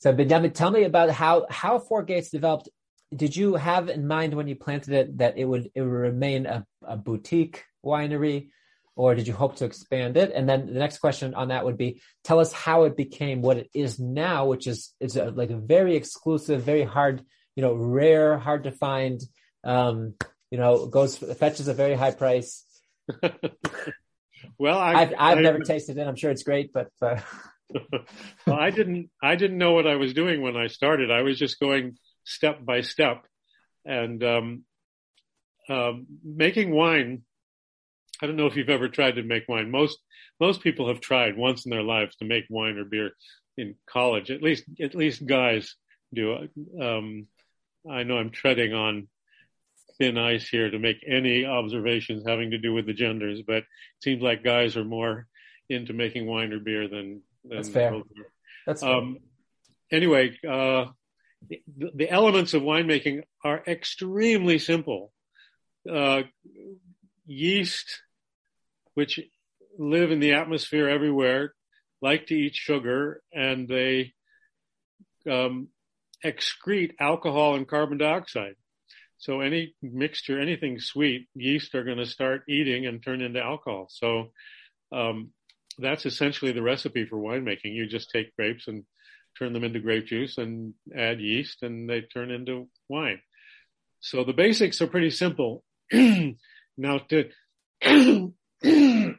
so, 0.00 0.12
Benyamin, 0.12 0.52
tell 0.52 0.70
me 0.70 0.84
about 0.84 1.10
how 1.10 1.46
how 1.48 1.78
Four 1.78 2.02
Gates 2.02 2.30
developed 2.30 2.68
did 3.14 3.36
you 3.36 3.54
have 3.54 3.88
in 3.88 4.06
mind 4.06 4.34
when 4.34 4.48
you 4.48 4.56
planted 4.56 4.94
it 4.94 5.18
that 5.18 5.38
it 5.38 5.44
would 5.44 5.70
it 5.74 5.82
would 5.82 5.90
remain 5.90 6.46
a, 6.46 6.66
a 6.86 6.96
boutique 6.96 7.64
winery, 7.84 8.48
or 8.96 9.14
did 9.14 9.26
you 9.26 9.34
hope 9.34 9.56
to 9.56 9.64
expand 9.64 10.16
it? 10.16 10.32
And 10.34 10.48
then 10.48 10.66
the 10.66 10.78
next 10.78 10.98
question 10.98 11.34
on 11.34 11.48
that 11.48 11.64
would 11.64 11.76
be: 11.76 12.00
tell 12.22 12.40
us 12.40 12.52
how 12.52 12.84
it 12.84 12.96
became 12.96 13.42
what 13.42 13.58
it 13.58 13.70
is 13.74 13.98
now, 13.98 14.46
which 14.46 14.66
is 14.66 14.92
is 15.00 15.16
a, 15.16 15.30
like 15.30 15.50
a 15.50 15.56
very 15.56 15.96
exclusive, 15.96 16.62
very 16.62 16.84
hard, 16.84 17.24
you 17.56 17.62
know, 17.62 17.74
rare, 17.74 18.38
hard 18.38 18.64
to 18.64 18.72
find. 18.72 19.20
Um, 19.62 20.14
you 20.50 20.58
know, 20.58 20.86
goes 20.86 21.16
fetches 21.16 21.68
a 21.68 21.74
very 21.74 21.94
high 21.94 22.12
price. 22.12 22.64
well, 24.58 24.78
I, 24.78 25.00
have 25.00 25.14
I've 25.18 25.38
never 25.38 25.60
tasted 25.60 25.98
it. 25.98 26.06
I'm 26.06 26.16
sure 26.16 26.30
it's 26.30 26.44
great, 26.44 26.72
but. 26.72 26.88
Uh... 27.00 27.20
well, 28.46 28.56
I 28.56 28.70
didn't. 28.70 29.10
I 29.22 29.36
didn't 29.36 29.58
know 29.58 29.72
what 29.72 29.86
I 29.86 29.96
was 29.96 30.14
doing 30.14 30.42
when 30.42 30.56
I 30.56 30.68
started. 30.68 31.10
I 31.10 31.22
was 31.22 31.38
just 31.38 31.58
going 31.58 31.96
step 32.24 32.64
by 32.64 32.80
step. 32.80 33.26
And 33.84 34.22
um, 34.24 34.64
um, 35.68 36.06
making 36.24 36.70
wine, 36.70 37.22
I 38.22 38.26
don't 38.26 38.36
know 38.36 38.46
if 38.46 38.56
you've 38.56 38.70
ever 38.70 38.88
tried 38.88 39.16
to 39.16 39.22
make 39.22 39.48
wine. 39.48 39.70
Most 39.70 39.98
most 40.40 40.62
people 40.62 40.88
have 40.88 41.00
tried 41.00 41.36
once 41.36 41.64
in 41.64 41.70
their 41.70 41.82
lives 41.82 42.16
to 42.16 42.24
make 42.24 42.44
wine 42.48 42.78
or 42.78 42.84
beer 42.84 43.12
in 43.56 43.76
college. 43.86 44.30
At 44.30 44.42
least 44.42 44.64
at 44.80 44.94
least 44.94 45.26
guys 45.26 45.74
do. 46.12 46.48
Um, 46.80 47.26
I 47.90 48.02
know 48.02 48.16
I'm 48.16 48.30
treading 48.30 48.72
on 48.72 49.08
thin 49.98 50.18
ice 50.18 50.48
here 50.48 50.70
to 50.70 50.78
make 50.78 51.04
any 51.06 51.44
observations 51.44 52.24
having 52.26 52.50
to 52.50 52.58
do 52.58 52.72
with 52.72 52.86
the 52.86 52.92
genders, 52.92 53.42
but 53.46 53.58
it 53.58 53.64
seems 54.02 54.22
like 54.22 54.42
guys 54.42 54.76
are 54.76 54.84
more 54.84 55.26
into 55.68 55.92
making 55.92 56.26
wine 56.26 56.52
or 56.52 56.58
beer 56.58 56.88
than, 56.88 57.22
than 57.44 57.56
That's 57.56 57.68
fair. 57.68 58.02
That's 58.66 58.82
fair. 58.82 58.90
um, 58.90 59.18
anyway, 59.92 60.36
uh, 60.48 60.86
the, 61.76 62.10
elements 62.10 62.54
of 62.54 62.62
winemaking 62.62 63.22
are 63.44 63.62
extremely 63.66 64.58
simple. 64.58 65.12
Uh, 65.90 66.22
yeast, 67.26 68.00
which 68.94 69.20
live 69.78 70.10
in 70.10 70.20
the 70.20 70.34
atmosphere 70.34 70.88
everywhere, 70.88 71.54
like 72.00 72.26
to 72.26 72.34
eat 72.34 72.54
sugar, 72.54 73.22
and 73.32 73.68
they 73.68 74.12
um, 75.30 75.68
excrete 76.24 76.92
alcohol 77.00 77.54
and 77.54 77.68
carbon 77.68 77.98
dioxide. 77.98 78.56
So 79.18 79.40
any 79.40 79.74
mixture, 79.82 80.40
anything 80.40 80.80
sweet, 80.80 81.28
yeast 81.34 81.74
are 81.74 81.84
going 81.84 81.98
to 81.98 82.06
start 82.06 82.42
eating 82.48 82.86
and 82.86 83.02
turn 83.02 83.22
into 83.22 83.40
alcohol. 83.40 83.88
So 83.90 84.32
um, 84.92 85.30
that's 85.78 86.06
essentially 86.06 86.52
the 86.52 86.62
recipe 86.62 87.06
for 87.06 87.16
winemaking. 87.16 87.74
You 87.74 87.86
just 87.86 88.10
take 88.10 88.36
grapes 88.36 88.68
and 88.68 88.84
turn 89.38 89.52
them 89.52 89.64
into 89.64 89.80
grape 89.80 90.06
juice 90.06 90.38
and 90.38 90.74
add 90.96 91.20
yeast 91.20 91.62
and 91.62 91.88
they 91.88 92.02
turn 92.02 92.30
into 92.30 92.68
wine. 92.88 93.20
So 94.00 94.24
the 94.24 94.32
basics 94.32 94.80
are 94.80 94.86
pretty 94.86 95.10
simple. 95.10 95.64
now 95.92 96.98
to, 97.08 97.30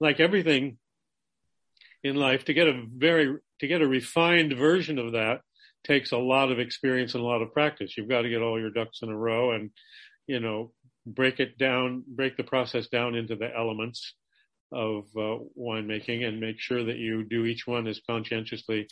like 0.00 0.20
everything 0.20 0.78
in 2.02 2.16
life, 2.16 2.44
to 2.44 2.54
get 2.54 2.68
a 2.68 2.82
very, 2.86 3.36
to 3.60 3.66
get 3.66 3.82
a 3.82 3.88
refined 3.88 4.56
version 4.56 4.98
of 4.98 5.12
that 5.12 5.40
takes 5.84 6.12
a 6.12 6.18
lot 6.18 6.50
of 6.52 6.58
experience 6.58 7.14
and 7.14 7.22
a 7.22 7.26
lot 7.26 7.42
of 7.42 7.52
practice. 7.52 7.96
You've 7.96 8.08
got 8.08 8.22
to 8.22 8.28
get 8.28 8.42
all 8.42 8.60
your 8.60 8.70
ducks 8.70 9.00
in 9.02 9.08
a 9.08 9.16
row 9.16 9.52
and, 9.52 9.70
you 10.26 10.40
know, 10.40 10.72
break 11.06 11.40
it 11.40 11.58
down, 11.58 12.04
break 12.06 12.36
the 12.36 12.44
process 12.44 12.88
down 12.88 13.14
into 13.14 13.36
the 13.36 13.48
elements 13.56 14.14
of 14.72 15.04
uh, 15.16 15.38
winemaking 15.58 16.24
and 16.24 16.40
make 16.40 16.60
sure 16.60 16.84
that 16.84 16.96
you 16.96 17.24
do 17.24 17.44
each 17.44 17.66
one 17.66 17.86
as 17.86 18.00
conscientiously 18.08 18.88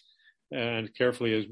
and 0.50 0.94
carefully 0.96 1.34
as, 1.34 1.44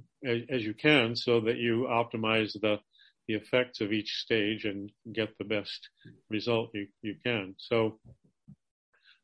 as, 0.49 0.63
you 0.63 0.73
can 0.73 1.17
so 1.17 1.41
that 1.41 1.57
you 1.57 1.87
optimize 1.91 2.53
the 2.61 2.79
the 3.27 3.35
effects 3.35 3.81
of 3.81 3.93
each 3.93 4.19
stage 4.19 4.65
and 4.65 4.91
get 5.13 5.31
the 5.39 5.45
best 5.45 5.89
result 6.29 6.71
you, 6.75 6.89
you 7.01 7.15
can. 7.25 7.55
So, 7.59 7.99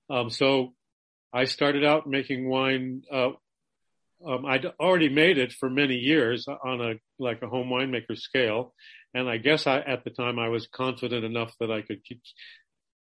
um, 0.08 0.30
so 0.30 0.72
I 1.32 1.44
started 1.44 1.84
out 1.84 2.06
making 2.06 2.48
wine. 2.48 3.02
Uh, 3.12 3.30
um, 4.26 4.44
I'd 4.46 4.66
already 4.78 5.08
made 5.08 5.38
it 5.38 5.52
for 5.52 5.70
many 5.70 5.96
years 5.96 6.46
on 6.48 6.80
a 6.80 6.94
like 7.18 7.42
a 7.42 7.46
home 7.46 7.68
winemaker 7.68 8.16
scale, 8.16 8.74
and 9.14 9.28
I 9.28 9.36
guess 9.36 9.66
I, 9.66 9.80
at 9.80 10.04
the 10.04 10.10
time 10.10 10.38
I 10.38 10.48
was 10.48 10.66
confident 10.66 11.24
enough 11.24 11.52
that 11.60 11.70
I 11.70 11.82
could 11.82 12.04
keep 12.04 12.22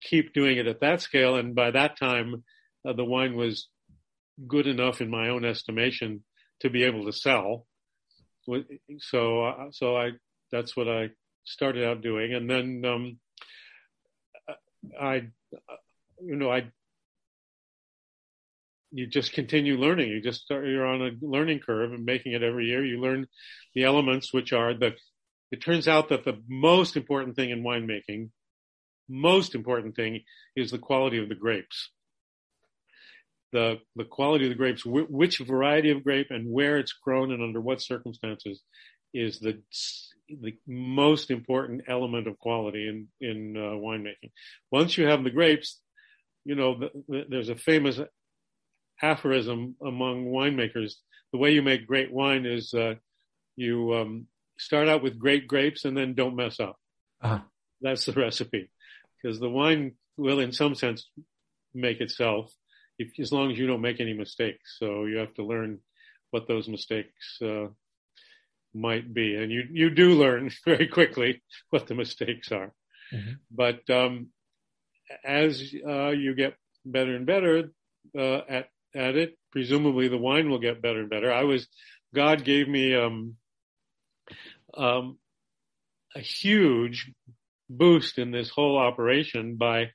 keep 0.02 0.32
doing 0.32 0.58
it 0.58 0.66
at 0.66 0.80
that 0.80 1.00
scale. 1.00 1.36
And 1.36 1.54
by 1.54 1.70
that 1.72 1.98
time, 1.98 2.44
uh, 2.86 2.92
the 2.92 3.04
wine 3.04 3.36
was 3.36 3.68
good 4.46 4.66
enough 4.66 5.00
in 5.00 5.10
my 5.10 5.28
own 5.28 5.44
estimation 5.44 6.24
to 6.60 6.70
be 6.70 6.84
able 6.84 7.06
to 7.06 7.12
sell. 7.12 7.66
So, 8.98 9.44
uh, 9.44 9.66
so 9.70 9.96
I, 9.96 10.12
that's 10.50 10.76
what 10.76 10.88
I 10.88 11.10
started 11.44 11.84
out 11.84 12.02
doing. 12.02 12.34
And 12.34 12.48
then, 12.48 12.82
um, 12.84 13.18
I, 14.98 15.28
you 16.22 16.36
know, 16.36 16.50
I, 16.50 16.70
you 18.92 19.06
just 19.06 19.32
continue 19.32 19.76
learning. 19.76 20.08
You 20.08 20.20
just 20.20 20.42
start, 20.42 20.66
you're 20.66 20.86
on 20.86 21.02
a 21.02 21.10
learning 21.20 21.60
curve 21.60 21.92
and 21.92 22.04
making 22.04 22.32
it 22.32 22.42
every 22.42 22.66
year. 22.66 22.84
You 22.84 23.00
learn 23.00 23.28
the 23.74 23.84
elements, 23.84 24.32
which 24.32 24.52
are 24.52 24.74
the, 24.74 24.94
it 25.52 25.62
turns 25.62 25.86
out 25.86 26.08
that 26.08 26.24
the 26.24 26.42
most 26.48 26.96
important 26.96 27.36
thing 27.36 27.50
in 27.50 27.62
winemaking 27.62 28.30
most 29.10 29.54
important 29.54 29.96
thing 29.96 30.20
is 30.54 30.70
the 30.70 30.78
quality 30.78 31.18
of 31.18 31.28
the 31.28 31.34
grapes. 31.34 31.90
The, 33.52 33.78
the 33.96 34.04
quality 34.04 34.44
of 34.44 34.50
the 34.50 34.56
grapes, 34.56 34.82
wh- 34.82 35.10
which 35.10 35.38
variety 35.38 35.90
of 35.90 36.04
grape 36.04 36.28
and 36.30 36.50
where 36.50 36.78
it's 36.78 36.92
grown 36.92 37.32
and 37.32 37.42
under 37.42 37.60
what 37.60 37.82
circumstances 37.82 38.62
is 39.12 39.40
the, 39.40 39.60
the 40.28 40.54
most 40.68 41.32
important 41.32 41.82
element 41.88 42.28
of 42.28 42.38
quality 42.38 42.88
in, 42.88 43.08
in 43.20 43.56
uh, 43.56 43.70
winemaking. 43.72 44.30
Once 44.70 44.96
you 44.96 45.06
have 45.06 45.24
the 45.24 45.30
grapes, 45.30 45.80
you 46.44 46.54
know, 46.54 46.78
the, 46.78 46.90
the, 47.08 47.24
there's 47.28 47.48
a 47.48 47.56
famous 47.56 47.98
aphorism 49.02 49.74
among 49.84 50.26
winemakers. 50.26 50.92
The 51.32 51.38
way 51.38 51.50
you 51.52 51.62
make 51.62 51.88
great 51.88 52.12
wine 52.12 52.46
is, 52.46 52.72
uh, 52.72 52.94
you, 53.56 53.94
um, 53.94 54.26
start 54.58 54.88
out 54.88 55.02
with 55.02 55.18
great 55.18 55.48
grapes 55.48 55.84
and 55.84 55.96
then 55.96 56.14
don't 56.14 56.36
mess 56.36 56.60
up. 56.60 56.76
Uh-huh. 57.22 57.40
That's 57.80 58.04
the 58.04 58.12
recipe 58.12 58.70
because 59.22 59.38
the 59.38 59.48
wine 59.48 59.92
will, 60.16 60.40
in 60.40 60.52
some 60.52 60.74
sense, 60.74 61.08
make 61.74 62.00
itself 62.00 62.52
if, 62.98 63.18
as 63.18 63.32
long 63.32 63.50
as 63.50 63.58
you 63.58 63.66
don't 63.66 63.80
make 63.80 64.00
any 64.00 64.12
mistakes. 64.12 64.76
So 64.78 65.06
you 65.06 65.18
have 65.18 65.34
to 65.34 65.44
learn 65.44 65.78
what 66.30 66.48
those 66.48 66.68
mistakes 66.68 67.38
uh, 67.42 67.66
might 68.74 69.12
be, 69.12 69.34
and 69.34 69.50
you 69.50 69.64
you 69.70 69.90
do 69.90 70.14
learn 70.14 70.50
very 70.64 70.86
quickly 70.86 71.42
what 71.70 71.86
the 71.86 71.94
mistakes 71.94 72.52
are. 72.52 72.72
Mm-hmm. 73.12 73.32
But 73.50 73.88
um, 73.90 74.28
as 75.24 75.74
uh, 75.86 76.10
you 76.10 76.34
get 76.34 76.54
better 76.84 77.16
and 77.16 77.26
better 77.26 77.70
uh, 78.16 78.40
at 78.48 78.68
at 78.94 79.16
it, 79.16 79.38
presumably 79.52 80.08
the 80.08 80.18
wine 80.18 80.50
will 80.50 80.58
get 80.58 80.82
better 80.82 81.00
and 81.00 81.10
better. 81.10 81.32
I 81.32 81.44
was 81.44 81.66
God 82.14 82.44
gave 82.44 82.68
me 82.68 82.94
um, 82.94 83.36
um, 84.76 85.18
a 86.14 86.20
huge 86.20 87.12
boost 87.70 88.18
in 88.18 88.32
this 88.32 88.50
whole 88.50 88.76
operation 88.76 89.56
by 89.56 89.90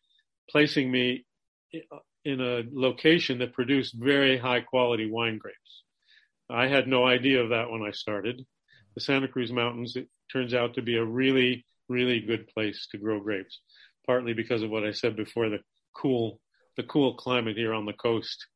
placing 0.49 0.89
me 0.89 1.25
in 2.23 2.41
a 2.41 2.63
location 2.71 3.39
that 3.39 3.53
produced 3.53 3.93
very 3.97 4.37
high 4.37 4.61
quality 4.61 5.09
wine 5.11 5.37
grapes. 5.37 5.83
I 6.49 6.67
had 6.67 6.87
no 6.87 7.05
idea 7.05 7.43
of 7.43 7.49
that 7.49 7.69
when 7.69 7.81
I 7.81 7.91
started. 7.91 8.41
The 8.95 9.01
Santa 9.01 9.27
Cruz 9.27 9.51
Mountains, 9.51 9.95
it 9.95 10.07
turns 10.31 10.53
out 10.53 10.75
to 10.75 10.81
be 10.81 10.95
a 10.95 11.03
really, 11.03 11.65
really 11.89 12.21
good 12.21 12.47
place 12.47 12.87
to 12.91 12.97
grow 12.97 13.19
grapes, 13.19 13.59
partly 14.07 14.33
because 14.33 14.63
of 14.63 14.69
what 14.69 14.85
I 14.85 14.91
said 14.91 15.17
before, 15.17 15.49
the 15.49 15.59
cool, 15.93 16.39
the 16.77 16.83
cool 16.83 17.15
climate 17.15 17.57
here 17.57 17.73
on 17.73 17.85
the 17.85 17.93
coast 17.93 18.47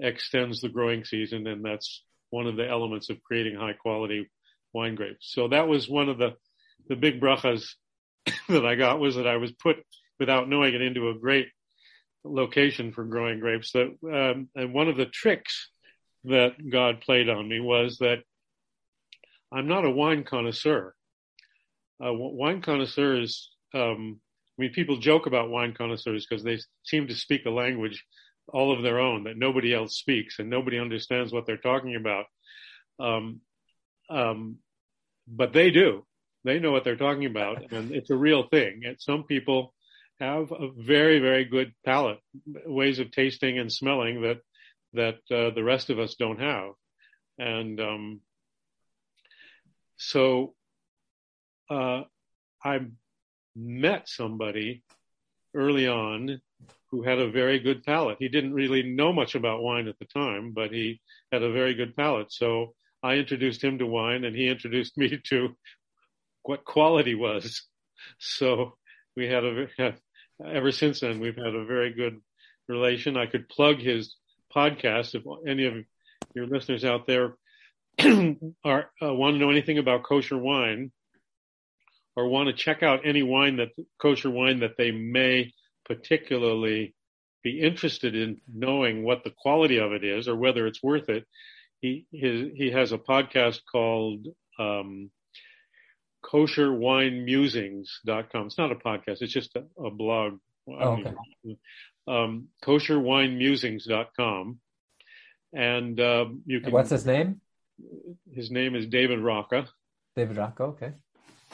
extends 0.00 0.60
the 0.60 0.68
growing 0.68 1.04
season 1.04 1.46
and 1.46 1.64
that's 1.64 2.02
one 2.30 2.46
of 2.46 2.56
the 2.56 2.68
elements 2.68 3.08
of 3.10 3.22
creating 3.22 3.56
high 3.56 3.72
quality 3.72 4.28
wine 4.72 4.94
grapes. 4.94 5.32
So 5.32 5.48
that 5.48 5.68
was 5.68 5.88
one 5.88 6.08
of 6.08 6.18
the, 6.18 6.34
the 6.88 6.96
big 6.96 7.20
brachas 7.20 7.64
that 8.48 8.66
I 8.66 8.74
got 8.74 9.00
was 9.00 9.16
that 9.16 9.26
I 9.26 9.36
was 9.36 9.52
put 9.52 9.76
without 10.18 10.48
knowing 10.48 10.74
it 10.74 10.82
into 10.82 11.08
a 11.08 11.18
great 11.18 11.48
location 12.24 12.92
for 12.92 13.04
growing 13.04 13.40
grapes. 13.40 13.72
That 13.72 13.96
um, 14.04 14.48
and 14.54 14.74
one 14.74 14.88
of 14.88 14.96
the 14.96 15.06
tricks 15.06 15.70
that 16.24 16.54
God 16.70 17.00
played 17.00 17.28
on 17.28 17.48
me 17.48 17.60
was 17.60 17.98
that 17.98 18.18
I'm 19.52 19.68
not 19.68 19.84
a 19.84 19.90
wine 19.90 20.24
connoisseur. 20.24 20.94
Uh, 22.04 22.12
wine 22.12 22.60
connoisseurs, 22.60 23.50
um, 23.74 24.20
I 24.58 24.62
mean, 24.62 24.72
people 24.72 24.98
joke 24.98 25.26
about 25.26 25.50
wine 25.50 25.72
connoisseurs 25.72 26.26
because 26.26 26.44
they 26.44 26.58
seem 26.84 27.06
to 27.06 27.14
speak 27.14 27.46
a 27.46 27.50
language 27.50 28.04
all 28.48 28.72
of 28.76 28.82
their 28.82 29.00
own 29.00 29.24
that 29.24 29.36
nobody 29.36 29.74
else 29.74 29.96
speaks 29.96 30.38
and 30.38 30.50
nobody 30.50 30.78
understands 30.78 31.32
what 31.32 31.46
they're 31.46 31.56
talking 31.56 31.96
about. 31.96 32.26
Um, 32.98 33.40
um, 34.08 34.58
but 35.26 35.52
they 35.52 35.70
do. 35.70 36.06
They 36.46 36.60
know 36.60 36.70
what 36.70 36.84
they're 36.84 36.96
talking 36.96 37.26
about, 37.26 37.62
and 37.72 37.92
it's 37.92 38.10
a 38.10 38.16
real 38.16 38.44
thing. 38.48 38.82
And 38.86 38.96
some 39.00 39.24
people 39.24 39.74
have 40.20 40.50
a 40.52 40.70
very, 40.74 41.18
very 41.18 41.44
good 41.44 41.74
palate, 41.84 42.20
ways 42.64 43.00
of 43.00 43.10
tasting 43.10 43.58
and 43.58 43.70
smelling 43.70 44.22
that 44.22 44.38
that 44.94 45.16
uh, 45.30 45.50
the 45.54 45.64
rest 45.64 45.90
of 45.90 45.98
us 45.98 46.14
don't 46.14 46.40
have. 46.40 46.70
And 47.38 47.78
um, 47.80 48.20
so 49.98 50.54
uh, 51.68 52.02
I 52.64 52.80
met 53.54 54.08
somebody 54.08 54.82
early 55.54 55.88
on 55.88 56.40
who 56.90 57.02
had 57.02 57.18
a 57.18 57.30
very 57.30 57.58
good 57.58 57.82
palate. 57.82 58.16
He 58.20 58.28
didn't 58.28 58.54
really 58.54 58.82
know 58.82 59.12
much 59.12 59.34
about 59.34 59.62
wine 59.62 59.88
at 59.88 59.98
the 59.98 60.06
time, 60.06 60.52
but 60.52 60.70
he 60.70 61.00
had 61.32 61.42
a 61.42 61.52
very 61.52 61.74
good 61.74 61.96
palate. 61.96 62.32
So 62.32 62.74
I 63.02 63.14
introduced 63.14 63.62
him 63.62 63.78
to 63.78 63.86
wine 63.86 64.24
and 64.24 64.34
he 64.34 64.48
introduced 64.54 64.96
me 64.96 65.20
to 65.26 65.56
what 66.48 66.64
quality 66.64 67.14
was. 67.14 67.62
So 68.18 68.76
we 69.16 69.26
had 69.26 69.44
a, 69.44 69.66
ever 70.44 70.70
since 70.72 71.00
then, 71.00 71.20
we've 71.20 71.36
had 71.36 71.54
a 71.54 71.64
very 71.64 71.92
good 71.92 72.20
relation. 72.68 73.16
I 73.16 73.26
could 73.26 73.48
plug 73.48 73.78
his 73.78 74.14
podcast 74.54 75.14
if 75.14 75.22
any 75.46 75.66
of 75.66 75.74
your 76.34 76.46
listeners 76.46 76.84
out 76.84 77.06
there 77.06 77.34
are 78.64 78.90
uh, 79.02 79.12
want 79.12 79.34
to 79.34 79.38
know 79.38 79.50
anything 79.50 79.78
about 79.78 80.04
kosher 80.04 80.36
wine 80.38 80.92
or 82.14 82.28
want 82.28 82.48
to 82.48 82.52
check 82.52 82.82
out 82.82 83.00
any 83.04 83.22
wine 83.22 83.56
that 83.56 83.68
kosher 84.00 84.30
wine 84.30 84.60
that 84.60 84.76
they 84.76 84.90
may 84.90 85.52
particularly 85.84 86.94
be 87.42 87.60
interested 87.60 88.14
in 88.14 88.40
knowing 88.52 89.04
what 89.04 89.22
the 89.24 89.32
quality 89.36 89.78
of 89.78 89.92
it 89.92 90.04
is 90.04 90.26
or 90.28 90.36
whether 90.36 90.66
it's 90.66 90.82
worth 90.82 91.08
it, 91.08 91.24
he 91.80 92.06
his, 92.12 92.48
he 92.54 92.70
has 92.70 92.92
a 92.92 92.98
podcast 92.98 93.60
called 93.70 94.26
um, 94.58 95.10
kosherwinemusings.com. 96.26 98.46
It's 98.46 98.58
not 98.58 98.72
a 98.72 98.76
podcast; 98.76 99.22
it's 99.22 99.32
just 99.32 99.56
a, 99.56 99.64
a 99.82 99.90
blog. 99.90 100.38
Oh, 100.68 100.98
okay. 100.98 101.14
Um, 102.08 102.48
kosherwinemusings.com, 102.64 104.58
and 105.52 106.00
uh, 106.00 106.26
you 106.44 106.60
can. 106.60 106.72
What's 106.72 106.90
his 106.90 107.06
name? 107.06 107.40
His 108.32 108.50
name 108.50 108.74
is 108.74 108.86
David 108.86 109.20
Raccah. 109.20 109.68
David 110.16 110.36
Raccah. 110.36 110.60
Okay 110.60 110.92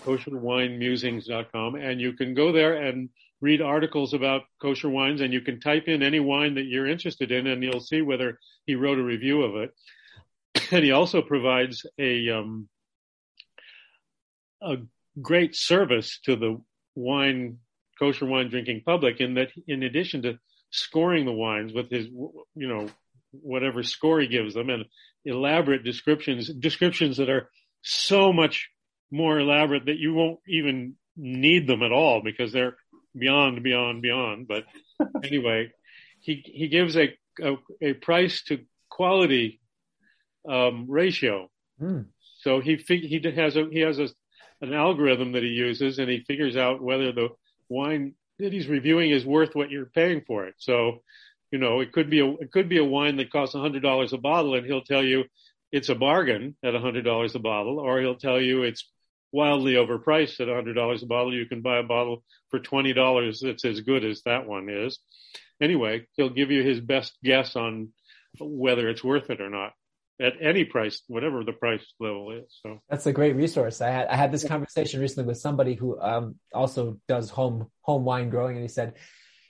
kosherwinemusings.com, 0.04 1.74
and 1.76 2.00
you 2.00 2.12
can 2.12 2.34
go 2.34 2.52
there 2.52 2.74
and 2.74 3.08
read 3.40 3.60
articles 3.60 4.14
about 4.14 4.42
kosher 4.60 4.88
wines, 4.88 5.20
and 5.20 5.32
you 5.32 5.40
can 5.40 5.60
type 5.60 5.88
in 5.88 6.02
any 6.02 6.20
wine 6.20 6.54
that 6.54 6.64
you're 6.64 6.86
interested 6.86 7.32
in, 7.32 7.46
and 7.46 7.62
you'll 7.62 7.80
see 7.80 8.02
whether 8.02 8.38
he 8.66 8.74
wrote 8.74 8.98
a 8.98 9.02
review 9.02 9.42
of 9.42 9.56
it. 9.56 9.74
And 10.70 10.84
he 10.84 10.92
also 10.92 11.20
provides 11.20 11.84
a 11.98 12.30
um, 12.30 12.68
a 14.64 14.76
great 15.20 15.54
service 15.54 16.18
to 16.24 16.36
the 16.36 16.60
wine 16.94 17.58
kosher 17.98 18.26
wine 18.26 18.48
drinking 18.48 18.82
public 18.84 19.20
in 19.20 19.34
that 19.34 19.48
in 19.66 19.82
addition 19.82 20.22
to 20.22 20.38
scoring 20.70 21.24
the 21.24 21.32
wines 21.32 21.72
with 21.72 21.90
his 21.90 22.06
you 22.06 22.68
know 22.68 22.88
whatever 23.30 23.82
score 23.82 24.20
he 24.20 24.26
gives 24.26 24.54
them 24.54 24.70
and 24.70 24.84
elaborate 25.24 25.84
descriptions 25.84 26.48
descriptions 26.48 27.18
that 27.18 27.28
are 27.28 27.50
so 27.82 28.32
much 28.32 28.70
more 29.10 29.38
elaborate 29.38 29.86
that 29.86 29.98
you 29.98 30.14
won't 30.14 30.40
even 30.48 30.94
need 31.16 31.66
them 31.66 31.82
at 31.82 31.92
all 31.92 32.22
because 32.22 32.52
they're 32.52 32.76
beyond, 33.16 33.62
beyond, 33.62 34.02
beyond. 34.02 34.48
But 34.48 34.64
anyway, 35.24 35.72
he 36.20 36.42
he 36.44 36.68
gives 36.68 36.96
a 36.96 37.14
a, 37.40 37.56
a 37.80 37.92
price 37.94 38.42
to 38.44 38.64
quality 38.88 39.60
um, 40.48 40.86
ratio. 40.88 41.50
Mm. 41.80 42.06
So 42.40 42.60
he 42.60 42.76
he 42.76 43.20
has 43.36 43.56
a 43.56 43.68
he 43.70 43.80
has 43.80 43.98
a 43.98 44.08
an 44.62 44.72
algorithm 44.72 45.32
that 45.32 45.42
he 45.42 45.50
uses, 45.50 45.98
and 45.98 46.08
he 46.08 46.20
figures 46.20 46.56
out 46.56 46.80
whether 46.80 47.12
the 47.12 47.28
wine 47.68 48.14
that 48.38 48.52
he's 48.52 48.68
reviewing 48.68 49.10
is 49.10 49.26
worth 49.26 49.54
what 49.54 49.70
you're 49.70 49.86
paying 49.86 50.22
for 50.26 50.46
it. 50.46 50.54
So, 50.58 51.02
you 51.50 51.58
know, 51.58 51.80
it 51.80 51.92
could 51.92 52.08
be 52.08 52.20
a 52.20 52.30
it 52.30 52.52
could 52.52 52.68
be 52.68 52.78
a 52.78 52.84
wine 52.84 53.16
that 53.16 53.32
costs 53.32 53.54
hundred 53.54 53.82
dollars 53.82 54.12
a 54.12 54.18
bottle, 54.18 54.54
and 54.54 54.64
he'll 54.64 54.82
tell 54.82 55.02
you 55.02 55.24
it's 55.72 55.88
a 55.88 55.94
bargain 55.94 56.56
at 56.64 56.74
hundred 56.74 57.04
dollars 57.04 57.34
a 57.34 57.40
bottle, 57.40 57.78
or 57.78 58.00
he'll 58.00 58.16
tell 58.16 58.40
you 58.40 58.62
it's 58.62 58.88
wildly 59.32 59.74
overpriced 59.74 60.40
at 60.40 60.48
$100 60.48 61.02
a 61.02 61.06
bottle. 61.06 61.34
You 61.34 61.46
can 61.46 61.62
buy 61.62 61.78
a 61.78 61.82
bottle 61.82 62.22
for 62.50 62.60
$20 62.60 63.40
that's 63.40 63.64
as 63.64 63.80
good 63.80 64.04
as 64.04 64.20
that 64.26 64.46
one 64.46 64.68
is. 64.68 64.98
Anyway, 65.58 66.06
he'll 66.16 66.28
give 66.28 66.50
you 66.50 66.62
his 66.62 66.80
best 66.80 67.16
guess 67.24 67.56
on 67.56 67.88
whether 68.38 68.90
it's 68.90 69.02
worth 69.02 69.30
it 69.30 69.40
or 69.40 69.48
not 69.48 69.72
at 70.22 70.34
any 70.40 70.64
price, 70.64 71.02
whatever 71.08 71.42
the 71.44 71.52
price 71.52 71.84
level 71.98 72.30
is. 72.30 72.44
So 72.62 72.78
that's 72.88 73.06
a 73.06 73.12
great 73.12 73.34
resource. 73.34 73.80
I 73.80 73.90
had 73.90 74.06
I 74.06 74.16
had 74.16 74.32
this 74.32 74.44
conversation 74.44 75.00
recently 75.00 75.26
with 75.26 75.38
somebody 75.38 75.74
who 75.74 76.00
um, 76.00 76.36
also 76.54 76.98
does 77.08 77.30
home 77.30 77.68
home 77.80 78.04
wine 78.04 78.30
growing, 78.30 78.56
and 78.56 78.62
he 78.62 78.68
said 78.68 78.94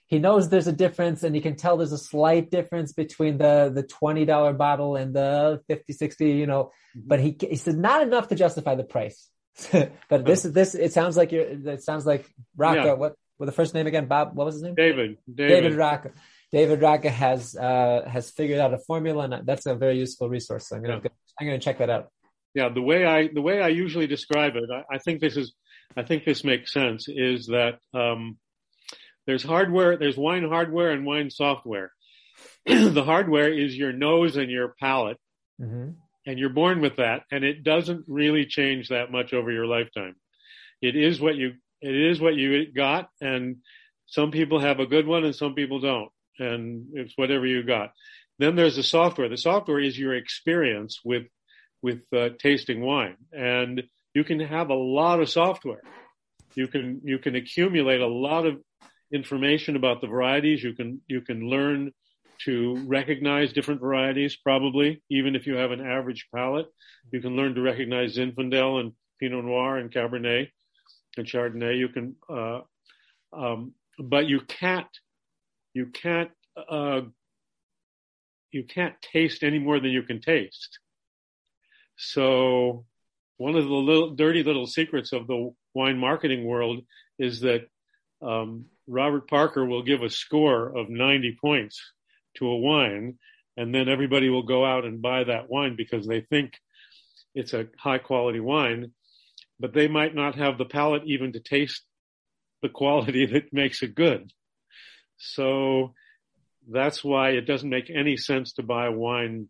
he 0.06 0.18
knows 0.18 0.48
there's 0.48 0.66
a 0.66 0.72
difference, 0.72 1.22
and 1.22 1.34
he 1.34 1.40
can 1.40 1.56
tell 1.56 1.76
there's 1.76 1.92
a 1.92 1.98
slight 1.98 2.50
difference 2.50 2.92
between 2.92 3.38
the 3.38 3.70
the 3.74 3.82
twenty 3.82 4.24
dollar 4.24 4.52
bottle 4.52 4.96
and 4.96 5.14
the 5.14 5.60
50, 5.68 5.92
60, 5.92 6.30
you 6.30 6.46
know. 6.46 6.64
Mm-hmm. 6.96 7.08
But 7.08 7.20
he 7.20 7.36
he 7.40 7.56
said 7.56 7.76
not 7.76 8.02
enough 8.02 8.28
to 8.28 8.34
justify 8.34 8.74
the 8.74 8.84
price. 8.84 9.28
but 10.08 10.24
this 10.24 10.44
is 10.44 10.52
this. 10.52 10.74
It 10.74 10.92
sounds 10.92 11.16
like 11.16 11.32
you're. 11.32 11.44
It 11.44 11.82
sounds 11.82 12.06
like 12.06 12.26
Raccah. 12.58 12.84
Yeah. 12.84 12.92
What? 12.94 13.14
What 13.36 13.46
the 13.46 13.52
first 13.52 13.74
name 13.74 13.86
again? 13.86 14.06
Bob. 14.06 14.34
What 14.34 14.46
was 14.46 14.54
his 14.54 14.62
name? 14.62 14.74
David. 14.74 15.18
David, 15.32 15.62
David 15.62 15.72
Raccah. 15.72 16.12
David 16.52 16.80
Raccah 16.80 17.10
has 17.10 17.56
uh, 17.56 18.08
has 18.08 18.30
figured 18.30 18.60
out 18.60 18.74
a 18.74 18.78
formula, 18.78 19.24
and 19.24 19.46
that's 19.46 19.66
a 19.66 19.74
very 19.74 19.98
useful 19.98 20.28
resource. 20.28 20.68
So 20.68 20.76
I'm 20.76 20.82
gonna 20.82 21.00
yeah. 21.02 21.10
I'm 21.40 21.46
gonna 21.46 21.58
check 21.58 21.78
that 21.78 21.90
out. 21.90 22.08
Yeah, 22.54 22.68
the 22.68 22.82
way 22.82 23.06
I 23.06 23.28
the 23.32 23.40
way 23.40 23.62
I 23.62 23.68
usually 23.68 24.06
describe 24.06 24.56
it, 24.56 24.64
I, 24.70 24.96
I 24.96 24.98
think 24.98 25.20
this 25.20 25.36
is 25.36 25.54
I 25.96 26.02
think 26.02 26.24
this 26.24 26.44
makes 26.44 26.72
sense. 26.72 27.06
Is 27.08 27.46
that 27.46 27.78
um, 27.94 28.38
there's 29.26 29.42
hardware, 29.42 29.96
there's 29.96 30.16
wine 30.16 30.46
hardware 30.46 30.90
and 30.90 31.06
wine 31.06 31.30
software. 31.30 31.92
the 32.66 33.04
hardware 33.04 33.52
is 33.52 33.76
your 33.76 33.92
nose 33.92 34.36
and 34.36 34.50
your 34.50 34.74
palate. 34.78 35.18
Mm-hmm 35.60 35.90
and 36.26 36.38
you're 36.38 36.50
born 36.50 36.80
with 36.80 36.96
that 36.96 37.22
and 37.30 37.44
it 37.44 37.64
doesn't 37.64 38.04
really 38.06 38.46
change 38.46 38.88
that 38.88 39.10
much 39.10 39.32
over 39.32 39.50
your 39.50 39.66
lifetime. 39.66 40.14
It 40.80 40.96
is 40.96 41.20
what 41.20 41.36
you, 41.36 41.54
it 41.80 41.94
is 41.94 42.20
what 42.20 42.34
you 42.34 42.72
got 42.72 43.08
and 43.20 43.56
some 44.06 44.30
people 44.30 44.60
have 44.60 44.80
a 44.80 44.86
good 44.86 45.06
one 45.06 45.24
and 45.24 45.34
some 45.34 45.54
people 45.54 45.80
don't. 45.80 46.10
And 46.38 46.86
it's 46.94 47.14
whatever 47.16 47.46
you 47.46 47.62
got. 47.62 47.92
Then 48.38 48.56
there's 48.56 48.76
the 48.76 48.82
software. 48.82 49.28
The 49.28 49.36
software 49.36 49.78
is 49.78 49.98
your 49.98 50.14
experience 50.14 51.00
with, 51.04 51.24
with 51.82 52.02
uh, 52.12 52.30
tasting 52.38 52.80
wine 52.80 53.16
and 53.32 53.82
you 54.14 54.24
can 54.24 54.40
have 54.40 54.70
a 54.70 54.74
lot 54.74 55.20
of 55.20 55.28
software. 55.28 55.82
You 56.54 56.68
can, 56.68 57.00
you 57.04 57.18
can 57.18 57.34
accumulate 57.34 58.00
a 58.00 58.06
lot 58.06 58.46
of 58.46 58.60
information 59.12 59.76
about 59.76 60.00
the 60.00 60.06
varieties. 60.06 60.62
You 60.62 60.74
can, 60.74 61.00
you 61.06 61.22
can 61.22 61.48
learn 61.48 61.92
to 62.44 62.76
recognize 62.86 63.52
different 63.52 63.80
varieties, 63.80 64.36
probably, 64.36 65.02
even 65.10 65.36
if 65.36 65.46
you 65.46 65.54
have 65.54 65.70
an 65.70 65.80
average 65.80 66.28
palate. 66.34 66.66
You 67.10 67.20
can 67.20 67.36
learn 67.36 67.54
to 67.54 67.62
recognize 67.62 68.16
Zinfandel 68.16 68.80
and 68.80 68.92
Pinot 69.20 69.44
Noir 69.44 69.78
and 69.78 69.90
Cabernet 69.90 70.48
and 71.16 71.26
Chardonnay. 71.26 71.78
You 71.78 71.88
can, 71.88 72.16
uh, 72.28 72.60
um, 73.32 73.74
but 73.98 74.26
you 74.26 74.40
can't, 74.40 74.88
you 75.74 75.86
can't, 75.86 76.30
uh, 76.68 77.02
you 78.50 78.64
can't 78.64 78.94
taste 79.00 79.42
any 79.42 79.58
more 79.58 79.80
than 79.80 79.90
you 79.90 80.02
can 80.02 80.20
taste. 80.20 80.78
So 81.96 82.84
one 83.36 83.56
of 83.56 83.64
the 83.64 83.70
little 83.70 84.10
dirty 84.14 84.42
little 84.42 84.66
secrets 84.66 85.12
of 85.12 85.26
the 85.26 85.52
wine 85.74 85.98
marketing 85.98 86.44
world 86.44 86.84
is 87.18 87.40
that 87.40 87.68
um, 88.20 88.66
Robert 88.86 89.28
Parker 89.28 89.64
will 89.64 89.82
give 89.82 90.02
a 90.02 90.10
score 90.10 90.76
of 90.76 90.88
90 90.88 91.38
points 91.40 91.80
to 92.36 92.46
a 92.46 92.56
wine 92.56 93.18
and 93.56 93.74
then 93.74 93.88
everybody 93.88 94.28
will 94.30 94.44
go 94.44 94.64
out 94.64 94.84
and 94.84 95.02
buy 95.02 95.24
that 95.24 95.48
wine 95.50 95.76
because 95.76 96.06
they 96.06 96.20
think 96.20 96.54
it's 97.34 97.52
a 97.52 97.68
high 97.78 97.98
quality 97.98 98.40
wine, 98.40 98.92
but 99.60 99.72
they 99.72 99.88
might 99.88 100.14
not 100.14 100.36
have 100.36 100.58
the 100.58 100.64
palate 100.64 101.02
even 101.06 101.32
to 101.32 101.40
taste 101.40 101.82
the 102.62 102.68
quality 102.68 103.26
that 103.32 103.52
makes 103.52 103.82
it 103.82 103.94
good. 103.94 104.32
So 105.24 105.94
that's 106.68 107.04
why 107.04 107.30
it 107.30 107.42
doesn't 107.42 107.68
make 107.68 107.90
any 107.90 108.16
sense 108.16 108.54
to 108.54 108.62
buy 108.62 108.88
wine 108.88 109.48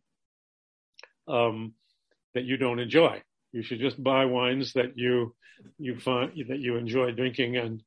um, 1.27 1.73
that 2.35 2.45
you 2.45 2.59
don't 2.59 2.79
enjoy. 2.79 3.23
You 3.53 3.63
should 3.63 3.81
just 3.81 4.03
buy 4.03 4.27
wines 4.27 4.75
that 4.75 4.97
you 4.99 5.35
you 5.79 5.99
find 5.99 6.33
that 6.49 6.59
you 6.59 6.77
enjoy 6.77 7.13
drinking 7.13 7.57
and 7.57 7.83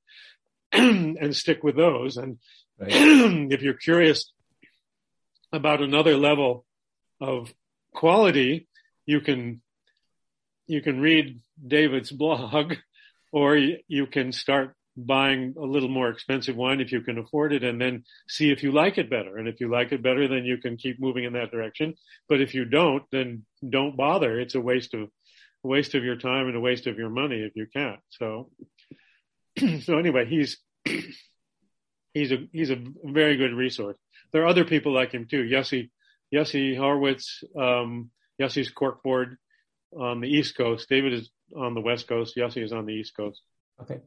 and 1.19 1.35
stick 1.35 1.63
with 1.63 1.75
those. 1.75 2.17
And 2.17 2.39
right. 2.79 2.89
if 3.51 3.61
you're 3.61 3.73
curious 3.73 4.31
about 5.51 5.81
another 5.81 6.17
level 6.17 6.65
of 7.21 7.53
quality, 7.93 8.67
you 9.05 9.21
can 9.21 9.61
you 10.65 10.81
can 10.81 10.99
read 11.01 11.39
David's 11.65 12.11
blog, 12.11 12.77
or 13.31 13.55
you 13.57 14.07
can 14.07 14.31
start 14.31 14.75
buying 14.97 15.55
a 15.57 15.65
little 15.65 15.89
more 15.89 16.09
expensive 16.09 16.55
wine 16.55 16.79
if 16.79 16.91
you 16.91 17.01
can 17.01 17.17
afford 17.17 17.53
it, 17.53 17.63
and 17.63 17.79
then 17.79 18.03
see 18.27 18.51
if 18.51 18.63
you 18.63 18.71
like 18.71 18.97
it 18.97 19.09
better. 19.09 19.37
And 19.37 19.47
if 19.47 19.59
you 19.59 19.69
like 19.69 19.91
it 19.91 20.01
better, 20.01 20.27
then 20.27 20.45
you 20.45 20.57
can 20.57 20.77
keep 20.77 20.99
moving 20.99 21.23
in 21.23 21.33
that 21.33 21.51
direction. 21.51 21.95
But 22.29 22.41
if 22.41 22.53
you 22.53 22.65
don't, 22.65 23.03
then 23.11 23.45
don't 23.67 23.97
bother. 23.97 24.39
It's 24.39 24.55
a 24.55 24.61
waste 24.61 24.93
of 24.93 25.09
waste 25.63 25.95
of 25.95 26.03
your 26.03 26.15
time 26.15 26.47
and 26.47 26.55
a 26.55 26.59
waste 26.59 26.85
of 26.85 26.97
your 26.97 27.09
money 27.09 27.37
if 27.37 27.55
you 27.55 27.67
can't. 27.73 27.99
So 28.09 28.51
so 29.81 29.97
anyway, 29.97 30.25
he's 30.25 30.57
he's 32.13 32.31
a 32.31 32.47
he's 32.51 32.69
a 32.69 32.83
very 33.03 33.37
good 33.37 33.53
resource 33.53 33.97
there 34.35 34.43
are 34.43 34.47
other 34.47 34.65
people 34.65 34.91
like 34.91 35.13
him 35.13 35.25
too. 35.25 35.43
Yossi, 35.43 35.89
Yossi 36.33 36.75
Horwitz, 36.75 37.43
um, 37.57 38.11
Yossi's 38.37 38.69
corkboard 38.69 39.37
on 39.97 40.19
the 40.19 40.27
East 40.27 40.57
Coast. 40.57 40.89
David 40.89 41.13
is 41.13 41.29
on 41.55 41.73
the 41.73 41.79
West 41.79 42.09
Coast. 42.09 42.35
Yossi 42.35 42.61
is 42.61 42.73
on 42.73 42.85
the 42.85 42.91
East 42.91 43.15
Coast. 43.15 43.41
Okay. 43.81 44.01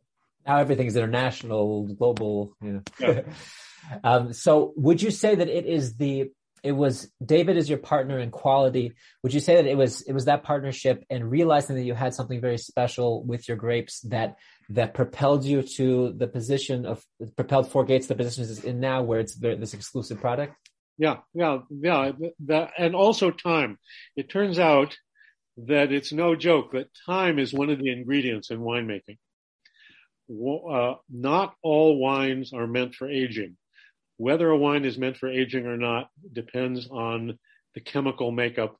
Now 0.48 0.56
everything's 0.56 0.96
international, 0.96 1.86
global. 1.94 2.56
You 2.62 2.72
know. 2.72 2.82
yeah. 2.98 3.22
um, 4.04 4.32
so 4.32 4.72
would 4.76 5.02
you 5.02 5.10
say 5.10 5.34
that 5.34 5.48
it 5.48 5.66
is 5.66 5.96
the 5.96 6.30
it 6.62 6.72
was 6.72 7.10
David 7.24 7.56
is 7.56 7.68
your 7.68 7.78
partner 7.78 8.18
in 8.18 8.30
quality. 8.30 8.94
Would 9.22 9.32
you 9.34 9.40
say 9.40 9.56
that 9.56 9.66
it 9.66 9.76
was 9.76 10.02
it 10.02 10.12
was 10.12 10.24
that 10.24 10.42
partnership 10.42 11.04
and 11.10 11.30
realizing 11.30 11.76
that 11.76 11.82
you 11.82 11.94
had 11.94 12.14
something 12.14 12.40
very 12.40 12.58
special 12.58 13.22
with 13.24 13.46
your 13.46 13.56
grapes 13.56 14.00
that 14.02 14.36
that 14.70 14.94
propelled 14.94 15.44
you 15.44 15.62
to 15.62 16.12
the 16.12 16.26
position 16.26 16.86
of 16.86 17.04
propelled 17.36 17.70
Four 17.70 17.84
Gates 17.84 18.06
the 18.06 18.14
position 18.14 18.44
is 18.44 18.64
in 18.64 18.80
now 18.80 19.02
where 19.02 19.20
it's 19.20 19.36
this 19.36 19.74
exclusive 19.74 20.20
product? 20.20 20.54
Yeah, 20.96 21.18
yeah, 21.32 21.58
yeah. 21.70 22.10
That, 22.46 22.72
and 22.76 22.96
also 22.96 23.30
time. 23.30 23.78
It 24.16 24.28
turns 24.28 24.58
out 24.58 24.96
that 25.66 25.92
it's 25.92 26.12
no 26.12 26.34
joke 26.34 26.72
that 26.72 26.88
time 27.06 27.38
is 27.38 27.52
one 27.52 27.70
of 27.70 27.78
the 27.78 27.92
ingredients 27.92 28.50
in 28.50 28.58
winemaking. 28.58 29.18
Uh, 30.30 30.94
not 31.08 31.54
all 31.62 31.98
wines 31.98 32.52
are 32.52 32.66
meant 32.66 32.94
for 32.94 33.08
aging. 33.08 33.56
Whether 34.18 34.48
a 34.50 34.56
wine 34.56 34.84
is 34.84 34.98
meant 34.98 35.16
for 35.16 35.28
aging 35.28 35.66
or 35.66 35.76
not 35.76 36.10
depends 36.32 36.88
on 36.90 37.38
the 37.74 37.80
chemical 37.80 38.30
makeup 38.30 38.76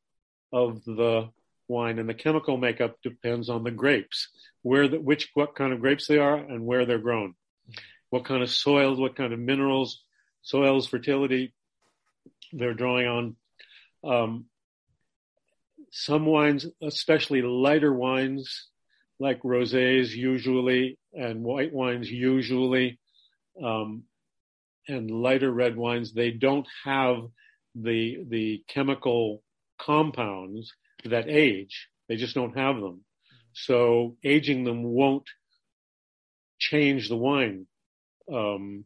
of 0.53 0.85
the 0.85 1.31
wine, 1.69 1.99
and 1.99 2.09
the 2.09 2.15
chemical 2.15 2.57
makeup 2.57 2.97
depends 3.03 3.49
on 3.49 3.63
the 3.63 3.71
grapes, 3.71 4.29
where 4.63 4.89
the, 4.89 4.99
which 4.99 5.31
what 5.35 5.55
kind 5.55 5.73
of 5.73 5.81
grapes 5.81 6.07
they 6.07 6.19
are 6.19 6.37
and 6.37 6.67
where 6.67 6.87
they're 6.87 6.99
grown, 6.99 7.35
what 8.11 8.25
kind 8.25 8.43
of 8.43 8.51
soils, 8.51 8.99
what 8.99 9.17
kind 9.17 9.33
of 9.33 9.39
minerals, 9.39 10.03
soils, 10.43 10.87
fertility 10.87 11.55
they're 12.53 12.75
drawing 12.75 13.07
on. 13.07 13.37
Um, 14.03 14.47
some 15.91 16.27
wines, 16.27 16.67
especially 16.83 17.43
lighter 17.43 17.93
wines 17.93 18.69
like 19.21 19.43
rosés 19.43 20.11
usually 20.11 20.99
and 21.19 21.43
white 21.43 21.73
wines 21.73 22.11
usually, 22.11 22.99
um, 23.63 24.05
and 24.87 25.11
lighter 25.11 25.53
red 25.53 25.77
wines, 25.77 26.13
they 26.13 26.31
don't 26.31 26.67
have 26.85 27.17
the 27.75 28.25
the 28.29 28.63
chemical 28.69 29.43
compounds 29.79 30.73
that 31.05 31.29
age. 31.29 31.89
They 32.09 32.17
just 32.17 32.35
don't 32.35 32.57
have 32.57 32.77
them. 32.81 33.05
So 33.53 34.17
aging 34.25 34.65
them 34.65 34.83
won't 34.83 35.29
change 36.59 37.09
the 37.09 37.17
wine 37.17 37.67
um, 38.33 38.85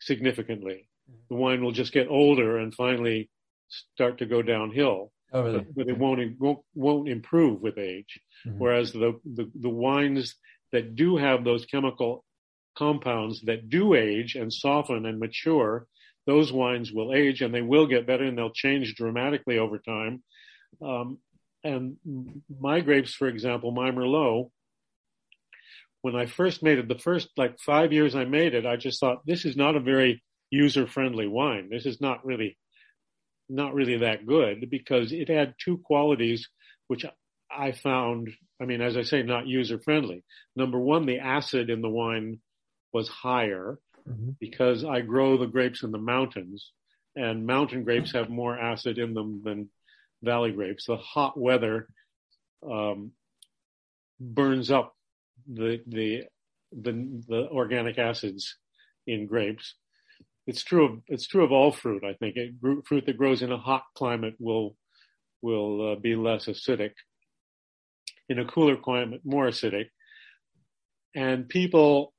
significantly. 0.00 0.88
The 1.28 1.36
wine 1.36 1.62
will 1.62 1.72
just 1.72 1.92
get 1.92 2.08
older 2.08 2.58
and 2.58 2.74
finally 2.74 3.30
start 3.68 4.18
to 4.18 4.26
go 4.26 4.42
downhill. 4.42 5.12
Oh, 5.32 5.42
really? 5.42 5.58
But, 5.58 5.74
but 5.76 5.88
it 5.88 5.98
won't, 5.98 6.40
won't 6.40 6.60
won't 6.74 7.08
improve 7.08 7.60
with 7.60 7.78
age. 7.78 8.20
Mm-hmm. 8.46 8.58
Whereas 8.58 8.92
the, 8.92 9.18
the 9.24 9.50
the 9.60 9.68
wines 9.68 10.34
that 10.72 10.96
do 10.96 11.16
have 11.16 11.44
those 11.44 11.66
chemical 11.66 12.24
compounds 12.76 13.40
that 13.42 13.68
do 13.68 13.94
age 13.94 14.34
and 14.34 14.52
soften 14.52 15.06
and 15.06 15.18
mature, 15.18 15.86
those 16.26 16.52
wines 16.52 16.92
will 16.92 17.14
age 17.14 17.40
and 17.40 17.54
they 17.54 17.62
will 17.62 17.86
get 17.86 18.06
better 18.06 18.24
and 18.24 18.36
they'll 18.36 18.50
change 18.50 18.94
dramatically 18.94 19.58
over 19.58 19.78
time. 19.78 20.22
Um, 20.82 21.18
and 21.64 21.96
my 22.60 22.80
grapes, 22.80 23.14
for 23.14 23.28
example, 23.28 23.70
my 23.70 23.90
Merlot, 23.90 24.50
when 26.02 26.14
I 26.14 26.26
first 26.26 26.62
made 26.62 26.78
it, 26.78 26.88
the 26.88 26.98
first 26.98 27.28
like 27.36 27.58
five 27.58 27.92
years 27.92 28.14
I 28.14 28.24
made 28.24 28.54
it, 28.54 28.66
I 28.66 28.76
just 28.76 29.00
thought 29.00 29.26
this 29.26 29.44
is 29.44 29.56
not 29.56 29.76
a 29.76 29.80
very 29.80 30.22
user 30.50 30.86
friendly 30.86 31.26
wine. 31.26 31.68
This 31.70 31.86
is 31.86 32.00
not 32.00 32.24
really, 32.24 32.56
not 33.48 33.74
really 33.74 33.98
that 33.98 34.26
good 34.26 34.68
because 34.70 35.12
it 35.12 35.28
had 35.28 35.54
two 35.58 35.78
qualities 35.78 36.48
which 36.88 37.04
I 37.50 37.72
found, 37.72 38.30
I 38.60 38.64
mean, 38.64 38.80
as 38.80 38.96
I 38.96 39.02
say, 39.02 39.22
not 39.22 39.46
user 39.46 39.78
friendly. 39.78 40.24
Number 40.54 40.78
one, 40.78 41.06
the 41.06 41.18
acid 41.18 41.70
in 41.70 41.82
the 41.82 41.88
wine 41.88 42.40
was 42.92 43.08
higher 43.08 43.78
mm-hmm. 44.08 44.30
because 44.40 44.84
I 44.84 45.00
grow 45.00 45.36
the 45.36 45.46
grapes 45.46 45.82
in 45.82 45.90
the 45.90 45.98
mountains 45.98 46.72
and 47.16 47.46
mountain 47.46 47.82
grapes 47.82 48.12
have 48.12 48.28
more 48.28 48.56
acid 48.56 48.98
in 48.98 49.14
them 49.14 49.40
than 49.42 49.70
valley 50.22 50.52
grapes. 50.52 50.84
The 50.84 50.96
hot 50.96 51.38
weather 51.38 51.88
um, 52.68 53.12
burns 54.20 54.70
up 54.70 54.94
the, 55.50 55.80
the 55.86 56.24
the 56.72 57.22
the 57.28 57.48
organic 57.50 57.98
acids 57.98 58.56
in 59.06 59.26
grapes. 59.26 59.74
It's 60.46 60.62
true 60.62 60.84
of 60.84 61.02
it's 61.06 61.26
true 61.26 61.44
of 61.44 61.52
all 61.52 61.72
fruit. 61.72 62.04
I 62.04 62.12
think 62.14 62.36
it, 62.36 62.54
fruit 62.84 63.06
that 63.06 63.16
grows 63.16 63.42
in 63.42 63.50
a 63.50 63.58
hot 63.58 63.84
climate 63.96 64.34
will 64.38 64.76
will 65.40 65.92
uh, 65.92 65.94
be 65.96 66.16
less 66.16 66.46
acidic. 66.46 66.92
In 68.28 68.38
a 68.38 68.44
cooler 68.44 68.76
climate, 68.76 69.20
more 69.24 69.46
acidic. 69.46 69.86
And 71.14 71.48
people 71.48 72.12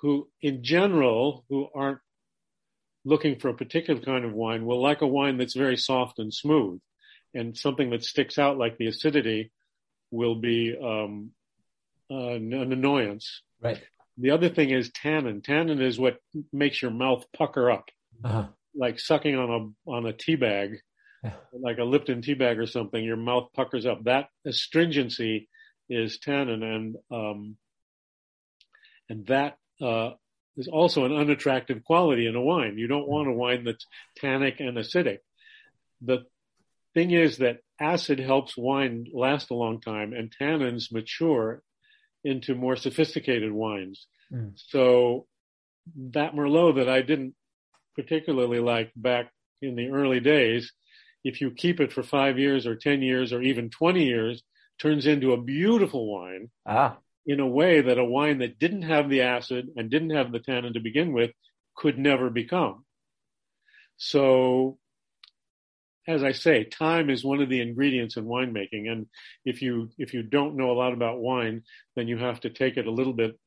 who, 0.00 0.28
in 0.40 0.64
general, 0.64 1.44
who 1.48 1.68
aren't 1.74 1.98
looking 3.04 3.38
for 3.38 3.48
a 3.48 3.54
particular 3.54 4.00
kind 4.00 4.24
of 4.24 4.32
wine 4.32 4.64
will 4.64 4.82
like 4.82 5.02
a 5.02 5.06
wine 5.06 5.38
that's 5.38 5.54
very 5.54 5.76
soft 5.76 6.18
and 6.18 6.32
smooth 6.32 6.80
and 7.34 7.56
something 7.56 7.90
that 7.90 8.04
sticks 8.04 8.38
out 8.38 8.58
like 8.58 8.76
the 8.78 8.86
acidity 8.86 9.50
will 10.10 10.34
be 10.34 10.76
um, 10.82 11.30
uh, 12.10 12.34
an 12.34 12.52
annoyance. 12.52 13.42
Right. 13.60 13.82
The 14.16 14.30
other 14.30 14.48
thing 14.48 14.70
is 14.70 14.90
tannin. 14.90 15.42
Tannin 15.42 15.80
is 15.80 15.98
what 15.98 16.18
makes 16.52 16.82
your 16.82 16.90
mouth 16.90 17.24
pucker 17.36 17.70
up, 17.70 17.88
uh-huh. 18.24 18.48
like 18.74 18.98
sucking 18.98 19.36
on 19.36 19.50
a 19.86 19.90
on 19.90 20.06
a 20.06 20.12
tea 20.12 20.36
bag. 20.36 20.80
Like 21.52 21.78
a 21.78 21.84
Lipton 21.84 22.22
tea 22.22 22.34
bag 22.34 22.58
or 22.58 22.66
something. 22.66 23.02
Your 23.02 23.16
mouth 23.16 23.48
puckers 23.54 23.86
up. 23.86 24.04
That 24.04 24.28
astringency 24.46 25.48
is 25.88 26.18
tannin, 26.18 26.62
and 26.62 26.96
um, 27.10 27.56
and 29.08 29.26
that 29.26 29.56
uh, 29.80 30.10
is 30.56 30.68
also 30.68 31.04
an 31.04 31.16
unattractive 31.16 31.84
quality 31.84 32.26
in 32.26 32.34
a 32.34 32.42
wine. 32.42 32.78
You 32.78 32.88
don't 32.88 33.08
want 33.08 33.28
a 33.28 33.32
wine 33.32 33.64
that's 33.64 33.86
tannic 34.16 34.60
and 34.60 34.76
acidic. 34.76 35.18
The 36.02 36.24
thing 36.94 37.10
is 37.10 37.38
that 37.38 37.58
acid 37.80 38.18
helps 38.18 38.56
wine 38.56 39.06
last 39.12 39.50
a 39.50 39.54
long 39.54 39.80
time 39.80 40.12
and 40.12 40.34
tannins 40.40 40.92
mature 40.92 41.62
into 42.24 42.54
more 42.54 42.76
sophisticated 42.76 43.52
wines. 43.52 44.06
Mm. 44.32 44.52
So 44.56 45.26
that 45.96 46.34
Merlot 46.34 46.76
that 46.76 46.88
I 46.88 47.02
didn't 47.02 47.34
particularly 47.94 48.60
like 48.60 48.92
back 48.96 49.30
in 49.62 49.76
the 49.76 49.88
early 49.88 50.20
days, 50.20 50.72
if 51.24 51.40
you 51.40 51.50
keep 51.50 51.80
it 51.80 51.92
for 51.92 52.02
five 52.02 52.38
years 52.38 52.66
or 52.66 52.76
10 52.76 53.02
years 53.02 53.32
or 53.32 53.42
even 53.42 53.70
20 53.70 54.04
years, 54.04 54.42
turns 54.78 55.06
into 55.06 55.32
a 55.32 55.42
beautiful 55.42 56.12
wine 56.12 56.50
ah. 56.66 56.96
in 57.26 57.40
a 57.40 57.46
way 57.46 57.80
that 57.80 57.98
a 57.98 58.04
wine 58.04 58.38
that 58.38 58.58
didn't 58.58 58.82
have 58.82 59.08
the 59.08 59.22
acid 59.22 59.68
and 59.76 59.90
didn't 59.90 60.10
have 60.10 60.30
the 60.30 60.38
tannin 60.38 60.74
to 60.74 60.80
begin 60.80 61.12
with 61.12 61.32
could 61.74 61.98
never 61.98 62.30
become. 62.30 62.84
So 63.96 64.78
as 66.08 66.24
I 66.24 66.32
say, 66.32 66.64
time 66.64 67.10
is 67.10 67.22
one 67.22 67.42
of 67.42 67.50
the 67.50 67.60
ingredients 67.60 68.16
in 68.16 68.24
winemaking. 68.24 68.90
And 68.90 69.06
if 69.44 69.60
you, 69.60 69.90
if 69.98 70.14
you 70.14 70.22
don't 70.22 70.56
know 70.56 70.70
a 70.70 70.72
lot 70.72 70.94
about 70.94 71.20
wine, 71.20 71.64
then 71.96 72.08
you 72.08 72.16
have 72.16 72.40
to 72.40 72.50
take 72.50 72.78
it 72.78 72.86
a 72.86 72.90
little 72.90 73.12
bit, 73.12 73.38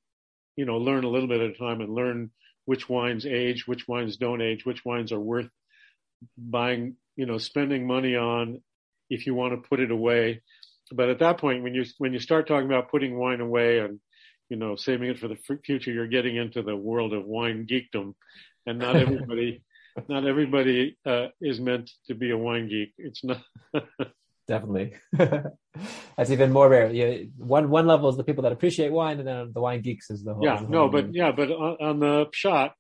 you 0.56 0.66
know, 0.66 0.78
learn 0.78 1.04
a 1.04 1.10
little 1.10 1.28
bit 1.28 1.42
at 1.42 1.50
a 1.50 1.54
time 1.54 1.82
and 1.82 1.92
learn 1.92 2.30
which 2.66 2.88
wines 2.88 3.26
age, 3.26 3.66
which 3.68 3.88
wines 3.88 4.18
don't 4.18 4.42
age, 4.42 4.64
which 4.64 4.86
wines 4.86 5.12
are 5.12 5.20
worth 5.20 5.50
buying, 6.38 6.98
you 7.16 7.26
know, 7.26 7.38
spending 7.38 7.86
money 7.88 8.16
on 8.16 8.62
if 9.10 9.26
you 9.26 9.34
want 9.34 9.54
to 9.54 9.68
put 9.68 9.80
it 9.80 9.92
away. 9.92 10.42
But 10.94 11.10
at 11.10 11.20
that 11.20 11.38
point, 11.38 11.64
when 11.64 11.74
you, 11.74 11.86
when 11.98 12.14
you 12.14 12.20
start 12.20 12.48
talking 12.48 12.68
about 12.68 12.92
putting 12.92 13.18
wine 13.18 13.42
away 13.42 13.80
and, 13.80 14.00
you 14.50 14.58
know, 14.58 14.76
saving 14.76 15.10
it 15.10 15.20
for 15.20 15.28
the 15.28 15.38
future, 15.66 15.92
you're 15.92 16.08
getting 16.08 16.36
into 16.36 16.62
the 16.62 16.76
world 16.76 17.14
of 17.14 17.26
wine 17.26 17.66
geekdom 17.70 18.14
and 18.66 18.80
not 18.80 18.96
everybody 18.96 19.64
not 20.08 20.26
everybody 20.26 20.98
uh, 21.06 21.28
is 21.42 21.60
meant 21.60 21.92
to 22.08 22.16
be 22.16 22.32
a 22.32 22.38
wine 22.38 22.68
geek. 22.68 22.94
It's 22.98 23.24
not. 23.24 23.42
Definitely, 24.48 24.96
that's 26.18 26.30
even 26.30 26.52
more 26.52 26.68
rare. 26.68 26.92
Yeah, 26.92 27.26
one 27.38 27.70
one 27.70 27.88
level 27.88 28.10
is 28.10 28.18
the 28.18 28.24
people 28.24 28.44
that 28.44 28.52
appreciate 28.52 28.92
wine, 28.92 29.20
and 29.20 29.28
then 29.28 29.52
the 29.54 29.62
wine 29.62 29.82
geeks 29.82 30.10
is 30.10 30.24
the 30.24 30.34
whole. 30.34 30.44
Yeah, 30.44 30.62
the 30.62 30.68
no, 30.68 30.90
but 30.90 31.14
yeah, 31.14 31.32
but 31.32 31.52
on, 31.52 31.78
on, 31.80 32.00
the 32.00 32.26
shot 32.34 32.74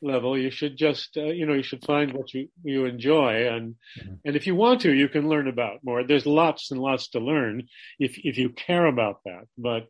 level, 0.00 0.38
you 0.38 0.50
should 0.50 0.76
just 0.76 1.16
uh, 1.16 1.24
you 1.24 1.46
know 1.46 1.54
you 1.54 1.62
should 1.62 1.84
find 1.84 2.12
what 2.12 2.32
you 2.34 2.48
you 2.62 2.86
enjoy, 2.86 3.48
and 3.48 3.76
mm-hmm. 3.98 4.14
and 4.24 4.36
if 4.36 4.46
you 4.46 4.54
want 4.54 4.82
to, 4.82 4.92
you 4.92 5.08
can 5.08 5.28
learn 5.28 5.48
about 5.48 5.84
more. 5.84 6.04
There's 6.04 6.26
lots 6.26 6.70
and 6.70 6.80
lots 6.80 7.08
to 7.10 7.20
learn 7.20 7.64
if 7.98 8.18
if 8.18 8.38
you 8.38 8.50
care 8.50 8.86
about 8.86 9.20
that. 9.24 9.46
But 9.56 9.86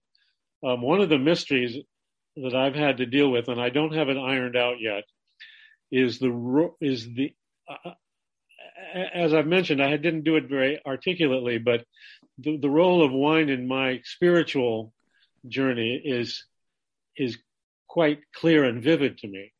um, 0.66 0.82
one 0.82 1.00
of 1.00 1.08
the 1.08 1.18
mysteries 1.18 1.76
that 2.36 2.54
I've 2.54 2.74
had 2.74 2.98
to 2.98 3.06
deal 3.06 3.30
with, 3.30 3.48
and 3.48 3.60
I 3.60 3.70
don't 3.70 3.94
have 3.94 4.08
it 4.08 4.16
ironed 4.16 4.56
out 4.56 4.80
yet, 4.80 5.04
is 5.90 6.18
the 6.18 6.70
is 6.80 7.06
the 7.14 7.32
uh, 7.68 7.90
as 9.14 9.34
I've 9.34 9.46
mentioned, 9.46 9.82
I 9.82 9.96
didn't 9.96 10.24
do 10.24 10.36
it 10.36 10.48
very 10.48 10.80
articulately, 10.86 11.58
but 11.58 11.84
the, 12.38 12.58
the 12.58 12.70
role 12.70 13.04
of 13.04 13.12
wine 13.12 13.48
in 13.48 13.66
my 13.66 14.00
spiritual 14.04 14.92
journey 15.46 16.00
is 16.04 16.44
is 17.16 17.38
quite 17.88 18.20
clear 18.34 18.64
and 18.64 18.82
vivid 18.82 19.18
to 19.18 19.28
me. 19.28 19.52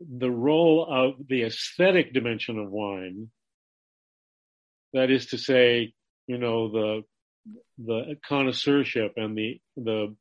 The 0.00 0.30
role 0.30 0.86
of 0.88 1.26
the 1.28 1.42
aesthetic 1.42 2.12
dimension 2.12 2.58
of 2.58 2.70
wine, 2.70 3.30
that 4.92 5.10
is 5.10 5.26
to 5.26 5.38
say, 5.38 5.92
you 6.26 6.38
know, 6.38 6.70
the 6.70 7.02
the 7.78 8.16
connoisseurship 8.28 9.14
and 9.16 9.36
the 9.36 9.60
the 9.76 10.14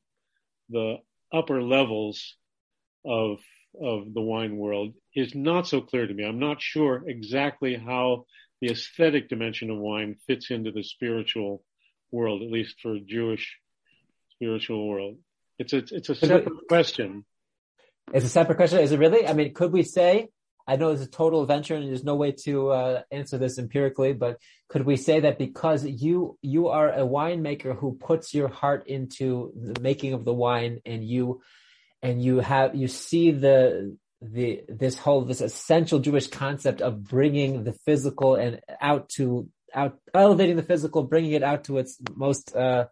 the 0.69 0.97
upper 1.31 1.61
levels 1.61 2.35
of 3.05 3.39
of 3.79 4.13
the 4.13 4.21
wine 4.21 4.57
world 4.57 4.93
is 5.15 5.35
not 5.35 5.67
so 5.67 5.81
clear 5.81 6.07
to 6.07 6.13
me. 6.13 6.23
I'm 6.23 6.39
not 6.39 6.61
sure 6.61 7.03
exactly 7.07 7.75
how 7.75 8.25
the 8.61 8.71
aesthetic 8.71 9.29
dimension 9.29 9.69
of 9.69 9.77
wine 9.77 10.15
fits 10.25 10.49
into 10.49 10.71
the 10.71 10.83
spiritual 10.83 11.63
world, 12.11 12.41
at 12.41 12.49
least 12.51 12.75
for 12.81 12.97
Jewish 12.99 13.57
spiritual 14.31 14.87
world. 14.87 15.17
It's 15.59 15.73
a, 15.73 15.77
it's 15.77 16.09
a 16.09 16.15
separate 16.15 16.67
question. 16.67 17.25
It's 18.13 18.25
a 18.25 18.29
separate 18.29 18.55
question. 18.55 18.79
Is 18.79 18.91
it 18.91 18.99
really? 18.99 19.27
I 19.27 19.33
mean, 19.33 19.53
could 19.53 19.71
we 19.71 19.83
say 19.83 20.29
I 20.67 20.75
know 20.75 20.89
it's 20.91 21.01
a 21.01 21.07
total 21.07 21.45
venture 21.45 21.75
and 21.75 21.87
there's 21.87 22.03
no 22.03 22.15
way 22.15 22.33
to 22.43 22.71
uh, 22.71 23.01
answer 23.09 23.37
this 23.37 23.57
empirically, 23.57 24.11
but 24.11 24.37
could 24.67 24.85
we 24.85 24.97
say 24.97 25.21
that 25.21 25.37
because 25.37 25.85
you 25.85 26.37
you 26.41 26.67
are 26.67 26.89
a 26.89 27.07
winemaker 27.07 27.77
who 27.77 27.95
puts 27.95 28.33
your 28.33 28.49
heart 28.49 28.87
into 28.87 29.53
the 29.55 29.79
making 29.79 30.13
of 30.13 30.25
the 30.25 30.33
wine 30.33 30.81
and 30.85 31.07
you 31.07 31.41
and 32.01 32.21
you 32.21 32.39
have 32.39 32.75
you 32.75 32.89
see 32.89 33.31
the 33.31 33.97
the 34.21 34.63
this 34.67 34.97
whole 34.97 35.23
this 35.23 35.39
essential 35.39 35.99
Jewish 35.99 36.27
concept 36.27 36.81
of 36.81 37.01
bringing 37.01 37.63
the 37.63 37.73
physical 37.85 38.35
and 38.35 38.59
out 38.81 39.07
to 39.09 39.47
out 39.73 39.97
elevating 40.13 40.57
the 40.57 40.63
physical, 40.63 41.03
bringing 41.03 41.31
it 41.31 41.43
out 41.43 41.63
to 41.65 41.77
its 41.77 41.97
most 42.13 42.53
uh, 42.53 42.87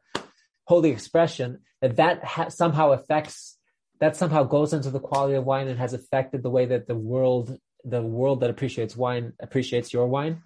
holy 0.63 0.91
expression, 0.91 1.59
that 1.82 1.97
that 1.97 2.24
ha- 2.24 2.49
somehow 2.49 2.91
affects 2.91 3.57
that 3.99 4.15
somehow 4.15 4.43
goes 4.43 4.73
into 4.73 4.89
the 4.89 4.99
quality 4.99 5.35
of 5.35 5.45
wine 5.45 5.67
and 5.67 5.79
has 5.79 5.93
affected 5.93 6.43
the 6.43 6.49
way 6.49 6.65
that 6.65 6.87
the 6.87 6.95
world 6.95 7.57
the 7.83 8.01
world 8.01 8.41
that 8.41 8.49
appreciates 8.49 8.95
wine 8.95 9.33
appreciates 9.39 9.93
your 9.93 10.07
wine. 10.07 10.41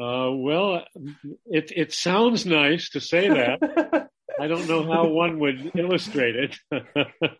Uh, 0.00 0.30
well, 0.32 0.84
it 1.46 1.72
it 1.74 1.92
sounds 1.92 2.46
nice 2.46 2.90
to 2.90 3.00
say 3.00 3.28
that. 3.28 4.08
I 4.40 4.46
don't 4.46 4.68
know 4.68 4.90
how 4.90 5.06
one 5.06 5.38
would 5.40 5.72
illustrate 5.76 6.36
it. 6.36 6.56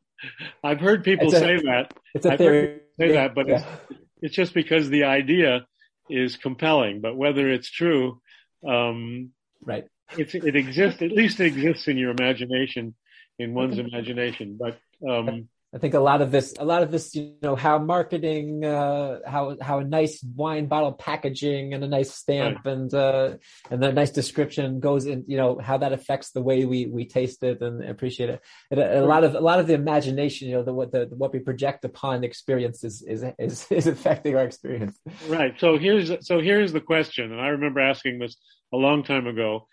I've 0.62 0.80
heard 0.80 1.02
people 1.02 1.28
a, 1.28 1.38
say 1.38 1.56
that. 1.56 1.94
It's 2.14 2.26
a 2.26 2.36
theory. 2.36 2.80
say 2.98 3.12
that, 3.12 3.34
but 3.34 3.48
yeah. 3.48 3.64
it's, 3.88 4.00
it's 4.20 4.34
just 4.34 4.52
because 4.52 4.90
the 4.90 5.04
idea 5.04 5.66
is 6.10 6.36
compelling. 6.36 7.00
But 7.00 7.16
whether 7.16 7.48
it's 7.48 7.70
true, 7.70 8.20
um, 8.68 9.30
right? 9.62 9.84
It's, 10.18 10.34
it 10.34 10.56
exists. 10.56 11.00
At 11.00 11.12
least 11.12 11.40
it 11.40 11.46
exists 11.46 11.88
in 11.88 11.96
your 11.96 12.10
imagination, 12.10 12.94
in 13.40 13.54
one's 13.54 13.78
imagination. 13.78 14.58
But 14.58 14.78
um, 15.08 15.48
I 15.72 15.78
think 15.78 15.94
a 15.94 16.00
lot 16.00 16.20
of 16.20 16.32
this, 16.32 16.54
a 16.58 16.64
lot 16.64 16.82
of 16.82 16.90
this, 16.90 17.14
you 17.14 17.36
know, 17.42 17.54
how 17.54 17.78
marketing, 17.78 18.64
uh, 18.64 19.20
how 19.24 19.56
how 19.60 19.78
a 19.78 19.84
nice 19.84 20.20
wine 20.34 20.66
bottle 20.66 20.92
packaging 20.92 21.74
and 21.74 21.84
a 21.84 21.86
nice 21.86 22.12
stamp 22.12 22.64
right. 22.64 22.72
and 22.72 22.92
uh, 22.92 23.36
and 23.70 23.84
a 23.84 23.92
nice 23.92 24.10
description 24.10 24.80
goes 24.80 25.06
in, 25.06 25.24
you 25.28 25.36
know, 25.36 25.60
how 25.62 25.78
that 25.78 25.92
affects 25.92 26.32
the 26.32 26.42
way 26.42 26.64
we 26.64 26.86
we 26.86 27.06
taste 27.06 27.44
it 27.44 27.62
and 27.62 27.84
appreciate 27.84 28.30
it. 28.30 28.40
And 28.72 28.80
a, 28.80 29.00
a 29.00 29.06
lot 29.06 29.22
of 29.22 29.36
a 29.36 29.40
lot 29.40 29.60
of 29.60 29.68
the 29.68 29.74
imagination, 29.74 30.48
you 30.48 30.56
know, 30.56 30.64
the 30.64 30.74
what 30.74 30.90
the 30.90 31.06
what 31.16 31.32
we 31.32 31.38
project 31.38 31.84
upon 31.84 32.22
the 32.22 32.26
experience 32.26 32.82
is 32.82 33.02
is 33.02 33.24
is, 33.38 33.66
is 33.70 33.86
affecting 33.86 34.34
our 34.34 34.44
experience. 34.44 34.98
Right. 35.28 35.54
So 35.58 35.78
here's 35.78 36.10
so 36.26 36.40
here's 36.40 36.72
the 36.72 36.80
question, 36.80 37.30
and 37.30 37.40
I 37.40 37.48
remember 37.48 37.78
asking 37.78 38.18
this 38.18 38.36
a 38.72 38.76
long 38.76 39.04
time 39.04 39.28
ago. 39.28 39.68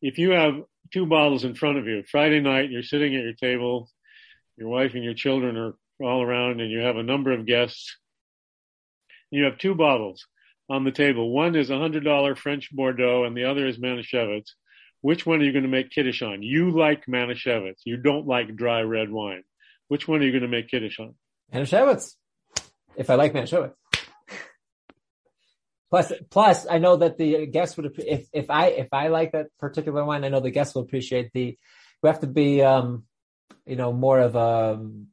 If 0.00 0.16
you 0.16 0.30
have 0.30 0.54
two 0.92 1.06
bottles 1.06 1.44
in 1.44 1.54
front 1.54 1.78
of 1.78 1.86
you, 1.86 2.02
Friday 2.10 2.40
night, 2.40 2.70
you're 2.70 2.82
sitting 2.82 3.14
at 3.14 3.22
your 3.22 3.34
table 3.34 3.88
your 4.60 4.68
wife 4.68 4.92
and 4.94 5.02
your 5.02 5.14
children 5.14 5.56
are 5.56 5.74
all 6.02 6.22
around 6.22 6.60
and 6.60 6.70
you 6.70 6.80
have 6.80 6.96
a 6.96 7.02
number 7.02 7.32
of 7.32 7.46
guests. 7.46 7.96
You 9.30 9.44
have 9.44 9.58
two 9.58 9.74
bottles 9.74 10.26
on 10.68 10.84
the 10.84 10.92
table. 10.92 11.30
One 11.30 11.56
is 11.56 11.70
a 11.70 11.78
hundred 11.78 12.04
dollar 12.04 12.36
French 12.36 12.70
Bordeaux 12.70 13.24
and 13.24 13.34
the 13.34 13.44
other 13.44 13.66
is 13.66 13.78
Manischewitz. 13.78 14.50
Which 15.00 15.24
one 15.24 15.40
are 15.40 15.44
you 15.44 15.52
going 15.52 15.64
to 15.64 15.70
make 15.70 15.90
Kiddush 15.90 16.20
on? 16.20 16.42
You 16.42 16.70
like 16.70 17.06
Manischewitz. 17.06 17.80
You 17.86 17.96
don't 17.96 18.26
like 18.26 18.54
dry 18.54 18.82
red 18.82 19.10
wine. 19.10 19.44
Which 19.88 20.06
one 20.06 20.20
are 20.20 20.24
you 20.24 20.30
going 20.30 20.42
to 20.42 20.48
make 20.48 20.68
Kiddush 20.68 21.00
on? 21.00 21.14
Manischewitz. 21.52 22.16
If 22.96 23.08
I 23.08 23.14
like 23.14 23.32
Manischewitz. 23.32 23.72
Plus, 25.90 26.12
plus, 26.30 26.66
I 26.70 26.78
know 26.78 26.96
that 26.96 27.18
the 27.18 27.46
guests 27.46 27.76
would 27.76 27.92
if 27.98 28.28
if 28.32 28.48
I 28.48 28.66
if 28.68 28.88
I 28.92 29.08
like 29.08 29.32
that 29.32 29.46
particular 29.58 30.04
wine, 30.04 30.24
I 30.24 30.28
know 30.28 30.40
the 30.40 30.50
guests 30.50 30.74
will 30.74 30.82
appreciate 30.82 31.32
the. 31.32 31.58
We 32.02 32.08
have 32.08 32.20
to 32.20 32.26
be 32.26 32.62
um, 32.62 33.04
you 33.66 33.76
know, 33.76 33.92
more 33.92 34.18
of 34.18 34.36
a 34.36 34.74
um, 34.74 35.08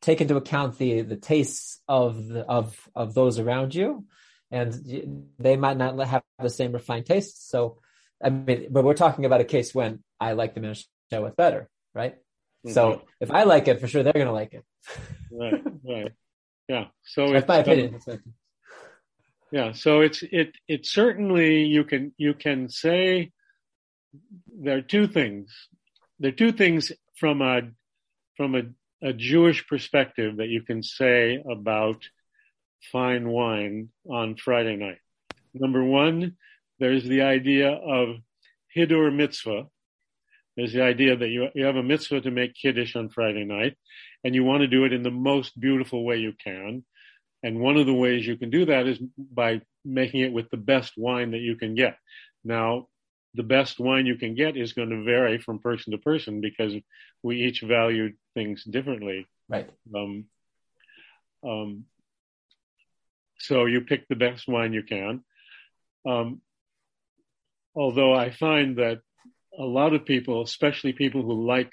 take 0.00 0.20
into 0.20 0.36
account 0.36 0.78
the 0.78 1.02
the 1.02 1.16
tastes 1.16 1.80
of 1.88 2.26
the, 2.28 2.40
of 2.40 2.76
of 2.94 3.14
those 3.14 3.38
around 3.38 3.74
you, 3.74 4.04
and 4.50 5.26
they 5.38 5.56
might 5.56 5.76
not 5.76 5.98
have 6.06 6.22
the 6.38 6.50
same 6.50 6.72
refined 6.72 7.06
tastes. 7.06 7.48
So, 7.48 7.78
I 8.22 8.30
mean, 8.30 8.68
but 8.70 8.84
we're 8.84 8.94
talking 8.94 9.24
about 9.24 9.40
a 9.40 9.44
case 9.44 9.74
when 9.74 10.02
I 10.20 10.32
like 10.32 10.54
the 10.54 10.60
Manischewitz 10.60 11.36
better, 11.36 11.68
right? 11.94 12.14
Mm-hmm. 12.64 12.72
So 12.72 13.02
if 13.20 13.30
I 13.30 13.44
like 13.44 13.68
it, 13.68 13.80
for 13.80 13.88
sure 13.88 14.02
they're 14.02 14.12
going 14.12 14.26
to 14.26 14.32
like 14.32 14.54
it. 14.54 14.64
right, 15.30 15.62
right, 15.84 16.12
yeah. 16.68 16.84
So, 17.04 17.26
so 17.26 17.32
that's 17.32 17.48
my 17.48 17.58
opinion. 17.58 17.98
Um, 18.08 18.20
yeah, 19.52 19.72
so 19.72 20.00
it's 20.00 20.22
it 20.22 20.56
it 20.66 20.86
certainly 20.86 21.64
you 21.64 21.84
can 21.84 22.14
you 22.16 22.32
can 22.32 22.70
say 22.70 23.32
there 24.58 24.78
are 24.78 24.82
two 24.82 25.06
things. 25.06 25.68
There 26.18 26.30
are 26.30 26.34
two 26.34 26.52
things 26.52 26.90
from 27.16 27.42
a 27.42 27.60
from 28.38 28.54
a, 28.54 28.62
a 29.06 29.12
Jewish 29.12 29.66
perspective 29.66 30.38
that 30.38 30.48
you 30.48 30.62
can 30.62 30.82
say 30.82 31.42
about 31.50 32.02
fine 32.90 33.28
wine 33.28 33.90
on 34.08 34.36
Friday 34.36 34.76
night. 34.76 34.98
Number 35.52 35.84
one, 35.84 36.38
there's 36.78 37.04
the 37.04 37.20
idea 37.20 37.72
of 37.72 38.16
Hidur 38.74 39.14
mitzvah. 39.14 39.66
There's 40.56 40.72
the 40.72 40.82
idea 40.82 41.14
that 41.14 41.28
you, 41.28 41.48
you 41.54 41.66
have 41.66 41.76
a 41.76 41.82
mitzvah 41.82 42.22
to 42.22 42.30
make 42.30 42.54
Kiddush 42.54 42.96
on 42.96 43.10
Friday 43.10 43.44
night, 43.44 43.76
and 44.24 44.34
you 44.34 44.44
want 44.44 44.62
to 44.62 44.66
do 44.66 44.84
it 44.84 44.94
in 44.94 45.02
the 45.02 45.10
most 45.10 45.60
beautiful 45.60 46.04
way 46.04 46.16
you 46.16 46.32
can. 46.42 46.84
And 47.42 47.60
one 47.60 47.76
of 47.76 47.86
the 47.86 47.94
ways 47.94 48.26
you 48.26 48.36
can 48.36 48.50
do 48.50 48.66
that 48.66 48.86
is 48.86 48.98
by 49.16 49.62
making 49.84 50.20
it 50.20 50.32
with 50.32 50.48
the 50.50 50.56
best 50.56 50.92
wine 50.96 51.32
that 51.32 51.38
you 51.38 51.56
can 51.56 51.74
get. 51.74 51.96
Now, 52.44 52.88
the 53.34 53.42
best 53.42 53.80
wine 53.80 54.06
you 54.06 54.16
can 54.16 54.34
get 54.34 54.56
is 54.56 54.74
going 54.74 54.90
to 54.90 55.04
vary 55.04 55.38
from 55.38 55.58
person 55.58 55.92
to 55.92 55.98
person 55.98 56.40
because 56.40 56.74
we 57.22 57.42
each 57.42 57.62
value 57.62 58.12
things 58.34 58.62
differently. 58.64 59.26
Right. 59.48 59.68
Um, 59.94 60.26
um, 61.42 61.84
so 63.38 63.64
you 63.64 63.80
pick 63.80 64.06
the 64.06 64.16
best 64.16 64.46
wine 64.46 64.72
you 64.72 64.82
can. 64.82 65.24
Um, 66.06 66.40
although 67.74 68.14
I 68.14 68.30
find 68.30 68.76
that 68.76 69.00
a 69.58 69.64
lot 69.64 69.94
of 69.94 70.04
people, 70.04 70.42
especially 70.42 70.92
people 70.92 71.22
who 71.22 71.46
like 71.46 71.72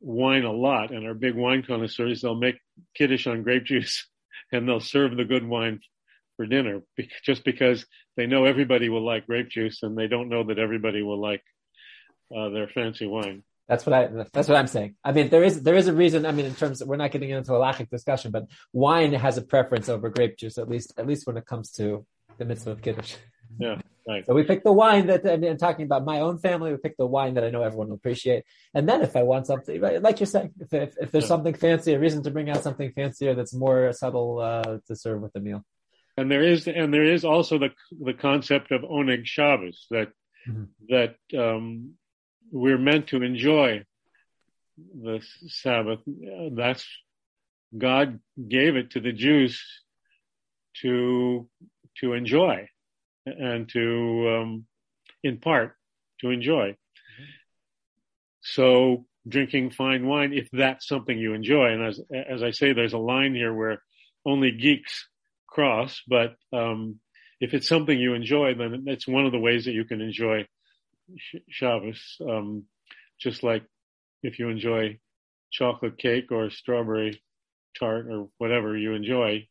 wine 0.00 0.44
a 0.44 0.52
lot 0.52 0.90
and 0.90 1.06
are 1.06 1.14
big 1.14 1.34
wine 1.34 1.62
connoisseurs, 1.62 2.22
they'll 2.22 2.34
make 2.34 2.58
kiddish 2.94 3.26
on 3.26 3.42
grape 3.42 3.64
juice 3.64 4.06
and 4.52 4.68
they'll 4.68 4.80
serve 4.80 5.16
the 5.16 5.24
good 5.24 5.46
wine 5.46 5.80
for 6.36 6.46
dinner 6.46 6.82
just 7.24 7.44
because 7.44 7.84
they 8.16 8.26
know 8.26 8.44
everybody 8.44 8.88
will 8.88 9.04
like 9.04 9.26
grape 9.26 9.48
juice 9.48 9.82
and 9.82 9.96
they 9.96 10.06
don't 10.06 10.28
know 10.28 10.44
that 10.44 10.58
everybody 10.58 11.02
will 11.02 11.20
like 11.20 11.42
uh, 12.34 12.48
their 12.50 12.68
fancy 12.68 13.06
wine. 13.06 13.42
That's 13.68 13.86
what 13.86 13.92
I. 13.94 14.08
That's 14.32 14.48
what 14.48 14.56
I'm 14.56 14.66
saying. 14.66 14.96
I 15.04 15.12
mean, 15.12 15.30
there 15.30 15.44
is 15.44 15.62
there 15.62 15.76
is 15.76 15.86
a 15.86 15.92
reason. 15.94 16.26
I 16.26 16.32
mean, 16.32 16.46
in 16.46 16.54
terms 16.54 16.82
of 16.82 16.88
we're 16.88 16.96
not 16.96 17.10
getting 17.10 17.30
into 17.30 17.54
a 17.54 17.58
halachic 17.58 17.88
discussion, 17.88 18.30
but 18.30 18.46
wine 18.72 19.12
has 19.12 19.38
a 19.38 19.42
preference 19.42 19.88
over 19.88 20.10
grape 20.10 20.36
juice, 20.36 20.58
at 20.58 20.68
least 20.68 20.92
at 20.98 21.06
least 21.06 21.26
when 21.26 21.36
it 21.36 21.46
comes 21.46 21.70
to 21.72 22.04
the 22.38 22.44
mitzvah 22.44 22.72
of 22.72 22.82
kiddush. 22.82 23.14
Yeah, 23.58 23.80
right. 24.08 24.24
So 24.26 24.34
we 24.34 24.44
pick 24.44 24.64
the 24.64 24.72
wine 24.72 25.06
that 25.06 25.26
I 25.26 25.36
mean, 25.36 25.50
I'm 25.52 25.58
talking 25.58 25.84
about 25.84 26.04
my 26.04 26.20
own 26.20 26.38
family. 26.38 26.72
We 26.72 26.78
pick 26.78 26.96
the 26.96 27.06
wine 27.06 27.34
that 27.34 27.44
I 27.44 27.50
know 27.50 27.62
everyone 27.62 27.88
will 27.88 27.96
appreciate, 27.96 28.44
and 28.74 28.88
then 28.88 29.02
if 29.02 29.16
I 29.16 29.22
want 29.22 29.46
something, 29.46 29.80
like 29.80 30.20
you're 30.20 30.26
saying, 30.26 30.52
if 30.60 30.72
if, 30.72 30.94
if 31.00 31.10
there's 31.10 31.24
yeah. 31.24 31.28
something 31.28 31.54
fancy, 31.54 31.94
a 31.94 31.98
reason 31.98 32.22
to 32.24 32.30
bring 32.30 32.50
out 32.50 32.62
something 32.62 32.92
fancier 32.92 33.34
that's 33.34 33.54
more 33.54 33.92
subtle 33.92 34.38
uh, 34.38 34.78
to 34.86 34.96
serve 34.96 35.22
with 35.22 35.32
the 35.32 35.40
meal. 35.40 35.64
And 36.16 36.30
there 36.30 36.42
is, 36.42 36.68
and 36.68 36.92
there 36.92 37.04
is 37.04 37.24
also 37.24 37.58
the 37.58 37.70
the 37.90 38.14
concept 38.14 38.70
of 38.70 38.82
oneg 38.82 39.26
Shabbos 39.26 39.86
that 39.90 40.08
mm-hmm. 40.48 40.64
that 40.88 41.16
um, 41.38 41.94
we're 42.50 42.78
meant 42.78 43.08
to 43.08 43.22
enjoy 43.22 43.84
the 44.78 45.20
Sabbath. 45.46 46.00
That's 46.52 46.86
God 47.76 48.20
gave 48.48 48.76
it 48.76 48.90
to 48.92 49.00
the 49.00 49.12
Jews 49.12 49.62
to 50.82 51.48
to 51.98 52.12
enjoy 52.12 52.68
and 53.26 53.68
to 53.70 54.38
um, 54.40 54.66
in 55.22 55.38
part 55.38 55.76
to 56.20 56.30
enjoy. 56.30 56.76
So 58.40 59.06
drinking 59.28 59.70
fine 59.70 60.06
wine, 60.06 60.32
if 60.32 60.48
that's 60.52 60.86
something 60.88 61.16
you 61.16 61.34
enjoy, 61.34 61.66
and 61.72 61.84
as 61.84 62.00
as 62.12 62.42
I 62.42 62.50
say, 62.50 62.72
there's 62.72 62.94
a 62.94 62.98
line 62.98 63.34
here 63.34 63.54
where 63.54 63.82
only 64.24 64.50
geeks 64.52 65.08
cross, 65.46 66.00
but 66.08 66.34
um, 66.52 66.98
if 67.40 67.54
it's 67.54 67.68
something 67.68 67.98
you 67.98 68.14
enjoy, 68.14 68.54
then 68.54 68.84
it's 68.86 69.06
one 69.06 69.26
of 69.26 69.32
the 69.32 69.38
ways 69.38 69.64
that 69.64 69.72
you 69.72 69.84
can 69.84 70.00
enjoy 70.00 70.46
Shabbos. 71.48 72.16
Um, 72.20 72.64
just 73.20 73.42
like 73.42 73.64
if 74.22 74.38
you 74.38 74.48
enjoy 74.48 74.98
chocolate 75.50 75.98
cake 75.98 76.32
or 76.32 76.50
strawberry 76.50 77.22
tart 77.78 78.06
or 78.06 78.28
whatever 78.38 78.76
you 78.76 78.94
enjoy. 78.94 79.46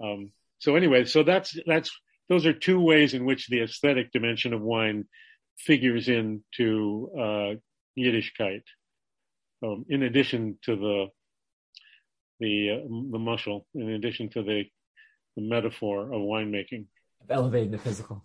Um, 0.00 0.30
so 0.58 0.76
anyway, 0.76 1.04
so 1.04 1.22
that's 1.22 1.56
that's 1.66 1.90
those 2.28 2.46
are 2.46 2.52
two 2.52 2.80
ways 2.80 3.14
in 3.14 3.24
which 3.24 3.48
the 3.48 3.62
aesthetic 3.62 4.12
dimension 4.12 4.52
of 4.52 4.60
wine 4.60 5.06
figures 5.58 6.08
into 6.08 7.10
uh, 7.16 7.54
Yiddishkeit. 7.98 8.62
Um, 9.62 9.86
in 9.88 10.02
addition 10.02 10.58
to 10.62 10.76
the 10.76 11.06
the 12.40 12.70
uh, 12.70 12.88
the 13.12 13.18
mushal, 13.18 13.64
in 13.74 13.90
addition 13.90 14.28
to 14.30 14.42
the 14.42 14.64
the 15.36 15.42
metaphor 15.42 16.02
of 16.02 16.20
winemaking. 16.20 16.86
Elevating 17.28 17.70
the 17.70 17.78
physical. 17.78 18.22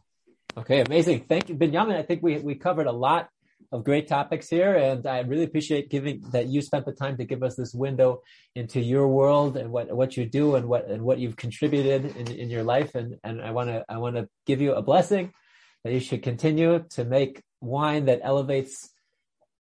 Okay, 0.58 0.82
amazing. 0.82 1.26
Thank 1.30 1.50
you, 1.50 1.56
Benyamin. 1.56 1.96
I 1.96 2.04
think 2.04 2.22
we 2.22 2.38
we 2.40 2.56
covered 2.56 2.88
a 2.88 2.92
lot 2.92 3.30
of 3.72 3.84
great 3.84 4.08
topics 4.08 4.50
here, 4.50 4.76
and 4.76 5.06
I 5.06 5.20
really 5.20 5.44
appreciate 5.44 5.90
giving 5.90 6.22
that 6.32 6.48
you 6.48 6.62
spent 6.62 6.86
the 6.86 6.92
time 6.92 7.18
to 7.18 7.26
give 7.26 7.44
us 7.44 7.56
this 7.56 7.74
window 7.74 8.22
into 8.56 8.80
your 8.80 9.08
world 9.08 9.58
and 9.58 9.72
what 9.72 9.92
what 9.96 10.18
you 10.18 10.26
do 10.26 10.56
and 10.56 10.68
what 10.68 10.88
and 10.88 11.04
what 11.04 11.20
you've 11.20 11.38
contributed 11.38 12.16
in, 12.16 12.28
in 12.32 12.50
your 12.50 12.64
life. 12.64 12.96
And 12.96 13.18
and 13.24 13.42
I 13.42 13.52
want 13.52 13.70
to 13.70 13.86
I 13.88 13.98
want 13.98 14.16
to 14.16 14.28
give 14.46 14.62
you 14.62 14.74
a 14.74 14.82
blessing 14.82 15.34
that 15.84 15.94
you 15.94 16.00
should 16.00 16.24
continue 16.24 16.86
to 16.92 17.06
make 17.06 17.42
wine 17.62 18.06
that 18.06 18.22
elevates 18.24 18.90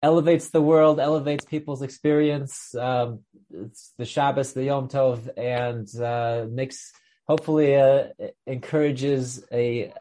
elevates 0.01 0.49
the 0.49 0.61
world, 0.61 0.99
elevates 0.99 1.45
people's 1.45 1.81
experience. 1.81 2.75
Um, 2.75 3.19
it's 3.49 3.93
the 3.97 4.05
Shabbos, 4.05 4.53
the 4.53 4.65
Yom 4.65 4.89
Tov, 4.89 5.29
and 5.37 5.87
uh, 5.99 6.45
makes 6.51 6.91
hopefully 7.25 7.75
uh, 7.75 8.07
encourages 8.45 9.43
a 9.51 9.93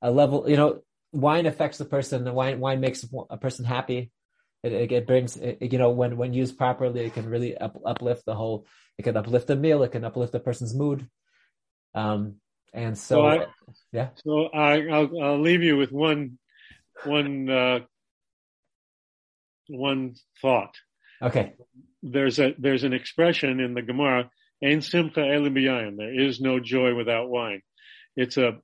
a 0.00 0.10
level. 0.10 0.48
You 0.48 0.56
know, 0.56 0.82
wine 1.12 1.46
affects 1.46 1.78
the 1.78 1.84
person. 1.84 2.24
The 2.24 2.32
wine 2.32 2.58
wine 2.58 2.80
makes 2.80 3.06
a 3.30 3.36
person 3.36 3.64
happy. 3.64 4.10
It, 4.62 4.72
it, 4.72 4.92
it 4.92 5.06
brings 5.06 5.36
it, 5.36 5.58
you 5.60 5.78
know 5.78 5.90
when 5.90 6.16
when 6.16 6.32
used 6.32 6.58
properly, 6.58 7.04
it 7.06 7.14
can 7.14 7.28
really 7.28 7.56
up, 7.56 7.80
uplift 7.84 8.24
the 8.24 8.34
whole. 8.34 8.66
It 8.98 9.02
can 9.02 9.16
uplift 9.16 9.46
the 9.46 9.56
meal. 9.56 9.82
It 9.82 9.92
can 9.92 10.04
uplift 10.04 10.32
the 10.32 10.40
person's 10.40 10.74
mood. 10.74 11.08
Um, 11.94 12.36
and 12.72 12.96
so, 12.96 13.26
I, 13.26 13.46
yeah. 13.92 14.08
So 14.24 14.46
I, 14.46 14.78
will 14.78 15.22
I'll 15.22 15.40
leave 15.40 15.62
you 15.62 15.76
with 15.76 15.92
one 15.92 16.38
one 17.04 17.50
uh, 17.50 17.80
one 19.68 20.14
thought. 20.40 20.74
Okay. 21.20 21.54
There's 22.02 22.38
a 22.38 22.54
there's 22.58 22.84
an 22.84 22.92
expression 22.92 23.60
in 23.60 23.74
the 23.74 23.82
Gemara, 23.82 24.30
"Ein 24.62 24.80
simcha 24.80 25.20
elim 25.20 25.54
There 25.54 26.20
is 26.20 26.40
no 26.40 26.60
joy 26.60 26.94
without 26.94 27.28
wine. 27.28 27.62
It's 28.16 28.36
a 28.36 28.58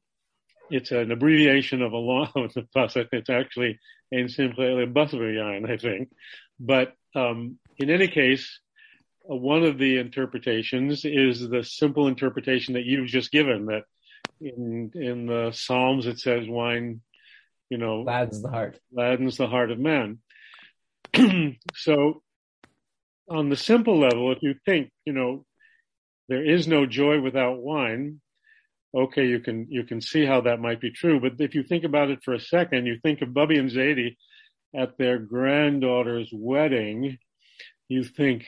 it's 0.70 0.90
an 0.90 1.10
abbreviation 1.10 1.82
of 1.82 1.92
a 1.92 1.96
long 1.96 2.30
of 2.34 2.52
the 2.54 2.66
pasuk. 2.74 3.08
It's 3.12 3.30
actually 3.30 3.78
"Ein 4.12 4.28
simcha 4.28 4.62
elim 4.62 4.96
I 4.96 5.76
think. 5.76 6.10
But 6.60 6.92
um, 7.14 7.58
in 7.76 7.90
any 7.90 8.08
case, 8.08 8.60
uh, 9.30 9.36
one 9.36 9.64
of 9.64 9.78
the 9.78 9.98
interpretations 9.98 11.04
is 11.04 11.48
the 11.48 11.62
simple 11.64 12.08
interpretation 12.08 12.74
that 12.74 12.84
you've 12.84 13.08
just 13.08 13.30
given. 13.30 13.66
That 13.66 13.84
in 14.40 14.90
in 14.94 15.26
the 15.26 15.52
Psalms 15.52 16.06
it 16.06 16.18
says 16.18 16.48
wine, 16.48 17.00
you 17.70 17.78
know, 17.78 18.04
gladdens 18.04 18.42
the 18.42 18.48
heart, 18.48 18.78
gladdens 18.92 19.36
the 19.36 19.46
heart 19.46 19.70
of 19.70 19.78
man. 19.78 20.18
so 21.74 22.22
on 23.28 23.48
the 23.50 23.56
simple 23.56 23.98
level, 23.98 24.32
if 24.32 24.42
you 24.42 24.54
think, 24.64 24.90
you 25.04 25.12
know, 25.12 25.44
there 26.28 26.44
is 26.44 26.66
no 26.66 26.86
joy 26.86 27.20
without 27.20 27.58
wine, 27.58 28.20
okay, 28.98 29.26
you 29.26 29.40
can, 29.40 29.66
you 29.70 29.84
can 29.84 30.00
see 30.00 30.24
how 30.24 30.40
that 30.42 30.60
might 30.60 30.80
be 30.80 30.90
true. 30.90 31.20
But 31.20 31.34
if 31.38 31.54
you 31.54 31.62
think 31.62 31.84
about 31.84 32.10
it 32.10 32.20
for 32.24 32.34
a 32.34 32.40
second, 32.40 32.86
you 32.86 32.98
think 33.02 33.22
of 33.22 33.34
Bubby 33.34 33.58
and 33.58 33.70
Zadie 33.70 34.16
at 34.74 34.98
their 34.98 35.18
granddaughter's 35.18 36.30
wedding, 36.32 37.18
you 37.88 38.04
think, 38.04 38.46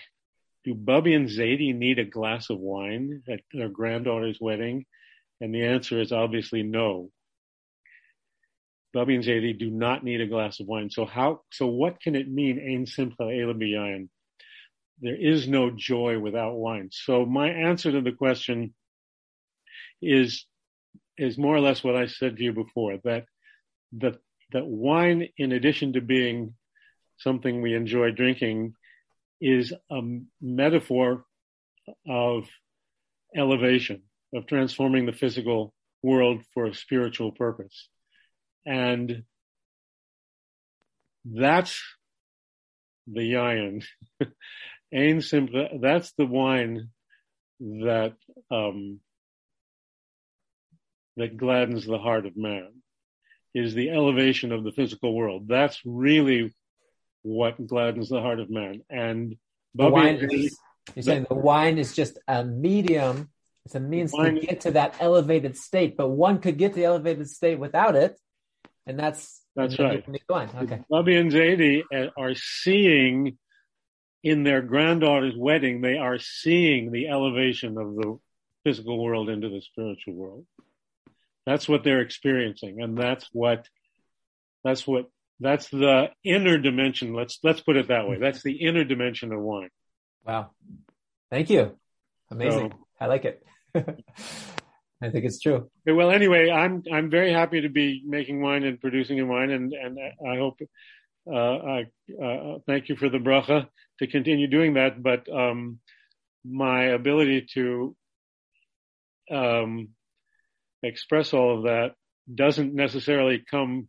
do 0.64 0.74
Bubby 0.74 1.14
and 1.14 1.28
Zadie 1.28 1.74
need 1.74 1.98
a 1.98 2.04
glass 2.04 2.50
of 2.50 2.58
wine 2.58 3.22
at 3.28 3.40
their 3.52 3.68
granddaughter's 3.68 4.38
wedding? 4.40 4.84
And 5.40 5.54
the 5.54 5.64
answer 5.64 6.00
is 6.00 6.12
obviously 6.12 6.62
no. 6.62 7.10
Bubby 8.92 9.14
and 9.14 9.24
Zadie 9.24 9.58
do 9.58 9.70
not 9.70 10.04
need 10.04 10.20
a 10.20 10.26
glass 10.26 10.60
of 10.60 10.66
wine. 10.66 10.90
So 10.90 11.06
how, 11.06 11.42
so 11.50 11.66
what 11.66 12.00
can 12.00 12.16
it 12.16 12.28
mean? 12.28 12.58
Ein 12.58 12.86
simcha 12.86 13.22
elabiyayin. 13.22 14.08
There 15.00 15.16
is 15.16 15.48
no 15.48 15.70
joy 15.70 16.18
without 16.18 16.56
wine. 16.56 16.90
So 16.92 17.24
my 17.24 17.48
answer 17.48 17.92
to 17.92 18.02
the 18.02 18.12
question 18.12 18.74
is, 20.02 20.46
is 21.18 21.38
more 21.38 21.54
or 21.54 21.60
less 21.60 21.84
what 21.84 21.96
I 21.96 22.06
said 22.06 22.36
to 22.36 22.42
you 22.42 22.52
before, 22.52 22.98
that, 23.04 23.24
that, 23.98 24.18
that 24.52 24.66
wine, 24.66 25.28
in 25.36 25.52
addition 25.52 25.94
to 25.94 26.00
being 26.00 26.54
something 27.18 27.60
we 27.60 27.74
enjoy 27.74 28.10
drinking, 28.10 28.74
is 29.40 29.72
a 29.90 30.00
metaphor 30.40 31.24
of 32.08 32.48
elevation, 33.36 34.02
of 34.34 34.46
transforming 34.46 35.06
the 35.06 35.12
physical 35.12 35.72
world 36.02 36.42
for 36.52 36.66
a 36.66 36.74
spiritual 36.74 37.32
purpose. 37.32 37.88
And 38.66 39.24
that's 41.24 41.80
the 43.06 43.20
yayin. 43.20 43.84
Ain 44.92 45.20
simple, 45.20 45.68
that's 45.80 46.12
the 46.12 46.26
wine 46.26 46.90
that, 47.60 48.14
um, 48.50 49.00
that 51.20 51.36
gladdens 51.36 51.86
the 51.86 51.98
heart 51.98 52.26
of 52.26 52.36
man 52.36 52.68
is 53.54 53.74
the 53.74 53.90
elevation 53.90 54.52
of 54.52 54.64
the 54.64 54.72
physical 54.72 55.14
world. 55.14 55.48
That's 55.48 55.80
really 55.84 56.54
what 57.22 57.66
gladdens 57.66 58.08
the 58.08 58.20
heart 58.20 58.40
of 58.40 58.50
man. 58.50 58.82
And 58.90 59.36
the 59.74 59.88
wine 59.88 60.16
is, 60.16 60.58
you're 60.94 61.02
saying 61.02 61.26
the 61.28 61.34
wine 61.34 61.78
is 61.78 61.94
just 61.94 62.18
a 62.26 62.44
medium. 62.44 63.30
It's 63.64 63.74
a 63.74 63.80
means 63.80 64.12
to 64.12 64.32
get 64.32 64.62
to 64.62 64.72
that 64.72 64.96
elevated 65.00 65.56
state, 65.56 65.96
but 65.96 66.08
one 66.08 66.40
could 66.40 66.58
get 66.58 66.72
to 66.72 66.76
the 66.76 66.84
elevated 66.86 67.28
state 67.28 67.58
without 67.58 67.94
it 67.94 68.18
and 68.90 68.98
that's 68.98 69.42
that's 69.56 69.78
right. 69.78 70.04
Okay. 70.30 70.80
Bubby 70.88 71.16
and 71.16 71.30
Zadie 71.30 71.82
eh, 71.92 72.06
are 72.16 72.34
seeing 72.34 73.36
in 74.22 74.42
their 74.42 74.62
granddaughter's 74.62 75.36
wedding, 75.36 75.80
they 75.80 75.96
are 75.96 76.18
seeing 76.18 76.90
the 76.90 77.08
elevation 77.08 77.78
of 77.78 77.94
the 77.94 78.18
physical 78.64 79.02
world 79.02 79.28
into 79.28 79.48
the 79.48 79.60
spiritual 79.60 80.14
world. 80.14 80.46
That's 81.50 81.68
what 81.68 81.82
they're 81.82 82.00
experiencing, 82.00 82.80
and 82.80 82.96
that's 82.96 83.28
what 83.32 83.66
that's 84.62 84.86
what 84.86 85.06
that's 85.40 85.68
the 85.68 86.10
inner 86.22 86.58
dimension. 86.58 87.12
Let's 87.12 87.40
let's 87.42 87.60
put 87.60 87.76
it 87.76 87.88
that 87.88 88.06
way. 88.06 88.18
That's 88.20 88.44
the 88.44 88.52
inner 88.52 88.84
dimension 88.84 89.32
of 89.32 89.40
wine. 89.40 89.70
Wow. 90.24 90.52
Thank 91.28 91.50
you. 91.50 91.76
Amazing. 92.30 92.70
So, 92.70 92.78
I 93.00 93.06
like 93.06 93.24
it. 93.24 93.42
I 93.74 95.10
think 95.10 95.24
it's 95.24 95.40
true. 95.40 95.68
Well, 95.84 96.12
anyway, 96.12 96.50
I'm 96.50 96.84
I'm 96.92 97.10
very 97.10 97.32
happy 97.32 97.62
to 97.62 97.68
be 97.68 98.00
making 98.06 98.40
wine 98.40 98.62
and 98.62 98.80
producing 98.80 99.26
wine, 99.26 99.50
and 99.50 99.72
and 99.72 99.98
I 100.24 100.36
hope 100.36 100.60
uh, 101.26 101.34
I 101.34 101.86
uh, 102.22 102.58
thank 102.64 102.88
you 102.88 102.94
for 102.94 103.08
the 103.08 103.18
bracha 103.18 103.66
to 103.98 104.06
continue 104.06 104.46
doing 104.46 104.74
that. 104.74 105.02
But 105.02 105.28
um, 105.28 105.80
my 106.44 106.84
ability 106.84 107.48
to 107.54 107.96
um, 109.32 109.88
express 110.82 111.32
all 111.32 111.58
of 111.58 111.64
that 111.64 111.92
doesn't 112.32 112.74
necessarily 112.74 113.44
come 113.50 113.88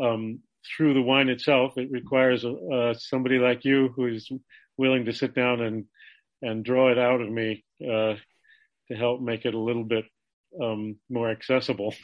um, 0.00 0.40
through 0.64 0.94
the 0.94 1.02
wine 1.02 1.28
itself. 1.28 1.76
It 1.76 1.90
requires 1.90 2.44
uh, 2.44 2.94
somebody 2.94 3.38
like 3.38 3.64
you 3.64 3.92
who 3.94 4.06
is 4.06 4.30
willing 4.76 5.04
to 5.06 5.12
sit 5.12 5.34
down 5.34 5.60
and 5.60 5.84
and 6.42 6.64
draw 6.64 6.90
it 6.90 6.98
out 6.98 7.20
of 7.20 7.30
me 7.30 7.64
uh, 7.82 8.14
to 8.88 8.94
help 8.96 9.20
make 9.20 9.46
it 9.46 9.54
a 9.54 9.58
little 9.58 9.84
bit 9.84 10.04
um, 10.60 10.96
more 11.08 11.30
accessible. 11.30 11.94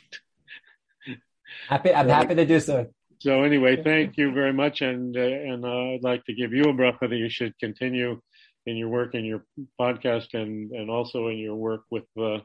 happy, 1.69 1.93
I'm 1.93 2.09
happy 2.09 2.35
to 2.35 2.47
do 2.47 2.59
so. 2.59 2.89
So 3.19 3.43
anyway, 3.43 3.83
thank 3.83 4.17
you 4.17 4.33
very 4.33 4.55
much, 4.55 4.81
and 4.81 5.15
uh, 5.15 5.21
and 5.21 5.65
uh, 5.65 5.95
I'd 5.95 6.03
like 6.03 6.25
to 6.25 6.35
give 6.35 6.53
you 6.53 6.65
a 6.65 6.73
bracha 6.73 7.11
that 7.11 7.17
you 7.17 7.29
should 7.29 7.59
continue 7.59 8.21
in 8.67 8.77
your 8.77 8.89
work 8.89 9.15
in 9.15 9.25
your 9.25 9.45
podcast 9.79 10.33
and 10.33 10.71
and 10.71 10.91
also 10.91 11.29
in 11.29 11.37
your 11.37 11.57
work 11.57 11.83
with 11.91 12.07
uh, 12.19 12.39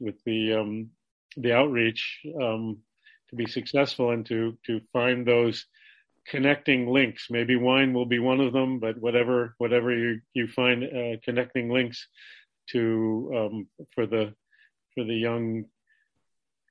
with 0.00 0.16
the 0.24 0.54
um, 0.54 0.90
the 1.36 1.52
outreach 1.52 2.20
um, 2.40 2.78
to 3.30 3.36
be 3.36 3.46
successful 3.46 4.10
and 4.10 4.24
to 4.26 4.56
to 4.66 4.80
find 4.92 5.26
those 5.26 5.66
connecting 6.26 6.86
links. 6.86 7.28
Maybe 7.30 7.56
wine 7.56 7.92
will 7.92 8.06
be 8.06 8.18
one 8.18 8.40
of 8.40 8.52
them, 8.52 8.78
but 8.78 8.98
whatever 8.98 9.54
whatever 9.58 9.92
you 9.96 10.20
you 10.34 10.46
find 10.46 10.84
uh, 10.84 11.16
connecting 11.24 11.70
links 11.70 12.06
to 12.70 13.32
um, 13.36 13.86
for 13.94 14.06
the 14.06 14.34
for 14.94 15.04
the 15.04 15.14
young 15.14 15.64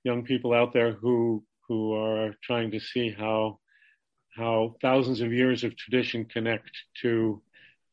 young 0.03 0.23
people 0.23 0.53
out 0.53 0.73
there 0.73 0.93
who 0.93 1.43
who 1.67 1.93
are 1.93 2.33
trying 2.43 2.71
to 2.71 2.79
see 2.79 3.09
how 3.09 3.59
how 4.35 4.75
thousands 4.81 5.21
of 5.21 5.33
years 5.33 5.63
of 5.63 5.75
tradition 5.75 6.25
connect 6.25 6.71
to 7.01 7.41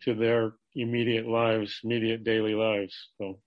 to 0.02 0.14
their 0.14 0.52
immediate 0.74 1.26
lives, 1.26 1.80
immediate 1.82 2.24
daily 2.24 2.54
lives. 2.54 2.94
So, 3.18 3.38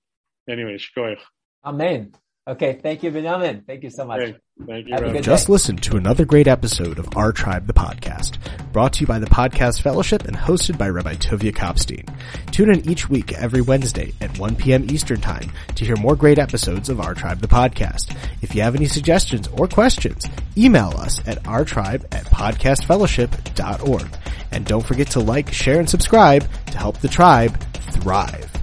anyway, 0.50 0.78
shkoich. 0.78 1.20
Amen. 1.64 2.14
Okay, 2.48 2.80
thank 2.82 3.04
you, 3.04 3.12
Benyamin. 3.12 3.64
Thank 3.68 3.84
you 3.84 3.90
so 3.90 4.06
much. 4.06 4.22
Okay. 4.22 4.38
Thank 4.66 4.88
you. 4.88 5.22
Just 5.22 5.50
listen 5.50 5.76
to 5.78 5.98
another 5.98 6.24
great 6.24 6.48
episode 6.48 6.98
of 6.98 7.18
Our 7.18 7.34
Tribe, 7.34 7.68
the 7.68 7.74
podcast, 7.74 8.38
brought 8.72 8.94
to 8.94 9.02
you 9.02 9.08
by 9.08 9.20
the 9.20 9.26
Podcast 9.26 9.82
Fellowship 9.82 10.24
and 10.24 10.36
hosted 10.36 10.78
by 10.78 10.88
Rabbi 10.88 11.16
Tuvia 11.16 11.52
Kopstein. 11.54 12.10
Tune 12.52 12.74
in 12.74 12.90
each 12.90 13.10
week 13.10 13.34
every 13.34 13.60
Wednesday 13.62 14.14
at 14.22 14.40
1 14.40 14.56
p.m. 14.56 14.90
Eastern 14.90 15.20
Time 15.20 15.52
to 15.76 15.84
hear 15.84 15.98
more 15.98 16.16
great 16.16 16.40
episodes 16.40 16.88
of 16.88 17.02
Our 17.02 17.14
Tribe, 17.14 17.42
the 17.42 17.48
podcast. 17.50 18.16
If 18.42 18.56
you 18.56 18.62
have 18.62 18.76
any 18.76 18.88
suggestions 18.88 19.50
or 19.50 19.68
questions, 19.68 20.26
email 20.58 20.94
us 20.98 21.20
at 21.28 21.44
ourtribe 21.44 22.06
at 22.14 22.26
podcastfellowship.org. 22.28 24.08
And 24.52 24.66
don't 24.66 24.86
forget 24.86 25.08
to 25.12 25.20
like, 25.20 25.52
share, 25.52 25.80
and 25.80 25.90
subscribe 25.90 26.48
to 26.68 26.78
help 26.78 27.00
the 27.00 27.10
tribe 27.10 27.62
thrive. 27.92 28.57